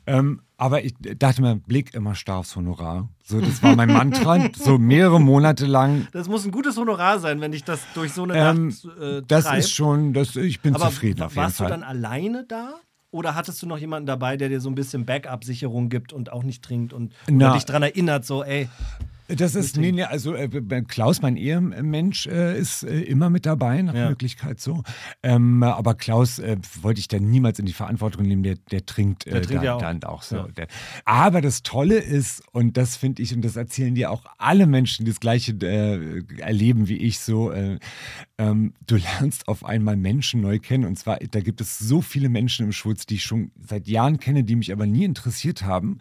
Ähm, 0.07 0.41
aber 0.57 0.83
ich 0.85 0.93
dachte 1.19 1.41
mir, 1.41 1.55
Blick 1.57 1.93
immer 1.93 2.15
starr 2.15 2.37
aufs 2.37 2.55
Honorar. 2.55 3.09
So, 3.25 3.41
das 3.41 3.61
war 3.61 3.75
mein 3.75 3.91
Mantra. 3.91 4.47
so 4.55 4.77
mehrere 4.77 5.19
Monate 5.19 5.65
lang. 5.65 6.07
Das 6.13 6.27
muss 6.29 6.45
ein 6.45 6.51
gutes 6.51 6.77
Honorar 6.77 7.19
sein, 7.19 7.41
wenn 7.41 7.51
dich 7.51 7.63
das 7.65 7.81
durch 7.93 8.13
so 8.13 8.23
eine 8.23 8.35
Ähm, 8.35 8.67
Nacht 8.69 8.85
äh, 8.99 9.21
das 9.27 9.51
ist 9.53 9.71
schon, 9.71 10.13
das, 10.13 10.35
ich 10.37 10.61
bin 10.61 10.73
Aber 10.75 10.85
zufrieden 10.85 11.23
auf 11.23 11.31
jeden 11.33 11.43
warst 11.43 11.57
Fall. 11.57 11.67
du 11.67 11.71
dann 11.73 11.83
alleine 11.83 12.45
da? 12.47 12.75
Oder 13.13 13.35
hattest 13.35 13.61
du 13.61 13.67
noch 13.67 13.77
jemanden 13.77 14.07
dabei, 14.07 14.37
der 14.37 14.49
dir 14.49 14.59
so 14.59 14.69
ein 14.69 14.75
bisschen 14.75 15.05
Backup-Sicherung 15.05 15.89
gibt 15.89 16.13
und 16.13 16.31
auch 16.31 16.41
nicht 16.41 16.63
trinkt 16.63 16.93
und 16.93 17.13
dich 17.53 17.63
daran 17.65 17.83
erinnert, 17.83 18.25
so, 18.25 18.43
ey, 18.43 18.67
Das 19.27 19.55
ist, 19.55 19.77
nee, 19.77 19.91
nee, 19.91 20.03
also 20.03 20.35
äh, 20.35 20.49
Klaus, 20.87 21.21
mein 21.21 21.37
Ehemensch, 21.37 22.27
äh, 22.27 22.57
ist 22.59 22.83
äh, 22.83 23.01
immer 23.01 23.29
mit 23.29 23.45
dabei, 23.45 23.81
nach 23.81 23.93
Ja. 23.93 24.09
Möglichkeit 24.09 24.59
so. 24.59 24.83
Ähm, 25.21 25.63
aber 25.63 25.95
Klaus 25.95 26.39
äh, 26.39 26.57
wollte 26.81 26.99
ich 26.99 27.07
dann 27.07 27.29
niemals 27.29 27.57
in 27.59 27.65
die 27.65 27.73
Verantwortung 27.73 28.25
nehmen, 28.25 28.43
der, 28.43 28.55
der 28.71 28.85
trinkt, 28.85 29.25
äh, 29.25 29.31
Der 29.31 29.41
trinkt 29.41 29.55
dann, 29.59 29.63
ja 29.63 29.73
auch. 29.75 29.81
dann 29.81 30.03
auch 30.03 30.21
so. 30.23 30.35
Ja. 30.37 30.47
Der, 30.57 30.67
aber 31.05 31.41
das 31.41 31.63
Tolle 31.63 31.97
ist, 31.97 32.43
und 32.51 32.75
das 32.77 32.97
finde 32.97 33.21
ich, 33.21 33.33
und 33.33 33.43
das 33.43 33.55
erzählen 33.55 33.95
dir 33.95 34.11
auch 34.11 34.25
alle 34.37 34.67
Menschen, 34.67 35.05
die 35.05 35.11
das 35.11 35.19
Gleiche 35.19 35.53
äh, 35.61 36.23
erleben 36.39 36.87
wie 36.87 36.97
ich 36.97 37.19
so, 37.19 37.51
äh, 37.51 37.79
ähm, 38.37 38.73
du 38.85 38.97
lernst 38.97 39.47
auf 39.47 39.63
einmal 39.63 39.95
Menschen 39.95 40.41
neu 40.41 40.59
kennen. 40.59 40.85
Und 40.85 40.99
zwar, 40.99 41.17
da 41.19 41.39
gibt 41.39 41.61
es 41.61 41.79
so 41.79 42.01
viele 42.01 42.29
Menschen 42.29 42.65
im 42.65 42.71
Schwutz, 42.71 43.05
die 43.05 43.15
ich 43.15 43.23
schon 43.23 43.51
seit 43.61 43.87
Jahren 43.87 44.19
kenne, 44.19 44.43
die 44.43 44.55
mich 44.55 44.71
aber 44.71 44.85
nie 44.85 45.05
interessiert 45.05 45.63
haben 45.63 45.99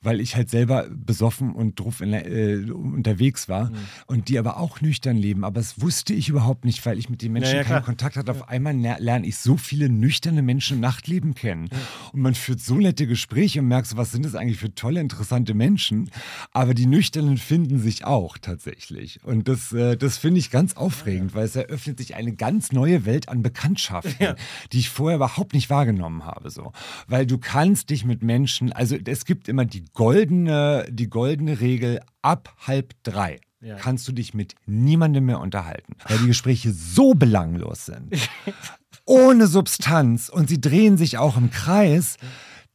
weil 0.00 0.20
ich 0.20 0.36
halt 0.36 0.48
selber 0.48 0.86
besoffen 0.90 1.52
und 1.52 1.80
drauf 1.80 2.00
in, 2.00 2.12
äh, 2.12 2.70
unterwegs 2.70 3.48
Mhm. 3.48 3.52
war 3.52 3.72
und 4.06 4.28
die 4.28 4.38
aber 4.38 4.58
auch 4.58 4.80
nüchtern 4.80 5.16
leben. 5.16 5.44
Aber 5.44 5.58
das 5.60 5.80
wusste 5.80 6.12
ich 6.14 6.28
überhaupt 6.28 6.64
nicht, 6.64 6.84
weil 6.86 6.98
ich 6.98 7.08
mit 7.10 7.20
den 7.22 7.32
Menschen 7.32 7.50
Ja, 7.50 7.56
ja, 7.56 7.62
keinen 7.62 7.68
klar. 7.76 7.82
Kontakt 7.82 8.16
hatte. 8.16 8.30
Auf 8.30 8.48
einmal 8.48 8.74
ner- 8.74 9.00
lerne 9.00 9.26
ich 9.26 9.36
so 9.38 9.56
viele 9.56 9.88
nüchterne 9.88 10.42
Menschen 10.42 10.76
im 10.76 10.80
Nachtleben 10.80 11.34
kennen. 11.34 11.68
Und 12.12 12.20
man 12.20 12.34
führt 12.34 12.60
so 12.60 12.76
nette 12.76 13.06
Gespräche 13.06 13.60
und 13.60 13.68
merkt 13.68 13.88
so, 13.88 13.96
was 13.96 14.12
sind 14.12 14.24
das 14.24 14.34
eigentlich 14.34 14.58
für 14.58 14.74
tolle, 14.74 15.00
interessante 15.00 15.54
Menschen. 15.54 16.10
Aber 16.52 16.74
die 16.74 16.86
Nüchternen 16.86 17.36
finden 17.38 17.78
sich 17.80 18.04
auch 18.04 18.38
tatsächlich. 18.38 19.18
Und 19.24 19.48
das, 19.48 19.72
äh, 19.72 19.96
das 19.96 20.18
finde 20.18 20.38
ich 20.38 20.50
ganz 20.50 20.74
aufregend, 20.76 21.34
weil 21.34 21.44
es 21.46 21.56
eröffnet 21.56 21.98
sich 21.98 22.14
eine 22.14 22.34
ganz 22.34 22.70
neue 22.72 23.04
Welt 23.04 23.28
an 23.28 23.42
Bekanntschaften, 23.42 24.36
die 24.72 24.78
ich 24.78 24.90
vorher 24.90 25.16
überhaupt 25.16 25.54
nicht 25.54 25.70
wahrgenommen 25.70 26.24
habe. 26.24 26.50
So. 26.50 26.72
Weil 27.08 27.26
du 27.26 27.38
kannst 27.38 27.90
dich 27.90 28.04
mit 28.04 28.22
Menschen, 28.22 28.72
also 28.72 28.96
es 29.04 29.24
gibt 29.24 29.48
immer 29.48 29.64
die 29.64 29.84
goldene, 29.92 30.86
die 30.90 31.08
goldene 31.08 31.60
Regel 31.60 32.00
ab 32.22 32.54
halb 32.66 32.94
drei. 33.02 33.40
Ja. 33.60 33.74
kannst 33.74 34.06
du 34.06 34.12
dich 34.12 34.34
mit 34.34 34.54
niemandem 34.66 35.26
mehr 35.26 35.40
unterhalten, 35.40 35.96
weil 36.06 36.18
die 36.18 36.28
Gespräche 36.28 36.70
so 36.70 37.14
belanglos 37.14 37.86
sind. 37.86 38.14
Ohne 39.04 39.48
Substanz 39.48 40.28
und 40.28 40.48
sie 40.48 40.60
drehen 40.60 40.96
sich 40.96 41.18
auch 41.18 41.36
im 41.36 41.50
Kreis. 41.50 42.18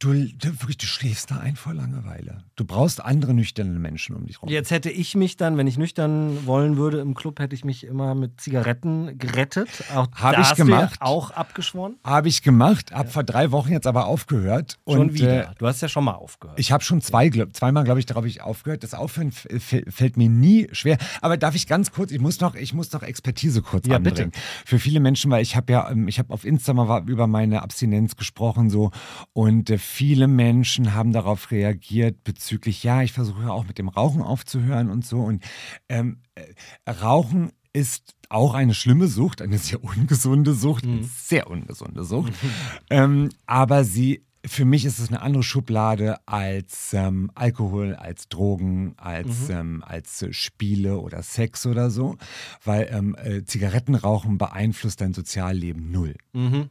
Du, 0.04 0.12
du, 0.12 0.48
wirklich, 0.60 0.76
du 0.76 0.84
schläfst 0.84 1.30
da 1.30 1.38
ein 1.38 1.56
vor 1.56 1.72
Langeweile. 1.72 2.44
Du 2.56 2.66
brauchst 2.66 3.02
andere 3.02 3.32
nüchterne 3.32 3.78
Menschen 3.78 4.14
um 4.14 4.26
dich 4.26 4.42
rum. 4.42 4.50
Jetzt 4.50 4.70
hätte 4.70 4.90
ich 4.90 5.14
mich 5.14 5.38
dann, 5.38 5.56
wenn 5.56 5.66
ich 5.66 5.78
nüchtern 5.78 6.44
wollen 6.44 6.76
würde 6.76 7.00
im 7.00 7.14
Club, 7.14 7.40
hätte 7.40 7.54
ich 7.54 7.64
mich 7.64 7.84
immer 7.84 8.14
mit 8.14 8.38
Zigaretten 8.38 9.16
gerettet. 9.16 9.70
Auch 9.94 10.08
Hab 10.12 10.34
da 10.34 10.42
ich 10.42 10.48
ja 10.50 10.54
gemacht. 10.56 11.00
auch 11.00 11.30
abgeschworen. 11.30 11.94
Habe 12.04 12.28
ich 12.28 12.42
gemacht, 12.42 12.92
habe 12.92 13.08
vor 13.08 13.24
drei 13.24 13.50
Wochen 13.50 13.72
jetzt 13.72 13.86
aber 13.86 14.04
aufgehört. 14.04 14.78
Schon 14.86 14.98
und, 14.98 15.14
wieder. 15.14 15.52
Äh, 15.52 15.54
du 15.56 15.66
hast 15.66 15.80
ja 15.80 15.88
schon 15.88 16.04
mal 16.04 16.12
aufgehört. 16.12 16.60
ich 16.60 16.70
habe 16.70 16.84
schon 16.84 17.00
zwei, 17.00 17.30
glaub, 17.30 17.56
zweimal, 17.56 17.84
glaube 17.84 17.98
ich, 17.98 18.04
darauf 18.04 18.26
ich 18.26 18.42
aufgehört. 18.42 18.82
Das 18.82 18.92
Aufhören 18.92 19.32
fällt 19.32 20.18
mir 20.18 20.28
nie 20.28 20.68
schwer. 20.72 20.98
Aber 21.22 21.38
darf 21.38 21.54
ich 21.54 21.66
ganz 21.66 21.92
kurz, 21.92 22.10
ich 22.12 22.20
muss 22.20 22.40
noch, 22.40 22.56
ich 22.56 22.74
muss 22.74 22.92
noch 22.92 23.02
Expertise 23.02 23.62
kurz 23.62 23.86
Ja, 23.86 23.96
anbringen. 23.96 24.32
bitte. 24.32 24.44
Für 24.66 24.78
viele 24.78 25.00
Menschen, 25.00 25.30
weil 25.30 25.40
ich 25.40 25.56
habe 25.56 25.72
ja, 25.72 25.90
ähm, 25.90 26.08
ich 26.08 26.18
habe 26.18 26.30
auf 26.34 26.44
Insta 26.44 26.74
mal 26.74 27.08
über 27.08 27.26
meine 27.26 27.62
Abstinenz 27.62 28.16
gesprochen 28.16 28.68
so 28.68 28.90
und 29.32 29.70
äh, 29.70 29.78
viele 29.94 30.26
Menschen 30.26 30.92
haben 30.92 31.12
darauf 31.12 31.52
reagiert 31.52 32.24
bezüglich, 32.24 32.82
ja, 32.82 33.02
ich 33.02 33.12
versuche 33.12 33.52
auch 33.52 33.64
mit 33.64 33.78
dem 33.78 33.88
Rauchen 33.88 34.22
aufzuhören 34.22 34.90
und 34.90 35.06
so 35.06 35.20
und 35.20 35.44
ähm, 35.88 36.18
äh, 36.34 36.90
Rauchen 36.90 37.52
ist 37.72 38.16
auch 38.28 38.54
eine 38.54 38.74
schlimme 38.74 39.06
Sucht, 39.06 39.40
eine 39.40 39.58
sehr 39.58 39.84
ungesunde 39.84 40.54
Sucht, 40.54 40.84
eine 40.84 41.04
sehr 41.04 41.48
ungesunde 41.48 42.02
Sucht. 42.02 42.32
ähm, 42.90 43.30
aber 43.46 43.84
sie, 43.84 44.24
für 44.46 44.64
mich 44.64 44.84
ist 44.84 44.98
es 44.98 45.08
eine 45.08 45.22
andere 45.22 45.42
Schublade 45.42 46.16
als 46.26 46.92
ähm, 46.92 47.30
Alkohol, 47.34 47.94
als 47.94 48.28
Drogen, 48.28 48.94
als, 48.96 49.48
ähm, 49.50 49.82
als 49.86 50.24
Spiele 50.30 50.98
oder 50.98 51.22
Sex 51.22 51.66
oder 51.66 51.90
so, 51.90 52.16
weil 52.64 52.88
ähm, 52.90 53.16
äh, 53.22 53.44
Zigarettenrauchen 53.44 54.38
beeinflusst 54.38 55.00
dein 55.00 55.14
Sozialleben 55.14 55.90
null. 55.90 56.14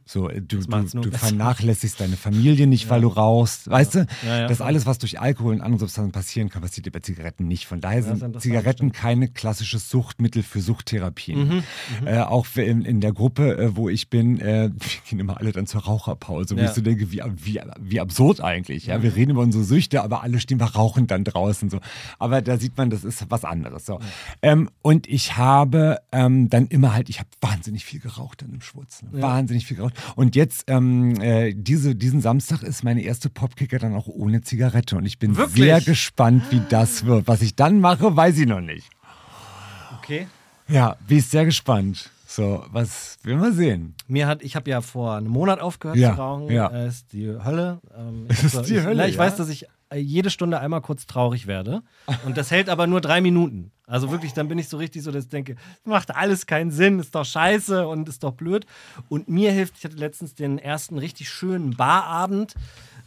So, 0.04 0.28
äh, 0.28 0.40
du, 0.40 0.58
du, 0.60 1.00
du 1.00 1.10
vernachlässigst 1.10 2.00
deine 2.00 2.16
Familie 2.16 2.66
nicht, 2.66 2.88
weil 2.90 3.00
du 3.00 3.08
rauchst. 3.08 3.70
Weißt 3.70 3.94
du, 3.96 4.06
Ja, 4.26 4.40
ja. 4.40 4.46
das 4.46 4.60
alles, 4.60 4.86
was 4.86 4.98
durch 4.98 5.20
Alkohol 5.20 5.54
und 5.54 5.60
andere 5.60 5.80
Substanzen 5.80 6.12
passieren 6.12 6.48
kann, 6.50 6.62
passiert 6.62 6.90
bei 6.92 7.00
Zigaretten 7.00 7.46
nicht. 7.48 7.66
Von 7.66 7.80
daher 7.80 8.02
sind 8.02 8.40
Zigaretten 8.40 8.92
keine 8.92 9.28
klassisches 9.28 9.90
Suchtmittel 9.90 10.42
für 10.42 10.60
Suchttherapien. 10.60 11.62
Äh, 12.04 12.18
auch 12.20 12.46
in, 12.56 12.82
in 12.84 13.00
der 13.00 13.12
Gruppe, 13.12 13.56
äh, 13.56 13.76
wo 13.76 13.88
ich 13.88 14.10
bin, 14.10 14.38
äh, 14.40 14.70
wir 14.78 14.88
gehen 15.08 15.18
immer 15.18 15.38
alle 15.38 15.52
dann 15.52 15.66
zur 15.66 15.82
Raucherpause, 15.82 16.56
wo 16.56 16.60
Ja. 16.60 16.66
ich 16.66 16.72
so 16.72 16.80
denke, 16.80 17.10
wie, 17.10 17.22
wie, 17.36 17.60
wie 17.80 18.00
absurd 18.00 18.40
eigentlich. 18.40 18.86
Ja? 18.86 19.02
Wir 19.02 19.14
reden 19.14 19.32
über 19.32 19.42
unsere 19.42 19.64
Süchte, 19.64 20.02
aber 20.02 20.22
alle 20.22 20.40
stehen 20.40 20.60
wir 20.60 20.66
rauchen 20.66 21.06
dann 21.06 21.24
draußen. 21.24 21.70
So. 21.70 21.80
Aber 22.18 22.42
da 22.42 22.58
sieht 22.58 22.76
man, 22.76 22.90
das 22.90 23.04
ist 23.04 23.26
was 23.30 23.44
anderes. 23.44 23.86
So. 23.86 24.00
Ähm, 24.42 24.70
und 24.82 25.08
ich 25.08 25.36
habe 25.36 25.98
ähm, 26.12 26.48
dann 26.48 26.66
immer 26.66 26.94
halt, 26.94 27.08
ich 27.08 27.18
habe 27.18 27.28
wahnsinnig 27.40 27.84
viel 27.84 28.00
geraucht 28.00 28.42
dann 28.42 28.52
im 28.52 28.60
Schwutz. 28.60 29.02
Ne? 29.02 29.22
Wahnsinnig 29.22 29.66
viel 29.66 29.76
geraucht. 29.76 29.94
Und 30.16 30.36
jetzt, 30.36 30.64
ähm, 30.68 31.20
äh, 31.20 31.54
diese, 31.54 31.94
diesen 31.94 32.20
Samstag 32.20 32.62
ist 32.62 32.84
meine 32.84 33.02
erste 33.02 33.30
Popkicker 33.30 33.78
dann 33.78 33.94
auch 33.94 34.06
ohne 34.06 34.42
Zigarette. 34.42 34.96
Und 34.96 35.04
ich 35.06 35.18
bin 35.18 35.36
Wirklich? 35.36 35.64
sehr 35.64 35.80
gespannt, 35.80 36.44
wie 36.50 36.62
das 36.68 37.04
wird. 37.04 37.28
Was 37.28 37.42
ich 37.42 37.56
dann 37.56 37.80
mache, 37.80 38.16
weiß 38.16 38.38
ich 38.38 38.46
noch 38.46 38.60
nicht. 38.60 38.88
okay. 39.98 40.26
Ja, 40.68 40.96
bin 41.06 41.18
ich 41.18 41.26
sehr 41.26 41.44
gespannt. 41.44 42.10
So, 42.34 42.64
was 42.72 43.16
will 43.22 43.36
man 43.36 43.52
sehen? 43.52 43.94
Mir 44.08 44.26
hat, 44.26 44.42
ich 44.42 44.56
habe 44.56 44.68
ja 44.68 44.80
vor 44.80 45.14
einem 45.14 45.28
Monat 45.30 45.60
aufgehört 45.60 45.98
Ja, 45.98 46.14
zu 46.14 46.20
rauchen. 46.20 46.50
ja. 46.50 46.66
Äh, 46.68 46.88
ist 46.88 47.12
die 47.12 47.28
Hölle. 47.28 47.80
Ähm, 47.96 48.26
Es 48.28 48.42
ist 48.44 48.56
also 48.56 48.68
die 48.68 48.76
ich, 48.78 48.84
Hölle, 48.84 48.96
na, 48.96 49.06
Ich 49.06 49.14
ja. 49.14 49.20
weiß, 49.20 49.36
dass 49.36 49.48
ich 49.48 49.66
äh, 49.90 49.98
jede 49.98 50.30
Stunde 50.30 50.58
einmal 50.58 50.80
kurz 50.80 51.06
traurig 51.06 51.46
werde. 51.46 51.82
Und 52.26 52.36
das 52.36 52.50
hält 52.50 52.68
aber 52.68 52.88
nur 52.88 53.00
drei 53.00 53.20
Minuten. 53.20 53.70
Also 53.86 54.10
wirklich, 54.10 54.32
dann 54.32 54.48
bin 54.48 54.58
ich 54.58 54.68
so 54.68 54.78
richtig 54.78 55.02
so, 55.04 55.12
dass 55.12 55.24
ich 55.24 55.30
denke, 55.30 55.54
macht 55.84 56.12
alles 56.16 56.46
keinen 56.46 56.72
Sinn, 56.72 56.98
ist 56.98 57.14
doch 57.14 57.24
scheiße 57.24 57.86
und 57.86 58.08
ist 58.08 58.24
doch 58.24 58.32
blöd. 58.32 58.66
Und 59.08 59.28
mir 59.28 59.52
hilft, 59.52 59.74
ich 59.78 59.84
hatte 59.84 59.96
letztens 59.96 60.34
den 60.34 60.58
ersten 60.58 60.98
richtig 60.98 61.28
schönen 61.28 61.76
Barabend. 61.76 62.54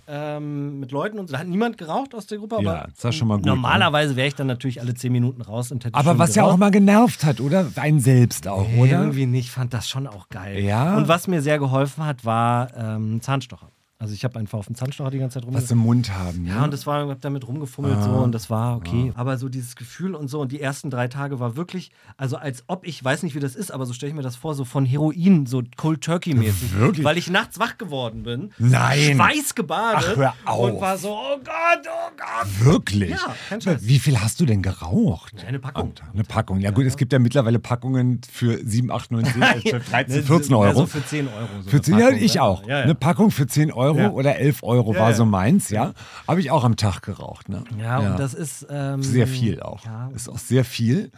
Ähm, 0.10 0.80
mit 0.80 0.92
Leuten 0.92 1.20
und 1.20 1.28
so. 1.28 1.34
Da 1.34 1.40
hat 1.40 1.48
niemand 1.48 1.78
geraucht 1.78 2.16
aus 2.16 2.28
der 2.28 2.38
Gruppe, 2.38 2.60
Ja, 2.62 2.72
aber 2.84 2.90
ja 3.04 3.12
schon 3.12 3.28
mal 3.28 3.36
gut, 3.38 3.46
normalerweise 3.46 4.16
wäre 4.16 4.28
ich 4.30 4.36
dann 4.36 4.48
natürlich 4.48 4.80
alle 4.80 4.94
zehn 4.94 5.12
Minuten 5.12 5.42
raus 5.42 5.72
und 5.72 5.84
hätte 5.84 5.96
Aber 5.96 6.18
was 6.18 6.34
ja 6.36 6.44
geraucht. 6.44 6.54
auch 6.54 6.58
immer 6.58 6.72
genervt 6.72 7.26
hat, 7.26 7.42
oder? 7.42 7.68
Einen 7.76 8.00
selbst 8.00 8.48
auch, 8.48 8.68
Nee, 8.68 8.80
oder? 8.82 9.00
Irgendwie 9.02 9.26
nicht. 9.26 9.48
Ich 9.48 9.52
fand 9.52 9.74
das 9.74 9.90
schon 9.90 10.08
auch 10.08 10.30
geil. 10.30 10.60
Ja. 10.64 10.96
Und 10.96 11.08
was 11.10 11.28
mir 11.28 11.42
sehr 11.42 11.60
geholfen 11.60 12.06
hat, 12.06 12.24
war 12.24 12.70
ähm, 12.78 13.22
Zahnstocher. 13.22 13.68
Also 14.00 14.14
ich 14.14 14.24
habe 14.24 14.38
einfach 14.38 14.60
auf 14.60 14.68
dem 14.68 14.76
Zahnstocher 14.76 15.10
die 15.10 15.18
ganze 15.18 15.40
Zeit 15.40 15.44
Was 15.44 15.48
rumgefummelt. 15.48 15.72
im 15.72 15.78
Mund 15.80 16.14
haben. 16.14 16.46
Ja, 16.46 16.64
und 16.64 16.72
das 16.72 16.86
war, 16.86 17.12
ich 17.12 17.18
damit 17.20 17.48
rumgefummelt 17.48 18.04
so 18.04 18.12
und 18.12 18.32
das 18.32 18.48
war 18.52 18.78
okay. 18.78 19.12
Aber 19.16 19.40
so 19.40 19.50
dieses 19.50 19.76
Gefühl 19.76 20.14
und 20.14 20.28
so 20.28 20.40
und 20.40 20.52
die 20.52 20.62
ersten 20.62 20.92
drei 20.92 21.08
Tage 21.08 21.40
war 21.40 21.56
wirklich, 21.56 21.90
also 22.16 22.36
als 22.38 22.64
ob 22.68 22.86
ich, 22.86 23.04
weiß 23.04 23.24
nicht 23.24 23.34
wie 23.34 23.40
das 23.40 23.56
ist, 23.56 23.72
aber 23.72 23.88
so 23.88 23.94
stelle 23.94 24.12
ich 24.12 24.16
mir 24.16 24.22
das 24.22 24.36
vor, 24.36 24.54
so 24.54 24.66
von 24.66 24.86
Heroin, 24.86 25.48
so 25.48 25.64
Cold 25.78 26.02
Turkey 26.02 26.36
mäßig. 26.36 26.78
Wirklich? 26.78 27.04
Weil 27.04 27.18
ich 27.18 27.32
nachts 27.32 27.60
wach 27.60 27.80
geworden 27.80 28.22
bin. 28.22 28.52
Nein. 28.60 29.16
Schweißgebadet. 29.16 30.10
Ach, 30.12 30.16
hör 30.16 30.34
auf. 30.46 30.72
Und 30.74 30.80
war 30.82 30.98
so, 31.00 31.14
oh 31.18 31.38
Gott, 31.38 31.88
oh 31.88 32.12
Gott. 32.18 32.66
Wirklich? 32.66 33.10
Ja, 33.10 33.36
kein 33.50 33.62
Scheiß. 33.62 33.82
Wie 33.82 33.98
viel 33.98 34.22
hast 34.22 34.40
du 34.40 34.46
denn 34.46 34.62
geraucht? 34.62 35.44
Eine 35.48 35.58
Packung. 35.58 35.94
Eine 36.14 36.24
Packung. 36.24 36.60
Ja, 36.60 36.70
gut, 36.70 36.86
es 36.86 36.98
gibt 36.98 37.14
ja 37.14 37.18
mittlerweile 37.20 37.58
Packungen 37.58 38.22
für 38.32 38.60
7, 38.64 38.92
8, 38.92 39.12
9, 39.12 39.26
10, 39.26 39.42
11, 39.42 39.64
12, 39.64 39.90
13, 39.90 40.24
14 40.24 40.52
Ja, 40.52 40.58
Euro. 40.58 40.74
so 40.82 40.86
für 40.86 41.04
10 41.04 41.28
Euro. 41.30 41.48
So 41.64 41.70
Für 41.72 41.78
eine 41.78 41.82
10, 41.82 41.98
ja, 41.98 42.06
Packung, 42.06 42.20
ich 42.22 42.36
ne? 42.36 42.44
auch. 42.44 42.62
Ja, 42.68 42.78
ja. 42.78 42.84
Eine 42.84 42.94
Packung 42.96 43.32
für 43.32 43.48
10 43.48 43.72
Euro 43.72 43.87
Ja. 43.96 44.10
oder 44.12 44.36
11 44.38 44.64
Euro 44.64 44.94
Ja, 44.94 45.00
war 45.00 45.14
so 45.14 45.26
meins, 45.26 45.70
ja. 45.70 45.94
Habe 46.28 46.40
ich 46.40 46.52
auch 46.52 46.64
am 46.64 46.76
Tag 46.76 47.02
geraucht. 47.02 47.50
Ne? 47.50 47.64
Ja, 47.80 48.00
und 48.00 48.20
das 48.20 48.34
ist. 48.34 48.66
Ähm, 48.70 49.02
Sehr 49.04 49.28
viel 49.28 49.62
auch. 49.62 49.84
Ja, 49.86 50.10
Ist 50.16 50.30
auch 50.30 50.38
sehr 50.38 50.66
viel. 50.66 51.12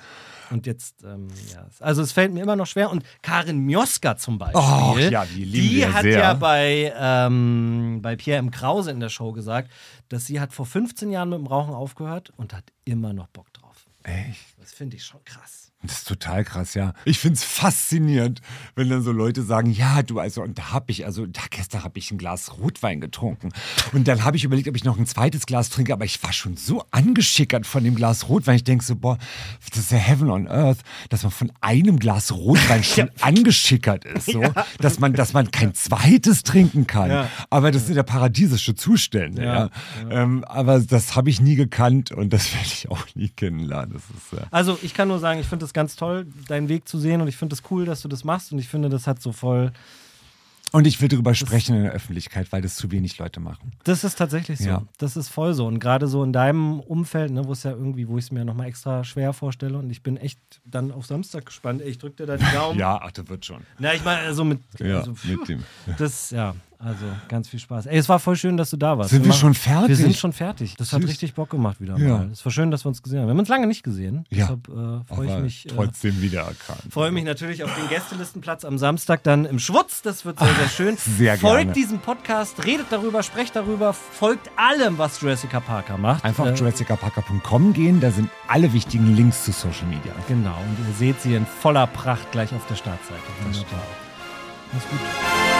und 0.52 0.66
jetzt, 0.66 1.04
ähm, 1.04 1.28
ja. 1.54 1.68
Also, 1.80 2.02
es 2.02 2.12
fällt 2.12 2.34
mir 2.34 2.42
immer 2.44 2.56
noch 2.56 2.66
schwer. 2.68 2.90
Und 2.92 3.04
Karin 3.22 3.60
Mioska 3.60 4.18
zum 4.18 4.38
Beispiel. 4.38 4.62
Oh, 4.62 4.98
ja, 4.98 5.26
die 5.26 5.44
lieben 5.46 5.68
die 5.70 5.76
wir 5.78 5.94
hat 5.94 6.02
sehr. 6.04 6.20
ja 6.20 6.34
bei, 6.34 6.94
ähm, 6.98 8.00
bei 8.02 8.16
Pierre 8.16 8.40
M. 8.40 8.50
Krause 8.52 8.92
in 8.92 9.00
der 9.00 9.10
Show 9.10 9.32
gesagt, 9.32 9.70
dass 10.10 10.26
sie 10.26 10.40
hat 10.40 10.52
vor 10.54 10.66
15 10.66 11.12
Jahren 11.12 11.30
mit 11.30 11.40
dem 11.40 11.48
Rauchen 11.48 11.74
aufgehört 11.74 12.32
und 12.38 12.54
hat 12.54 12.64
immer 12.86 13.14
noch 13.14 13.28
Bock 13.28 13.52
drauf. 13.54 13.86
Echt? 14.04 14.40
Das 14.60 14.72
finde 14.72 14.96
ich 14.98 15.04
schon 15.06 15.24
krass. 15.24 15.69
Das 15.82 16.00
ist 16.00 16.08
total 16.10 16.44
krass, 16.44 16.74
ja. 16.74 16.94
Ich 17.06 17.20
finde 17.20 17.36
es 17.36 17.46
faszinierend, 17.46 18.42
wenn 18.76 18.90
dann 18.90 19.02
so 19.02 19.14
Leute 19.14 19.44
sagen, 19.44 19.72
ja, 19.72 20.02
du, 20.04 20.20
also, 20.20 20.42
und 20.42 20.58
da 20.58 20.72
habe 20.74 20.92
ich, 20.92 21.06
also, 21.06 21.26
da 21.26 21.42
gestern 21.50 21.86
habe 21.86 21.98
ich 22.00 22.12
ein 22.12 22.18
Glas 22.18 22.58
Rotwein 22.60 23.00
getrunken. 23.00 23.54
Und 23.94 24.08
dann 24.10 24.26
habe 24.26 24.36
ich 24.36 24.44
überlegt, 24.44 24.68
ob 24.68 24.76
ich 24.76 24.84
noch 24.84 24.98
ein 25.00 25.06
zweites 25.06 25.46
Glas 25.46 25.70
trinke, 25.70 25.94
aber 25.94 26.04
ich 26.04 26.22
war 26.22 26.34
schon 26.34 26.58
so 26.58 26.84
angeschickert 26.92 27.66
von 27.66 27.82
dem 27.86 27.96
Glas 27.96 28.28
Rotwein. 28.28 28.58
Ich 28.58 28.66
denke 28.66 28.84
so, 28.84 28.98
boah, 28.98 29.18
das 29.70 29.80
ist 29.80 29.92
ja 29.92 29.98
Heaven 29.98 30.30
on 30.30 30.48
Earth, 30.50 30.80
dass 31.08 31.24
man 31.24 31.32
von 31.32 31.50
einem 31.62 31.98
Glas 31.98 32.34
Rotwein 32.34 32.84
schon 32.84 33.10
angeschickert 33.22 34.04
ist, 34.04 34.26
so, 34.34 34.44
dass 34.80 35.00
man, 35.00 35.14
dass 35.14 35.32
man 35.32 35.50
kein 35.50 35.74
zweites 35.76 36.44
trinken 36.44 36.88
kann. 36.88 37.10
Ja. 37.10 37.30
Aber 37.50 37.72
das 37.72 37.88
sind 37.88 37.96
ja 37.96 38.04
paradiesische 38.04 38.76
Zustände, 38.76 39.44
ja. 39.44 39.50
Ja, 39.50 39.70
Ähm, 40.10 40.44
aber 40.44 40.80
das 40.82 41.16
habe 41.16 41.30
ich 41.30 41.40
nie 41.40 41.56
gekannt 41.56 42.12
und 42.12 42.34
das 42.34 42.54
werde 42.54 42.68
ich 42.68 42.90
auch 42.90 43.06
nie 43.16 43.30
kennenlernen. 43.30 43.94
Das 43.94 44.04
ist, 44.04 44.40
äh, 44.44 44.46
Also, 44.52 44.78
ich 44.82 44.94
kann 44.94 45.08
nur 45.08 45.20
sagen, 45.20 45.40
ich 45.40 45.48
finde 45.48 45.69
es 45.70 45.74
ganz 45.74 45.96
toll, 45.96 46.28
deinen 46.48 46.70
Weg 46.70 46.88
zu 46.88 47.00
sehen 47.00 47.22
und 47.22 47.28
ich 47.28 47.38
finde 47.38 47.54
es 47.54 47.64
cool, 47.72 47.86
dass 47.86 48.02
du 48.02 48.08
das 48.08 48.24
machst 48.24 48.52
und 48.52 48.60
ich 48.60 48.68
finde, 48.68 48.90
das 48.90 49.08
hat 49.08 49.22
so 49.22 49.32
voll. 49.32 49.72
Und 50.72 50.86
ich 50.86 51.02
will 51.02 51.08
darüber 51.08 51.34
sprechen 51.34 51.76
in 51.76 51.84
der 51.84 51.94
Öffentlichkeit, 51.94 52.52
weil 52.52 52.62
das 52.62 52.76
zu 52.76 52.92
wenig 52.92 53.18
Leute 53.18 53.40
machen. 53.40 53.72
Das 53.86 54.04
ist 54.04 54.20
tatsächlich 54.20 54.60
so. 54.60 54.70
Ja. 54.70 54.84
Das 55.00 55.18
ist 55.18 55.30
voll 55.30 55.56
so. 55.56 55.66
Und 55.66 55.80
gerade 55.80 56.08
so 56.08 56.24
in 56.24 56.32
deinem 56.32 56.80
Umfeld, 56.80 57.32
ne, 57.32 57.48
wo 57.48 57.54
es 57.54 57.64
ja 57.64 57.72
irgendwie, 57.72 58.08
wo 58.08 58.20
ich 58.20 58.26
es 58.26 58.32
mir 58.32 58.46
nochmal 58.46 58.68
extra 58.68 59.04
schwer 59.04 59.34
vorstelle 59.34 59.80
und 59.80 59.90
ich 59.90 60.04
bin 60.04 60.18
echt 60.18 60.40
dann 60.66 60.92
auf 60.92 61.08
Samstag 61.08 61.48
gespannt. 61.48 61.82
Ey, 61.82 61.90
ich 61.90 61.98
drück 61.98 62.18
dir 62.18 62.28
da 62.28 62.38
die 62.38 62.46
Daumen. 62.54 62.78
Ja, 62.78 63.00
ach, 63.02 63.12
das 63.12 63.28
wird 63.28 63.46
schon. 63.46 63.62
Na, 63.80 63.96
ich 63.96 64.04
meine, 64.04 64.22
also 64.22 64.44
mit. 64.44 64.60
Ja, 64.80 65.00
also, 65.00 65.16
mit 65.24 65.50
dem. 65.50 65.64
Das, 65.98 66.30
ja, 66.30 66.54
also 66.82 67.06
ganz 67.28 67.50
viel 67.50 67.60
Spaß. 67.60 67.88
Ey, 67.88 67.98
es 67.98 68.08
war 68.08 68.20
voll 68.20 68.38
schön, 68.38 68.56
dass 68.56 68.70
du 68.70 68.78
da 68.78 68.98
warst. 68.98 69.10
Sind 69.10 69.24
wir 69.24 69.30
machen- 69.30 69.40
schon 69.40 69.54
fertig? 69.54 69.90
Wir 69.90 69.96
sind 69.98 70.16
schon 70.16 70.32
fertig. 70.34 70.76
Das 70.78 70.94
hat 70.94 71.02
Süß. 71.02 71.10
richtig 71.10 71.34
Bock 71.34 71.50
gemacht 71.50 71.82
wieder 71.82 71.98
Ja. 71.98 72.18
mal. 72.20 72.30
Es 72.32 72.44
war 72.46 72.52
schön, 72.54 72.72
dass 72.72 72.86
wir 72.86 72.90
uns 72.90 73.04
gesehen 73.04 73.20
haben. 73.20 73.28
Wir 73.28 73.32
haben 73.32 73.40
uns 73.40 73.50
lange 73.50 73.68
nicht 73.68 73.84
gesehen. 73.84 74.26
Ja. 74.30 74.46
Deshalb 74.46 74.70
äh, 74.70 75.14
freue 75.14 75.28
ich 75.38 75.44
mich. 75.44 75.66
Äh, 75.66 75.70
trotzdem 75.76 76.22
wiedererkannt. 76.22 76.82
Freue 76.90 77.12
mich 77.12 77.26
natürlich 77.26 77.64
auf 77.66 77.76
den 77.76 77.90
Gästelistenplatz 77.90 78.64
am 78.64 78.78
Samstag 78.78 79.24
dann 79.24 79.44
im 79.46 79.60
Schwutz. 79.60 80.02
Das 80.02 80.24
wird 80.24 80.40
sehr, 80.40 80.56
sehr 80.56 80.70
schön. 80.70 80.98
Sehr 80.98 81.38
folgt 81.38 81.58
gerne. 81.60 81.74
diesem 81.74 82.00
Podcast, 82.00 82.64
redet 82.66 82.88
darüber, 82.92 83.24
sprecht 83.24 83.56
darüber, 83.58 83.94
folgt 83.94 84.50
allem, 84.56 84.98
was 84.98 85.20
Jurassic 85.20 85.50
Parker 85.52 85.98
macht. 85.98 86.24
Einfach 86.24 86.46
Äh, 86.46 86.52
auf 86.54 86.60
jurassicaparker.com 86.60 87.74
gehen, 87.74 88.00
da 88.00 88.10
sind 88.12 88.30
alle 88.48 88.72
wichtigen 88.72 89.16
Links 89.16 89.44
zu 89.44 89.52
Social 89.52 89.88
Media. 89.88 90.14
Genau, 90.30 90.56
und 90.58 90.88
ihr 90.88 90.94
seht 90.98 91.20
sie 91.22 91.36
in 91.36 91.46
voller 91.46 91.88
Pracht 91.88 92.32
gleich 92.32 92.54
auf 92.54 92.66
der 92.68 92.76
Startseite. 92.76 93.20
Wunderbar. 93.44 93.80
Mach's 94.72 94.88
gut. 94.90 95.59